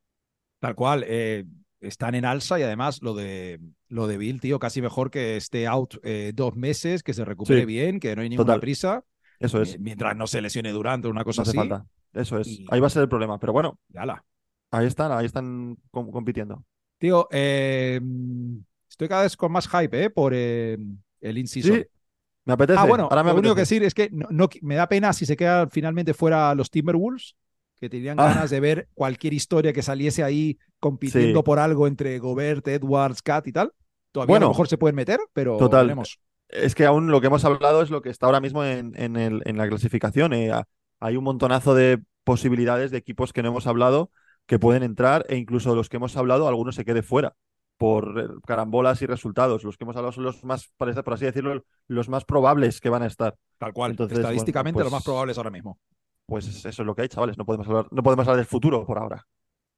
Tal 0.61 0.75
cual. 0.75 1.05
eh, 1.07 1.45
están 1.81 2.15
en 2.15 2.25
alza 2.25 2.61
y 2.61 2.63
además 2.63 3.03
lo 3.03 3.13
de 3.13 3.59
lo 3.89 4.07
de 4.07 4.17
Bill, 4.17 4.41
tío, 4.41 4.61
casi 4.61 4.81
mejor 4.81 5.11
que 5.11 5.37
esté 5.37 5.67
out 5.67 5.95
eh, 6.05 6.31
dos 6.33 6.55
meses, 6.55 7.03
que 7.03 7.13
se 7.13 7.25
recupere 7.25 7.63
Sí. 7.63 7.67
bien, 7.67 7.99
que 7.99 8.15
no 8.15 8.23
hay 8.23 8.29
ninguna 8.29 8.47
Total. 8.47 8.61
prisa, 8.61 9.05
Eso 9.41 9.61
es. 9.61 9.75
eh, 9.75 9.79
mientras 9.81 10.17
no 10.17 10.29
se 10.29 10.41
lesione 10.41 10.71
durante 10.71 11.09
una 11.09 11.21
No 11.23 11.25
cosa 11.25 11.43
hace 11.43 11.51
así. 11.51 11.59
falta. 11.59 11.85
Eso 12.13 12.39
es. 12.39 12.47
Y- 12.47 12.67
Ahí 12.71 12.79
va 12.79 12.87
a 12.87 12.91
ser 12.91 13.03
el 13.03 13.09
problema. 13.09 13.41
Pero 13.41 13.53
bueno, 13.53 13.81
Yala. 13.89 14.25
Ahí 14.73 14.87
están, 14.87 15.13
ahí 15.13 15.27
están 15.27 15.77
com- 15.91 16.11
compitiendo. 16.11 16.65
Tío, 16.99 17.29
eh, 17.31 18.01
estoy 18.89 19.09
cada 19.09 19.23
vez 19.23 19.37
con 19.37 19.53
más 19.53 19.69
hype, 19.69 20.05
¿eh? 20.05 20.11
Por 20.11 20.33
eh, 20.35 20.77
el 21.21 21.39
in-season. 21.39 21.77
Sí, 21.77 21.85
me 22.45 22.53
apetece. 22.55 22.79
Ah, 22.79 22.85
bueno, 22.87 23.05
Ahora 23.05 23.23
me 23.23 23.31
lo 23.31 23.39
único 23.39 23.55
que 23.55 23.61
apetece. 23.63 23.75
decir 23.77 23.87
es 23.87 23.95
que 23.95 24.09
no, 24.11 24.27
no- 24.31 24.49
me 24.63 24.75
da 24.75 24.89
pena 24.89 25.13
si 25.13 25.27
se 25.27 25.37
quedan 25.37 25.71
finalmente 25.71 26.15
fuera 26.15 26.55
los 26.55 26.71
Timberwolves, 26.71 27.37
que 27.81 27.89
tenían 27.89 28.19
Ah. 28.21 28.27
ganas 28.29 28.51
de 28.51 28.61
ver 28.61 28.89
cualquier 28.95 29.35
historia 29.35 29.73
que 29.73 29.83
saliese 29.83 30.23
ahí 30.23 30.59
compitiendo 30.79 31.41
Sí. 31.41 31.45
por 31.45 31.59
algo 31.59 31.87
entre 31.87 32.19
Gobert, 32.19 32.67
Edwards, 32.69 33.23
Cat 33.23 33.47
y 33.49 33.53
tal. 33.53 33.73
Todavía 34.13 34.31
a 34.31 34.35
Bueno, 34.35 34.47
lo 34.47 34.51
mejor 34.51 34.69
se 34.69 34.79
pueden 34.79 34.95
meter, 34.97 35.19
pero 35.33 35.57
total. 35.57 35.87
veremos. 35.87 36.19
Es 36.49 36.75
que 36.75 36.85
aún 36.85 37.11
lo 37.11 37.21
que 37.21 37.29
hemos 37.29 37.45
hablado 37.45 37.83
es 37.83 37.91
lo 37.91 38.03
que 38.03 38.11
está 38.11 38.27
ahora 38.27 38.41
mismo 38.41 38.63
en, 38.63 38.93
en 39.01 39.17
el- 39.17 39.43
en 39.47 39.57
la 39.57 39.67
clasificación. 39.69 40.33
eh. 40.35 40.53
Ha- 40.53 40.65
Hay 41.01 41.17
un 41.17 41.25
montonazo 41.25 41.75
de 41.75 42.01
posibilidades 42.23 42.93
de 42.93 42.99
equipos 42.99 43.33
que 43.33 43.43
no 43.43 43.49
hemos 43.49 43.67
hablado 43.67 44.11
que 44.47 44.59
pueden 44.59 44.83
entrar 44.83 45.25
e 45.29 45.37
incluso 45.37 45.75
los 45.75 45.89
que 45.89 45.97
hemos 45.97 46.17
hablado, 46.17 46.49
algunos 46.49 46.75
se 46.75 46.85
quede 46.85 47.03
fuera 47.03 47.35
por 47.77 48.21
eh, 48.21 48.29
carambolas 48.47 49.03
y 49.03 49.07
resultados. 49.07 49.65
Los 49.65 49.77
que 49.77 49.85
hemos 49.85 49.97
hablado 49.97 50.13
son 50.13 50.25
los 50.25 50.45
más, 50.45 50.69
por 50.77 50.89
así 50.91 51.25
decirlo, 51.25 51.65
los 51.89 52.09
más 52.09 52.25
probables 52.25 52.81
que 52.81 52.91
van 52.91 53.03
a 53.03 53.07
estar. 53.07 53.37
Tal 53.59 53.73
cual. 53.73 53.93
Entonces, 53.93 54.19
bueno, 54.19 54.29
Estadísticamente, 54.29 54.75
pues- 54.75 54.85
lo 54.87 54.91
más 54.91 55.05
probable 55.05 55.33
es 55.33 55.39
ahora 55.39 55.51
mismo. 55.51 55.79
Pues 56.27 56.47
eso 56.65 56.69
es 56.83 56.87
lo 56.87 56.95
que 56.95 57.03
hay, 57.03 57.09
chavales. 57.09 57.37
No 57.37 57.45
podemos 57.45 57.67
hablar, 57.67 57.89
no 57.91 58.03
podemos 58.03 58.27
hablar 58.27 58.37
del 58.37 58.47
futuro 58.47 58.87
por 58.87 58.99
ahora. 58.99 59.27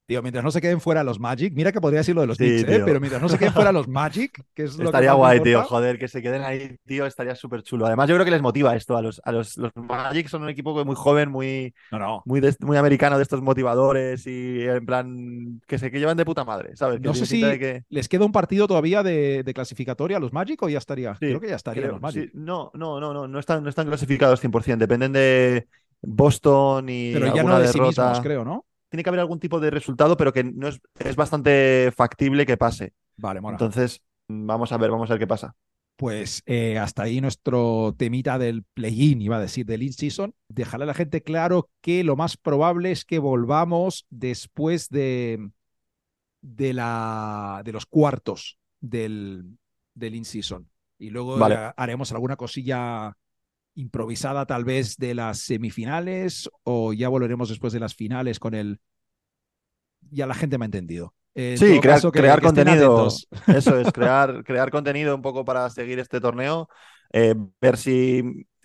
Tío, 0.07 0.21
mientras 0.21 0.43
no 0.45 0.51
se 0.51 0.61
queden 0.61 0.79
fuera 0.79 1.03
los 1.03 1.19
Magic, 1.19 1.51
mira 1.55 1.71
que 1.71 1.81
podría 1.81 2.01
decir 2.01 2.13
lo 2.13 2.21
de 2.21 2.27
los 2.27 2.37
Sí, 2.37 2.43
Knicks, 2.45 2.69
¿eh? 2.69 2.81
Pero 2.85 2.99
mientras 2.99 3.19
no 3.23 3.27
se 3.27 3.39
queden 3.39 3.53
fuera 3.53 3.71
los 3.71 3.87
Magic, 3.87 4.39
que 4.53 4.63
es 4.65 4.77
lo 4.77 4.85
Estaría 4.85 5.09
que 5.09 5.15
guay, 5.15 5.39
tío. 5.41 5.63
Joder, 5.63 5.97
que 5.97 6.07
se 6.07 6.21
queden 6.21 6.43
ahí, 6.43 6.77
tío. 6.85 7.07
Estaría 7.07 7.33
súper 7.33 7.63
chulo. 7.63 7.87
Además, 7.87 8.07
yo 8.07 8.13
creo 8.15 8.23
que 8.25 8.29
les 8.29 8.41
motiva 8.41 8.75
esto 8.75 8.95
a 8.95 9.01
los, 9.01 9.19
a 9.25 9.31
los, 9.31 9.57
los 9.57 9.71
Magic. 9.75 10.27
Son 10.27 10.43
un 10.43 10.49
equipo 10.49 10.85
muy 10.85 10.95
joven, 10.95 11.31
muy, 11.31 11.73
No, 11.91 11.97
no. 11.97 12.21
muy, 12.25 12.39
de- 12.39 12.55
muy 12.59 12.77
americano 12.77 13.17
de 13.17 13.23
estos 13.23 13.41
motivadores 13.41 14.27
y 14.27 14.61
en 14.61 14.85
plan 14.85 15.59
que 15.65 15.79
se 15.79 15.89
que 15.89 15.97
llevan 15.97 16.17
de 16.17 16.25
puta 16.25 16.43
madre, 16.45 16.75
¿sabes? 16.75 16.99
Que 16.99 17.07
No 17.07 17.15
sé 17.15 17.25
si 17.25 17.41
que- 17.41 17.83
les 17.89 18.07
queda 18.07 18.25
un 18.25 18.31
partido 18.31 18.67
todavía 18.67 19.01
de, 19.01 19.41
de 19.41 19.53
clasificatoria 19.55 20.17
a 20.17 20.19
los 20.19 20.33
Magic 20.33 20.61
o 20.61 20.69
ya 20.69 20.77
estaría. 20.77 21.13
Sí, 21.13 21.17
Creo 21.21 21.39
que 21.39 21.47
ya 21.49 21.55
estarían 21.55 21.81
creo, 21.81 21.93
los 21.93 22.01
Magic. 22.03 22.25
sí. 22.25 22.37
No, 22.37 22.69
no, 22.75 22.99
no, 22.99 23.11
no, 23.11 23.27
no 23.27 23.39
están, 23.39 23.63
no 23.63 23.69
están 23.69 23.87
clasificados 23.87 24.39
100%. 24.39 24.77
Dependen 24.77 25.13
de 25.13 25.67
Boston 26.03 26.89
y 26.89 27.11
Pero 27.13 27.25
ya 27.25 27.31
alguna 27.33 27.55
no 27.55 27.59
de 27.61 27.67
sí 27.69 27.79
derrota. 27.79 28.01
mismos, 28.03 28.21
creo, 28.21 28.45
¿no? 28.45 28.65
Tiene 28.95 29.03
que 29.03 29.09
haber 29.09 29.19
algún 29.19 29.41
tipo 29.41 29.59
de 29.59 29.71
resultado, 29.71 30.15
pero 30.15 30.31
que 30.31 30.45
no 30.45 30.69
es, 30.69 30.79
es 30.97 31.17
bastante 31.17 31.91
factible 31.93 32.45
que 32.45 32.55
pase. 32.55 32.93
Vale, 33.17 33.41
mola. 33.41 33.55
Entonces, 33.55 34.01
vamos 34.29 34.71
a 34.71 34.77
ver, 34.77 34.89
vamos 34.89 35.09
a 35.09 35.15
ver 35.15 35.19
qué 35.19 35.27
pasa. 35.27 35.53
Pues 35.97 36.41
eh, 36.45 36.77
hasta 36.77 37.03
ahí 37.03 37.19
nuestro 37.19 37.93
temita 37.97 38.39
del 38.39 38.63
play-in, 38.63 39.21
iba 39.21 39.35
a 39.35 39.41
decir, 39.41 39.65
del 39.65 39.83
in-season. 39.83 40.33
Dejarle 40.47 40.85
a 40.85 40.87
la 40.87 40.93
gente 40.93 41.23
claro 41.23 41.69
que 41.81 42.05
lo 42.05 42.15
más 42.15 42.37
probable 42.37 42.91
es 42.91 43.03
que 43.03 43.19
volvamos 43.19 44.05
después 44.09 44.87
de, 44.87 45.49
de, 46.41 46.73
la, 46.73 47.63
de 47.65 47.73
los 47.73 47.85
cuartos 47.85 48.57
del, 48.79 49.57
del 49.93 50.15
in-season. 50.15 50.69
Y 50.97 51.09
luego 51.09 51.37
Vale. 51.37 51.73
haremos 51.75 52.13
alguna 52.13 52.37
cosilla 52.37 53.17
improvisada 53.75 54.45
tal 54.45 54.63
vez 54.65 54.97
de 54.97 55.15
las 55.15 55.39
semifinales 55.39 56.49
o 56.63 56.93
ya 56.93 57.09
volveremos 57.09 57.49
después 57.49 57.73
de 57.73 57.79
las 57.79 57.95
finales 57.95 58.39
con 58.39 58.53
el... 58.55 58.79
Ya 60.11 60.27
la 60.27 60.33
gente 60.35 60.57
me 60.57 60.65
ha 60.65 60.67
entendido. 60.67 61.15
En 61.33 61.57
Sí, 61.57 61.79
crear, 61.79 61.81
caso, 61.97 62.11
que- 62.11 62.19
crear 62.19 62.39
que 62.39 62.45
contenido. 62.47 63.07
Eso 63.47 63.77
es, 63.79 63.91
crear, 63.91 64.43
crear 64.43 64.71
contenido 64.71 65.15
un 65.15 65.21
poco 65.21 65.43
para 65.45 65.69
seguir 65.69 65.99
este 65.99 66.21
torneo, 66.21 66.69
eh, 67.11 67.35
ver 67.61 67.77
si 67.77 68.23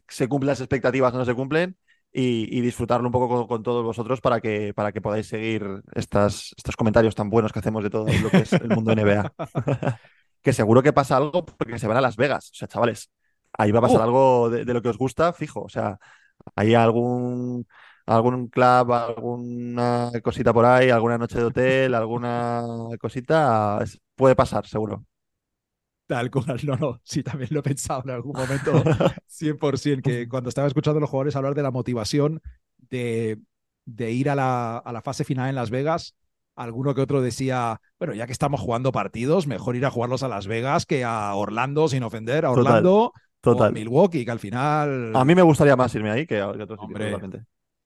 se 0.08 0.28
cumplen 0.28 0.48
las 0.48 0.60
expectativas 0.60 1.14
o 1.14 1.18
no 1.18 1.24
se 1.24 1.34
cumplen 1.34 1.76
y, 2.12 2.56
y 2.56 2.60
disfrutarlo 2.60 3.06
un 3.08 3.12
poco 3.12 3.28
con, 3.28 3.46
con 3.46 3.62
todos 3.62 3.84
vosotros 3.84 4.20
para 4.20 4.40
que, 4.40 4.72
para 4.74 4.92
que 4.92 5.00
podáis 5.00 5.26
seguir 5.28 5.64
estas, 5.94 6.52
estos 6.56 6.76
comentarios 6.76 7.14
tan 7.14 7.30
buenos 7.30 7.52
que 7.52 7.60
hacemos 7.60 7.82
de 7.84 7.90
todo 7.90 8.06
lo 8.22 8.30
que 8.30 8.38
es 8.38 8.52
el 8.52 8.68
mundo 8.70 8.92
NBA. 8.92 9.32
que 10.42 10.52
seguro 10.52 10.82
que 10.82 10.92
pasa 10.92 11.16
algo 11.16 11.44
porque 11.44 11.78
se 11.78 11.86
van 11.86 11.96
a 11.98 12.00
Las 12.00 12.16
Vegas. 12.16 12.50
O 12.52 12.54
sea, 12.54 12.68
chavales, 12.68 13.10
ahí 13.58 13.72
va 13.72 13.78
a 13.80 13.82
pasar 13.82 14.02
Oh. 14.02 14.02
algo 14.02 14.50
de, 14.50 14.64
de 14.64 14.74
lo 14.74 14.82
que 14.82 14.88
os 14.90 14.98
gusta, 14.98 15.32
fijo. 15.32 15.62
O 15.62 15.68
sea, 15.68 15.98
hay 16.56 16.74
algún 16.74 17.66
algún 18.06 18.48
club, 18.48 18.92
alguna 18.92 20.10
cosita 20.22 20.52
por 20.52 20.64
ahí, 20.66 20.90
alguna 20.90 21.18
noche 21.18 21.38
de 21.38 21.44
hotel, 21.44 21.94
alguna 21.94 22.62
cosita, 23.00 23.78
puede 24.16 24.36
pasar, 24.36 24.66
seguro. 24.66 25.04
Tal 26.06 26.28
cual, 26.30 26.58
no, 26.64 26.76
no, 26.76 27.00
sí, 27.04 27.22
también 27.22 27.50
lo 27.52 27.60
he 27.60 27.62
pensado 27.62 28.02
en 28.04 28.10
algún 28.10 28.34
momento, 28.36 28.72
100%, 29.26 30.02
que 30.02 30.28
cuando 30.28 30.48
estaba 30.48 30.66
escuchando 30.66 30.98
a 30.98 31.00
los 31.00 31.10
jugadores 31.10 31.36
hablar 31.36 31.54
de 31.54 31.62
la 31.62 31.70
motivación 31.70 32.42
de, 32.90 33.38
de 33.84 34.10
ir 34.10 34.28
a 34.28 34.34
la, 34.34 34.78
a 34.78 34.92
la 34.92 35.02
fase 35.02 35.22
final 35.24 35.48
en 35.48 35.54
Las 35.54 35.70
Vegas, 35.70 36.16
alguno 36.56 36.94
que 36.96 37.00
otro 37.00 37.22
decía, 37.22 37.80
bueno, 38.00 38.14
ya 38.14 38.26
que 38.26 38.32
estamos 38.32 38.60
jugando 38.60 38.90
partidos, 38.90 39.46
mejor 39.46 39.76
ir 39.76 39.86
a 39.86 39.90
jugarlos 39.90 40.24
a 40.24 40.28
Las 40.28 40.48
Vegas 40.48 40.84
que 40.84 41.04
a 41.04 41.32
Orlando, 41.36 41.88
sin 41.88 42.02
ofender, 42.02 42.44
a 42.44 42.50
Total, 42.52 42.92
O 43.42 43.52
Total. 43.52 43.72
Milwaukee, 43.72 44.24
que 44.24 44.30
al 44.30 44.38
final... 44.38 45.16
A 45.16 45.24
mí 45.24 45.34
me 45.34 45.42
gustaría 45.42 45.76
más 45.76 45.94
irme 45.94 46.10
ahí 46.10 46.26
que 46.26 46.40
a, 46.40 46.48
otros 46.48 46.78
Hombre. 46.78 47.16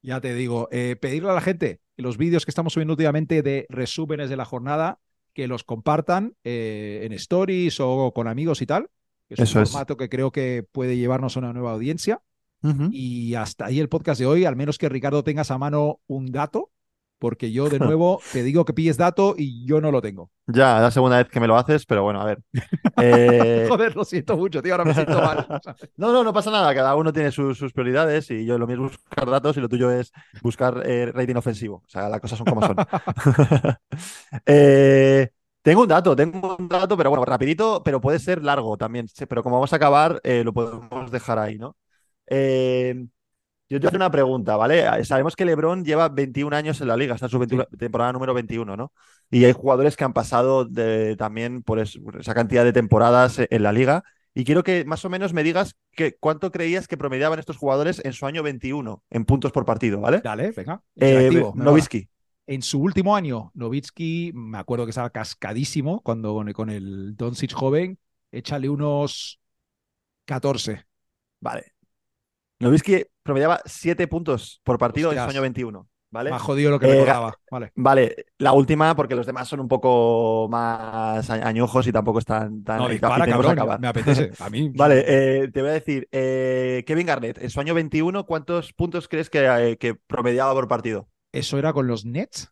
Ya 0.03 0.21
te 0.21 0.35
digo, 0.35 0.69
eh, 0.71 0.97
pedirle 1.01 1.31
a 1.31 1.35
la 1.35 1.41
gente 1.41 1.81
los 1.97 2.19
vídeos 2.19 2.45
que 2.45 2.51
estamos 2.51 2.73
subiendo 2.73 2.93
últimamente 2.93 3.43
de 3.43 3.67
resúmenes 3.71 4.29
de 4.29 4.37
la 4.37 4.45
jornada, 4.45 4.99
que 5.33 5.47
los 5.49 5.65
compartan 5.65 6.37
eh, 6.45 7.03
en 7.05 7.13
stories 7.13 7.79
o 7.81 8.13
con 8.15 8.29
amigos 8.29 8.61
y 8.63 8.67
tal. 8.67 8.91
que 9.29 9.35
es 9.35 9.41
Eso 9.41 9.59
un 9.59 9.63
es. 9.63 9.71
formato 9.71 9.97
que 9.97 10.09
creo 10.09 10.31
que 10.33 10.67
puede 10.71 10.97
llevarnos 10.97 11.37
a 11.37 11.41
una 11.41 11.53
nueva 11.53 11.73
audiencia. 11.73 12.23
Y 12.93 13.35
hasta 13.35 13.67
ahí 13.67 13.79
el 13.79 13.91
podcast 13.91 14.19
de 14.19 14.27
hoy, 14.27 14.47
al 14.47 14.57
menos 14.57 14.79
que 14.79 14.89
Ricardo 14.89 15.23
tengas 15.23 15.51
a 15.51 15.59
mano 15.59 16.01
un 16.07 16.33
dato, 16.33 16.71
porque 17.25 17.51
yo 17.51 17.71
de 17.71 17.79
nuevo 17.81 18.21
te 18.35 18.43
digo 18.43 18.67
que 18.67 18.75
pilles 18.75 18.99
dato 18.99 19.35
y 19.35 19.65
yo 19.65 19.81
no 19.81 19.91
lo 19.91 20.03
tengo. 20.03 20.31
Ya, 20.47 20.77
es 20.77 20.83
la 20.83 20.91
segunda 20.91 21.17
vez 21.17 21.29
que 21.31 21.41
me 21.41 21.47
lo 21.47 21.57
haces, 21.57 21.87
pero 21.87 22.03
bueno, 22.03 22.21
a 22.21 22.27
ver. 22.27 22.39
Eh, 23.01 23.65
Joder, 23.67 23.97
lo 23.97 24.05
siento 24.05 24.37
mucho, 24.37 24.61
tío, 24.61 24.75
ahora 24.75 24.85
me 24.85 24.93
siento 24.93 25.19
mal. 25.23 25.47
No, 25.97 26.13
no, 26.13 26.23
no 26.23 26.35
pasa 26.35 26.51
nada. 26.51 26.75
Cada 26.75 26.95
uno 26.97 27.15
tiene 27.15 27.31
sus, 27.33 27.57
sus 27.57 27.73
prioridades 27.73 28.31
y 28.31 28.45
yo 28.45 28.59
lo 28.59 28.67
mío 28.67 28.77
es 28.77 28.93
buscar 28.93 29.31
datos 29.31 29.57
y 29.57 29.61
lo 29.61 29.71
tuyo 29.71 29.91
es 29.91 30.13
buscar 30.43 30.83
eh, 30.85 31.11
rating 31.15 31.37
ofensivo. 31.37 31.77
O 31.77 31.89
sea, 31.89 32.11
las 32.11 32.21
cosas 32.21 32.37
son 32.37 32.47
como 32.47 32.61
son. 32.61 32.77
Eh, 34.45 35.31
tengo 35.63 35.81
un 35.83 35.89
dato, 35.89 36.15
tengo 36.15 36.57
un 36.59 36.69
dato, 36.69 36.95
pero 36.97 37.09
bueno, 37.09 37.25
rapidito, 37.25 37.83
pero 37.83 38.01
puede 38.03 38.19
ser 38.19 38.43
largo 38.45 38.77
también. 38.77 39.07
Pero 39.29 39.43
como 39.43 39.57
vamos 39.57 39.73
a 39.73 39.77
acabar, 39.77 40.21
eh, 40.25 40.45
lo 40.45 40.53
podemos 40.53 41.11
dejar 41.11 41.39
ahí, 41.39 41.57
¿no? 41.59 41.75
Eh, 42.27 43.07
yo 43.79 43.89
te 43.91 43.97
hago 43.97 43.97
una 43.97 44.11
pregunta, 44.11 44.57
¿vale? 44.57 44.87
Eh, 44.87 45.05
Sabemos 45.05 45.37
que 45.37 45.45
LeBron 45.45 45.85
lleva 45.85 46.09
21 46.09 46.55
años 46.55 46.81
en 46.81 46.89
la 46.89 46.97
liga, 46.97 47.15
está 47.15 47.27
en 47.27 47.31
su 47.31 47.39
21 47.39 47.65
temporada 47.79 48.13
número 48.13 48.35
21, 48.35 48.77
¿no? 48.77 48.93
Y 49.31 49.45
hay 49.45 49.53
jugadores 49.53 49.97
que 49.97 50.05
han 50.05 50.13
pasado 50.13 50.65
de- 50.65 51.17
también 51.17 51.63
por 51.63 51.79
es- 51.79 51.99
por 51.99 52.21
esa 52.21 52.35
cantidad 52.35 52.65
de 52.65 52.73
temporadas 52.73 53.41
en 53.49 53.63
la 53.63 53.73
liga. 53.73 54.03
Y 54.35 54.45
quiero 54.45 54.65
que 54.65 54.85
más 54.85 55.05
o 55.05 55.11
menos 55.11 55.33
me 55.33 55.43
digas 55.45 55.77
que, 55.93 56.17
cuánto 56.19 56.51
creías 56.51 56.89
que 56.89 56.97
promediaban 56.97 57.39
estos 57.39 57.57
jugadores 57.57 58.01
en 58.05 58.13
su 58.13 58.27
año 58.27 58.43
21 58.43 59.03
en 59.11 59.25
puntos 59.25 59.53
por 59.53 59.65
partido, 59.65 60.01
¿vale? 60.01 60.21
Dale, 60.23 60.51
venga. 60.51 60.83
Eh. 60.97 61.29
Nowitzki. 61.55 62.09
En 62.47 62.61
su 62.61 62.81
último 62.83 63.17
año, 63.17 63.53
Novitsky, 63.55 64.33
me 64.35 64.59
acuerdo 64.59 64.85
que 64.85 64.91
estaba 64.91 65.09
cascadísimo 65.09 66.03
cuando 66.03 66.35
con, 66.35 66.53
con 66.53 66.69
el 66.69 67.17
Doncic 67.17 67.53
joven, 67.55 67.99
échale 68.33 68.69
unos 68.69 69.41
14. 70.27 70.85
Vale. 71.41 71.74
Nowitzki 72.65 73.05
promediaba 73.23 73.61
7 73.65 74.09
puntos 74.09 74.61
por 74.65 74.79
partido 74.79 75.13
en 75.13 75.19
su 75.19 75.25
año 75.25 75.41
21, 75.43 75.89
¿vale? 76.11 76.31
Más 76.31 76.43
jodido 76.43 76.71
lo 76.71 76.79
que 76.81 76.87
Eh, 76.87 76.93
recordaba. 76.93 77.37
Vale. 77.51 77.73
Vale, 77.77 78.27
la 78.39 78.53
última, 78.53 78.95
porque 78.97 79.15
los 79.15 79.27
demás 79.27 79.47
son 79.49 79.61
un 79.61 79.69
poco 79.69 80.49
más 80.51 81.29
a- 81.31 81.47
añojos 81.47 81.87
y 81.87 81.93
tampoco 81.93 82.19
están 82.19 82.65
tan. 82.65 82.79
No, 82.79 82.89
dispara, 82.89 83.27
cabrón. 83.27 83.53
acabar. 83.53 83.81
Me 83.81 83.89
apetece. 83.89 84.31
A 84.41 84.51
mí. 84.51 84.71
Vale, 84.75 85.05
eh, 85.07 85.49
te 85.53 85.61
voy 85.61 85.71
a 85.71 85.75
decir, 85.75 86.09
eh, 86.13 86.83
Kevin 86.87 87.07
Garnett, 87.07 87.39
en 87.43 87.51
su 87.51 87.61
año 87.61 87.75
21, 87.75 88.25
¿cuántos 88.27 88.73
puntos 88.73 89.09
crees 89.09 89.31
que, 89.31 89.45
eh, 89.47 89.77
que 89.79 89.95
promediaba 89.95 90.53
por 90.55 90.67
partido? 90.69 91.09
¿Eso 91.33 91.59
era 91.59 91.73
con 91.73 91.87
los 91.87 92.05
Nets? 92.05 92.51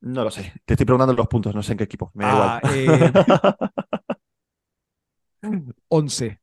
No 0.00 0.24
lo 0.24 0.30
sé, 0.32 0.52
te 0.64 0.74
estoy 0.74 0.84
preguntando 0.84 1.14
los 1.14 1.28
puntos, 1.28 1.54
no 1.54 1.62
sé 1.62 1.72
en 1.72 1.78
qué 1.78 1.84
equipo, 1.84 2.10
me 2.14 2.24
da 2.24 2.56
Ah, 2.56 2.60
igual. 2.64 2.76
eh, 2.76 3.12
11. 5.88 6.40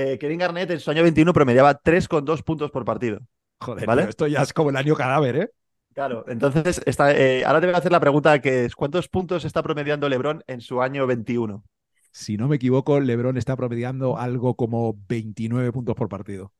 Eh, 0.00 0.18
Kevin 0.18 0.38
Garnett 0.38 0.70
en 0.70 0.80
su 0.80 0.90
año 0.90 1.02
21 1.02 1.32
promediaba 1.32 1.74
3,2 1.74 2.42
puntos 2.42 2.70
por 2.70 2.84
partido. 2.84 3.20
Joder, 3.60 3.86
¿Vale? 3.86 4.02
esto 4.08 4.26
ya 4.26 4.42
es 4.42 4.52
como 4.52 4.70
el 4.70 4.76
año 4.76 4.94
cadáver, 4.96 5.36
¿eh? 5.36 5.50
Claro, 5.92 6.24
entonces 6.28 6.80
está, 6.86 7.12
eh, 7.12 7.44
ahora 7.44 7.60
te 7.60 7.66
voy 7.66 7.74
a 7.74 7.78
hacer 7.78 7.92
la 7.92 8.00
pregunta 8.00 8.40
que 8.40 8.64
es, 8.64 8.76
¿cuántos 8.76 9.08
puntos 9.08 9.44
está 9.44 9.62
promediando 9.62 10.08
LeBron 10.08 10.42
en 10.46 10.60
su 10.60 10.80
año 10.80 11.06
21? 11.06 11.64
Si 12.12 12.36
no 12.36 12.48
me 12.48 12.56
equivoco, 12.56 12.98
LeBron 13.00 13.36
está 13.36 13.56
promediando 13.56 14.18
algo 14.18 14.54
como 14.56 14.96
29 15.08 15.72
puntos 15.72 15.94
por 15.94 16.08
partido. 16.08 16.52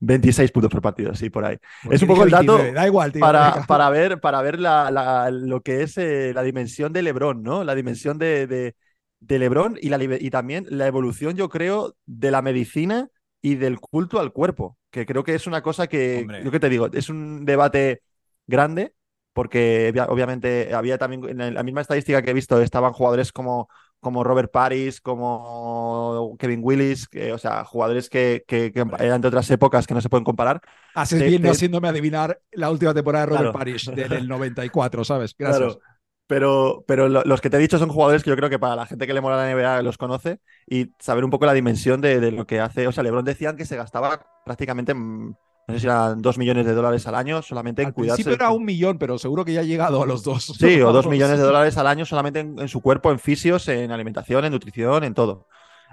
26 0.00 0.50
puntos 0.52 0.70
por 0.70 0.82
partido, 0.82 1.14
sí, 1.14 1.30
por 1.30 1.44
ahí. 1.44 1.56
Porque 1.82 1.96
es 1.96 2.02
un 2.02 2.08
poco 2.08 2.24
el 2.24 2.30
dato 2.30 2.56
29, 2.56 2.72
Da 2.72 2.86
igual, 2.86 3.12
tío. 3.12 3.20
para, 3.20 3.64
para 3.66 3.88
ver, 3.90 4.20
para 4.20 4.42
ver 4.42 4.58
la, 4.60 4.90
la- 4.90 5.30
lo 5.30 5.60
que 5.62 5.82
es 5.82 5.96
eh, 5.98 6.32
la 6.34 6.42
dimensión 6.42 6.92
de 6.92 7.02
LeBron, 7.02 7.42
¿no? 7.42 7.64
La 7.64 7.74
dimensión 7.74 8.18
de, 8.18 8.46
de, 8.46 8.74
de 9.26 9.38
LeBron 9.38 9.78
y, 9.80 9.88
la, 9.88 10.02
y 10.02 10.30
también 10.30 10.66
la 10.70 10.86
evolución, 10.86 11.36
yo 11.36 11.48
creo, 11.48 11.96
de 12.06 12.30
la 12.30 12.42
medicina 12.42 13.08
y 13.42 13.56
del 13.56 13.78
culto 13.80 14.18
al 14.20 14.32
cuerpo, 14.32 14.78
que 14.90 15.06
creo 15.06 15.24
que 15.24 15.34
es 15.34 15.46
una 15.46 15.62
cosa 15.62 15.86
que, 15.86 16.20
Hombre. 16.22 16.44
yo 16.44 16.50
que 16.50 16.60
te 16.60 16.68
digo, 16.68 16.88
es 16.92 17.08
un 17.08 17.44
debate 17.44 18.02
grande, 18.46 18.94
porque 19.32 19.90
obvia- 19.92 20.06
obviamente 20.08 20.74
había 20.74 20.98
también, 20.98 21.40
en 21.40 21.54
la 21.54 21.62
misma 21.62 21.82
estadística 21.82 22.22
que 22.22 22.30
he 22.30 22.34
visto, 22.34 22.60
estaban 22.60 22.92
jugadores 22.92 23.32
como, 23.32 23.68
como 24.00 24.24
Robert 24.24 24.50
Paris, 24.50 25.00
como 25.00 26.36
Kevin 26.38 26.60
Willis, 26.62 27.08
que, 27.08 27.32
o 27.32 27.38
sea, 27.38 27.64
jugadores 27.64 28.08
que, 28.08 28.44
que, 28.46 28.72
eran 28.98 29.20
de 29.20 29.28
otras 29.28 29.50
épocas 29.50 29.86
que 29.86 29.94
no 29.94 30.00
se 30.00 30.08
pueden 30.08 30.24
comparar. 30.24 30.60
Haces 30.94 31.20
te- 31.20 31.28
bien 31.28 31.42
no 31.42 31.50
haciéndome 31.50 31.88
adivinar 31.88 32.40
la 32.52 32.70
última 32.70 32.94
temporada 32.94 33.26
de 33.26 33.30
Robert 33.30 33.52
Claro. 33.52 33.58
Parrish 33.58 33.90
del 33.90 34.28
94, 34.28 35.04
¿sabes? 35.04 35.34
Gracias. 35.38 35.58
Claro. 35.76 35.95
Pero, 36.28 36.84
pero 36.88 37.08
lo- 37.08 37.22
los 37.24 37.40
que 37.40 37.50
te 37.50 37.56
he 37.56 37.60
dicho 37.60 37.78
son 37.78 37.88
jugadores 37.88 38.24
que 38.24 38.30
yo 38.30 38.36
creo 38.36 38.50
que 38.50 38.58
para 38.58 38.74
la 38.76 38.86
gente 38.86 39.06
que 39.06 39.14
le 39.14 39.20
mola 39.20 39.36
la 39.36 39.50
NBA 39.50 39.82
los 39.82 39.96
conoce 39.96 40.40
y 40.66 40.92
saber 40.98 41.24
un 41.24 41.30
poco 41.30 41.46
la 41.46 41.52
dimensión 41.52 42.00
de, 42.00 42.18
de 42.20 42.32
lo 42.32 42.46
que 42.46 42.60
hace. 42.60 42.86
O 42.88 42.92
sea, 42.92 43.04
LeBron 43.04 43.24
decían 43.24 43.56
que 43.56 43.64
se 43.64 43.76
gastaba 43.76 44.20
prácticamente, 44.44 44.92
mm, 44.94 45.28
no 45.68 45.74
sé 45.74 45.80
si 45.80 45.86
eran 45.86 46.20
dos 46.22 46.36
millones 46.38 46.66
de 46.66 46.74
dólares 46.74 47.06
al 47.06 47.14
año 47.14 47.42
solamente 47.42 47.82
en 47.82 47.88
Al 47.88 47.94
cuidarse. 47.94 48.24
principio 48.24 48.34
era 48.44 48.50
un 48.50 48.64
millón, 48.64 48.98
pero 48.98 49.18
seguro 49.18 49.44
que 49.44 49.52
ya 49.52 49.60
ha 49.60 49.64
llegado 49.64 50.02
a 50.02 50.06
los 50.06 50.24
dos. 50.24 50.44
Sí, 50.46 50.80
o 50.80 50.92
dos 50.92 51.06
millones 51.10 51.38
de 51.38 51.44
dólares 51.44 51.76
al 51.78 51.86
año 51.86 52.04
solamente 52.04 52.40
en, 52.40 52.58
en 52.58 52.68
su 52.68 52.80
cuerpo, 52.80 53.12
en 53.12 53.18
fisios, 53.20 53.68
en 53.68 53.92
alimentación, 53.92 54.44
en 54.44 54.52
nutrición, 54.52 55.04
en 55.04 55.14
todo. 55.14 55.46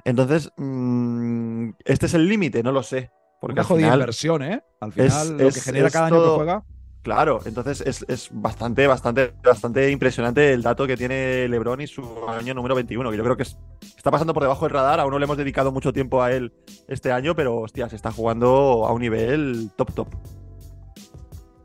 Entonces, 0.05 0.51
mm, 0.57 1.69
este 1.85 2.07
es 2.07 2.13
el 2.15 2.27
límite, 2.27 2.63
no 2.63 2.71
lo 2.71 2.81
sé. 2.83 3.11
Porque 3.39 3.53
Una 3.53 3.61
al 3.61 3.67
jodida 3.67 3.85
final, 3.87 3.99
inversión, 3.99 4.41
¿eh? 4.43 4.63
Al 4.79 4.91
es- 4.95 4.95
final, 5.05 5.27
lo 5.29 5.37
que 5.37 5.47
es- 5.47 5.63
genera 5.65 5.87
es 5.87 5.93
cada 5.93 6.07
año 6.07 6.23
que 6.23 6.29
juega. 6.29 6.63
Claro, 7.03 7.41
entonces 7.45 7.81
es, 7.81 8.05
es 8.07 8.29
bastante, 8.31 8.87
bastante, 8.87 9.33
bastante 9.43 9.91
impresionante 9.91 10.53
el 10.53 10.61
dato 10.63 10.87
que 10.87 10.95
tiene 10.95 11.47
LeBron 11.49 11.81
y 11.81 11.87
su 11.87 12.01
año 12.29 12.53
número 12.53 12.75
21, 12.75 13.11
que 13.11 13.17
yo 13.17 13.23
creo 13.23 13.35
que 13.35 13.43
es- 13.43 13.57
está 13.97 14.09
pasando 14.09 14.33
por 14.33 14.41
debajo 14.43 14.63
del 14.65 14.73
radar. 14.73 15.01
Aún 15.01 15.11
no 15.11 15.19
le 15.19 15.25
hemos 15.25 15.35
dedicado 15.37 15.71
mucho 15.73 15.91
tiempo 15.91 16.23
a 16.23 16.31
él 16.31 16.53
este 16.87 17.11
año, 17.11 17.35
pero 17.35 17.57
hostia, 17.59 17.89
se 17.89 17.97
está 17.97 18.09
jugando 18.11 18.85
a 18.87 18.93
un 18.93 19.01
nivel 19.01 19.69
top 19.75 19.93
top. 19.93 20.07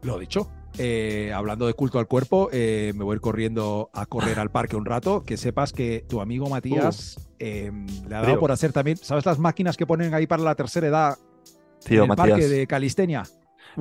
Lo 0.03 0.19
dicho. 0.19 0.51
eh, 0.81 1.33
hablando 1.35 1.67
de 1.67 1.75
culto 1.75 1.99
al 1.99 2.07
cuerpo, 2.07 2.51
eh, 2.53 2.93
me 2.95 3.03
voy 3.03 3.15
a 3.15 3.17
ir 3.17 3.21
corriendo 3.21 3.91
a 3.93 4.07
correr 4.07 4.39
al 4.39 4.51
parque 4.51 4.77
un 4.77 4.85
rato. 4.85 5.25
Que 5.25 5.37
sepas 5.37 5.73
que 5.73 6.05
tu 6.09 6.21
amigo 6.21 6.49
Matías 6.49 7.29
eh, 7.41 7.73
le 8.09 8.15
ha 8.15 8.21
dado 8.23 8.39
por 8.39 8.53
hacer 8.53 8.73
también. 8.73 8.97
¿Sabes 8.97 9.27
las 9.27 9.41
máquinas 9.41 9.77
que 9.77 9.87
ponen 9.87 10.15
ahí 10.15 10.29
para 10.29 10.43
la 10.45 10.55
tercera 10.55 10.87
edad 10.87 11.19
Tío, 11.85 11.99
en 11.99 12.03
el 12.03 12.09
Matías. 12.17 12.29
parque 12.31 12.47
de 12.49 12.67
calistenia? 12.69 13.25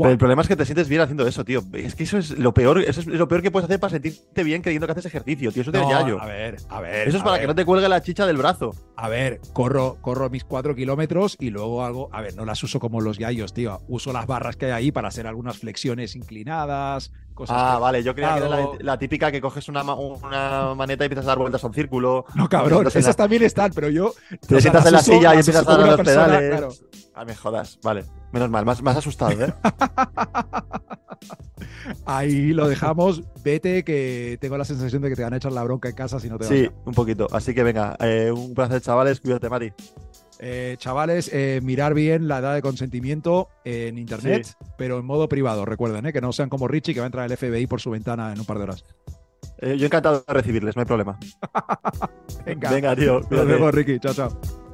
Pero 0.04 0.12
el 0.12 0.18
problema 0.18 0.42
es 0.42 0.48
que 0.48 0.56
te 0.56 0.66
sientes 0.66 0.88
bien 0.90 1.02
haciendo 1.02 1.26
eso, 1.28 1.44
tío. 1.46 1.62
Es 1.74 1.96
que 1.96 2.04
eso 2.04 2.18
es 2.18 2.38
lo 2.38 2.54
peor, 2.54 2.80
eso 2.80 3.00
es 3.02 3.08
lo 3.08 3.28
peor 3.28 3.42
que 3.42 3.52
puedes 3.52 3.66
hacer 3.66 3.80
para 3.80 3.92
sentirte 3.92 4.44
bien 4.44 4.62
creyendo 4.62 4.86
que 4.88 4.92
haces 4.94 5.06
ejercicio, 5.06 5.52
tío. 5.52 5.62
Eso 5.62 5.72
te 5.72 5.80
No, 5.80 5.90
a 6.20 6.26
ver, 6.26 6.58
a 6.70 6.82
ver. 6.82 7.08
Eso 7.08 7.18
es 7.18 7.24
para 7.24 7.34
ver. 7.34 7.42
que 7.42 7.48
no 7.48 7.56
te 7.56 7.66
cuelgue 7.66 7.88
la 7.90 8.02
chicha 8.02 8.26
del 8.26 8.38
brazo. 8.38 8.72
A 8.96 9.10
ver, 9.10 9.40
corro, 9.54 9.98
corro 10.02 10.30
mis 10.30 10.44
cuatro 10.44 10.76
kilómetros 10.76 11.36
y 11.40 11.50
luego 11.50 11.84
hago. 11.84 12.10
A 12.12 12.22
ver, 12.22 12.36
no 12.36 12.46
las 12.46 12.62
uso 12.64 12.80
como 12.80 13.02
los 13.02 13.18
yayos, 13.18 13.54
tío. 13.54 13.80
Uso 13.88 14.12
las 14.14 14.28
barras 14.28 14.56
que 14.56 14.66
hay 14.68 14.72
ahí 14.72 14.92
para 14.92 15.08
hacer 15.08 15.28
algunas 15.28 15.58
flexiones 15.58 16.16
inclinadas, 16.16 17.12
cosas. 17.34 17.56
Ah, 17.60 17.74
que- 17.76 17.82
vale, 17.82 18.04
yo 18.04 18.14
creía 18.14 18.34
que 18.40 18.46
era 18.46 18.68
la, 18.82 18.98
típica 18.98 19.32
que 19.32 19.42
coges 19.42 19.68
una, 19.70 19.84
ma- 19.84 19.96
una 19.96 20.74
maneta 20.76 21.04
y 21.04 21.08
empiezas 21.08 21.26
a 21.26 21.30
dar 21.30 21.38
vueltas 21.40 21.64
a 21.64 21.68
un 21.68 21.74
círculo. 21.74 22.26
No, 22.36 22.48
cabrón, 22.50 22.88
esas 22.94 23.16
también 23.16 23.44
están, 23.44 23.72
pero 23.74 23.90
yo. 23.90 24.14
Te 24.48 24.62
sientas 24.62 24.86
en 24.86 24.94
la 24.94 25.02
silla 25.02 25.36
y 25.36 25.40
empiezas 25.40 25.68
a 25.68 25.78
dar 25.78 25.88
los 25.88 26.02
pedales. 26.02 26.50
claro. 26.50 26.70
Ah, 27.14 27.26
me 27.26 27.36
jodas, 27.36 27.80
vale. 27.84 28.04
Menos 28.32 28.50
mal, 28.50 28.66
más, 28.66 28.82
más 28.82 28.98
asustado, 28.98 29.46
¿eh? 29.46 29.54
Ahí 32.06 32.54
lo 32.54 32.68
dejamos. 32.68 33.24
Vete, 33.44 33.84
que 33.84 34.38
tengo 34.42 34.58
la 34.58 34.66
sensación 34.66 35.02
de 35.02 35.10
que 35.10 35.16
te 35.16 35.24
van 35.24 35.34
a 35.34 35.38
echar 35.38 35.52
la 35.52 35.64
bronca 35.64 35.90
en 35.90 35.96
casa 35.96 36.20
si 36.20 36.30
no 36.30 36.38
te 36.38 36.46
vas. 36.46 36.54
Sí, 36.54 36.70
un 36.86 36.94
poquito. 36.94 37.28
Así 37.32 37.54
que 37.54 37.64
venga, 37.64 37.96
eh, 38.00 38.32
un 38.32 38.54
placer, 38.54 38.82
chavales. 38.82 39.20
Cuídate, 39.22 39.50
Mati. 39.50 39.72
Eh, 40.40 40.76
chavales, 40.78 41.32
eh, 41.34 41.62
mirar 41.64 41.94
bien 41.94 42.28
la 42.28 42.40
edad 42.40 42.54
de 42.54 42.62
consentimiento 42.62 43.50
en 43.64 43.98
internet, 43.98 44.56
pero 44.78 45.00
en 45.00 45.06
modo 45.06 45.28
privado. 45.28 45.66
Recuerden, 45.66 46.06
eh, 46.06 46.14
que 46.14 46.22
no 46.22 46.32
sean 46.32 46.50
como 46.50 46.68
Richie, 46.68 46.94
que 46.94 47.00
va 47.00 47.06
a 47.06 47.08
entrar 47.08 47.32
el 47.32 47.36
FBI 47.36 47.66
por 47.68 47.82
su 47.82 47.90
ventana 47.90 48.32
en 48.34 48.40
un 48.40 48.46
par 48.46 48.58
de 48.58 48.64
horas. 48.64 48.86
Yo 49.60 49.88
encantado 49.88 50.24
de 50.28 50.34
recibirles, 50.34 50.76
no 50.76 50.82
hay 50.82 50.86
problema. 50.86 51.18
Venga, 52.46 52.70
Venga, 52.70 52.96
tío. 52.96 53.22
nos 53.30 53.48
vemos, 53.48 53.74
Ricky. 53.74 54.00
Chao, 54.00 54.14
chao. 54.14 54.67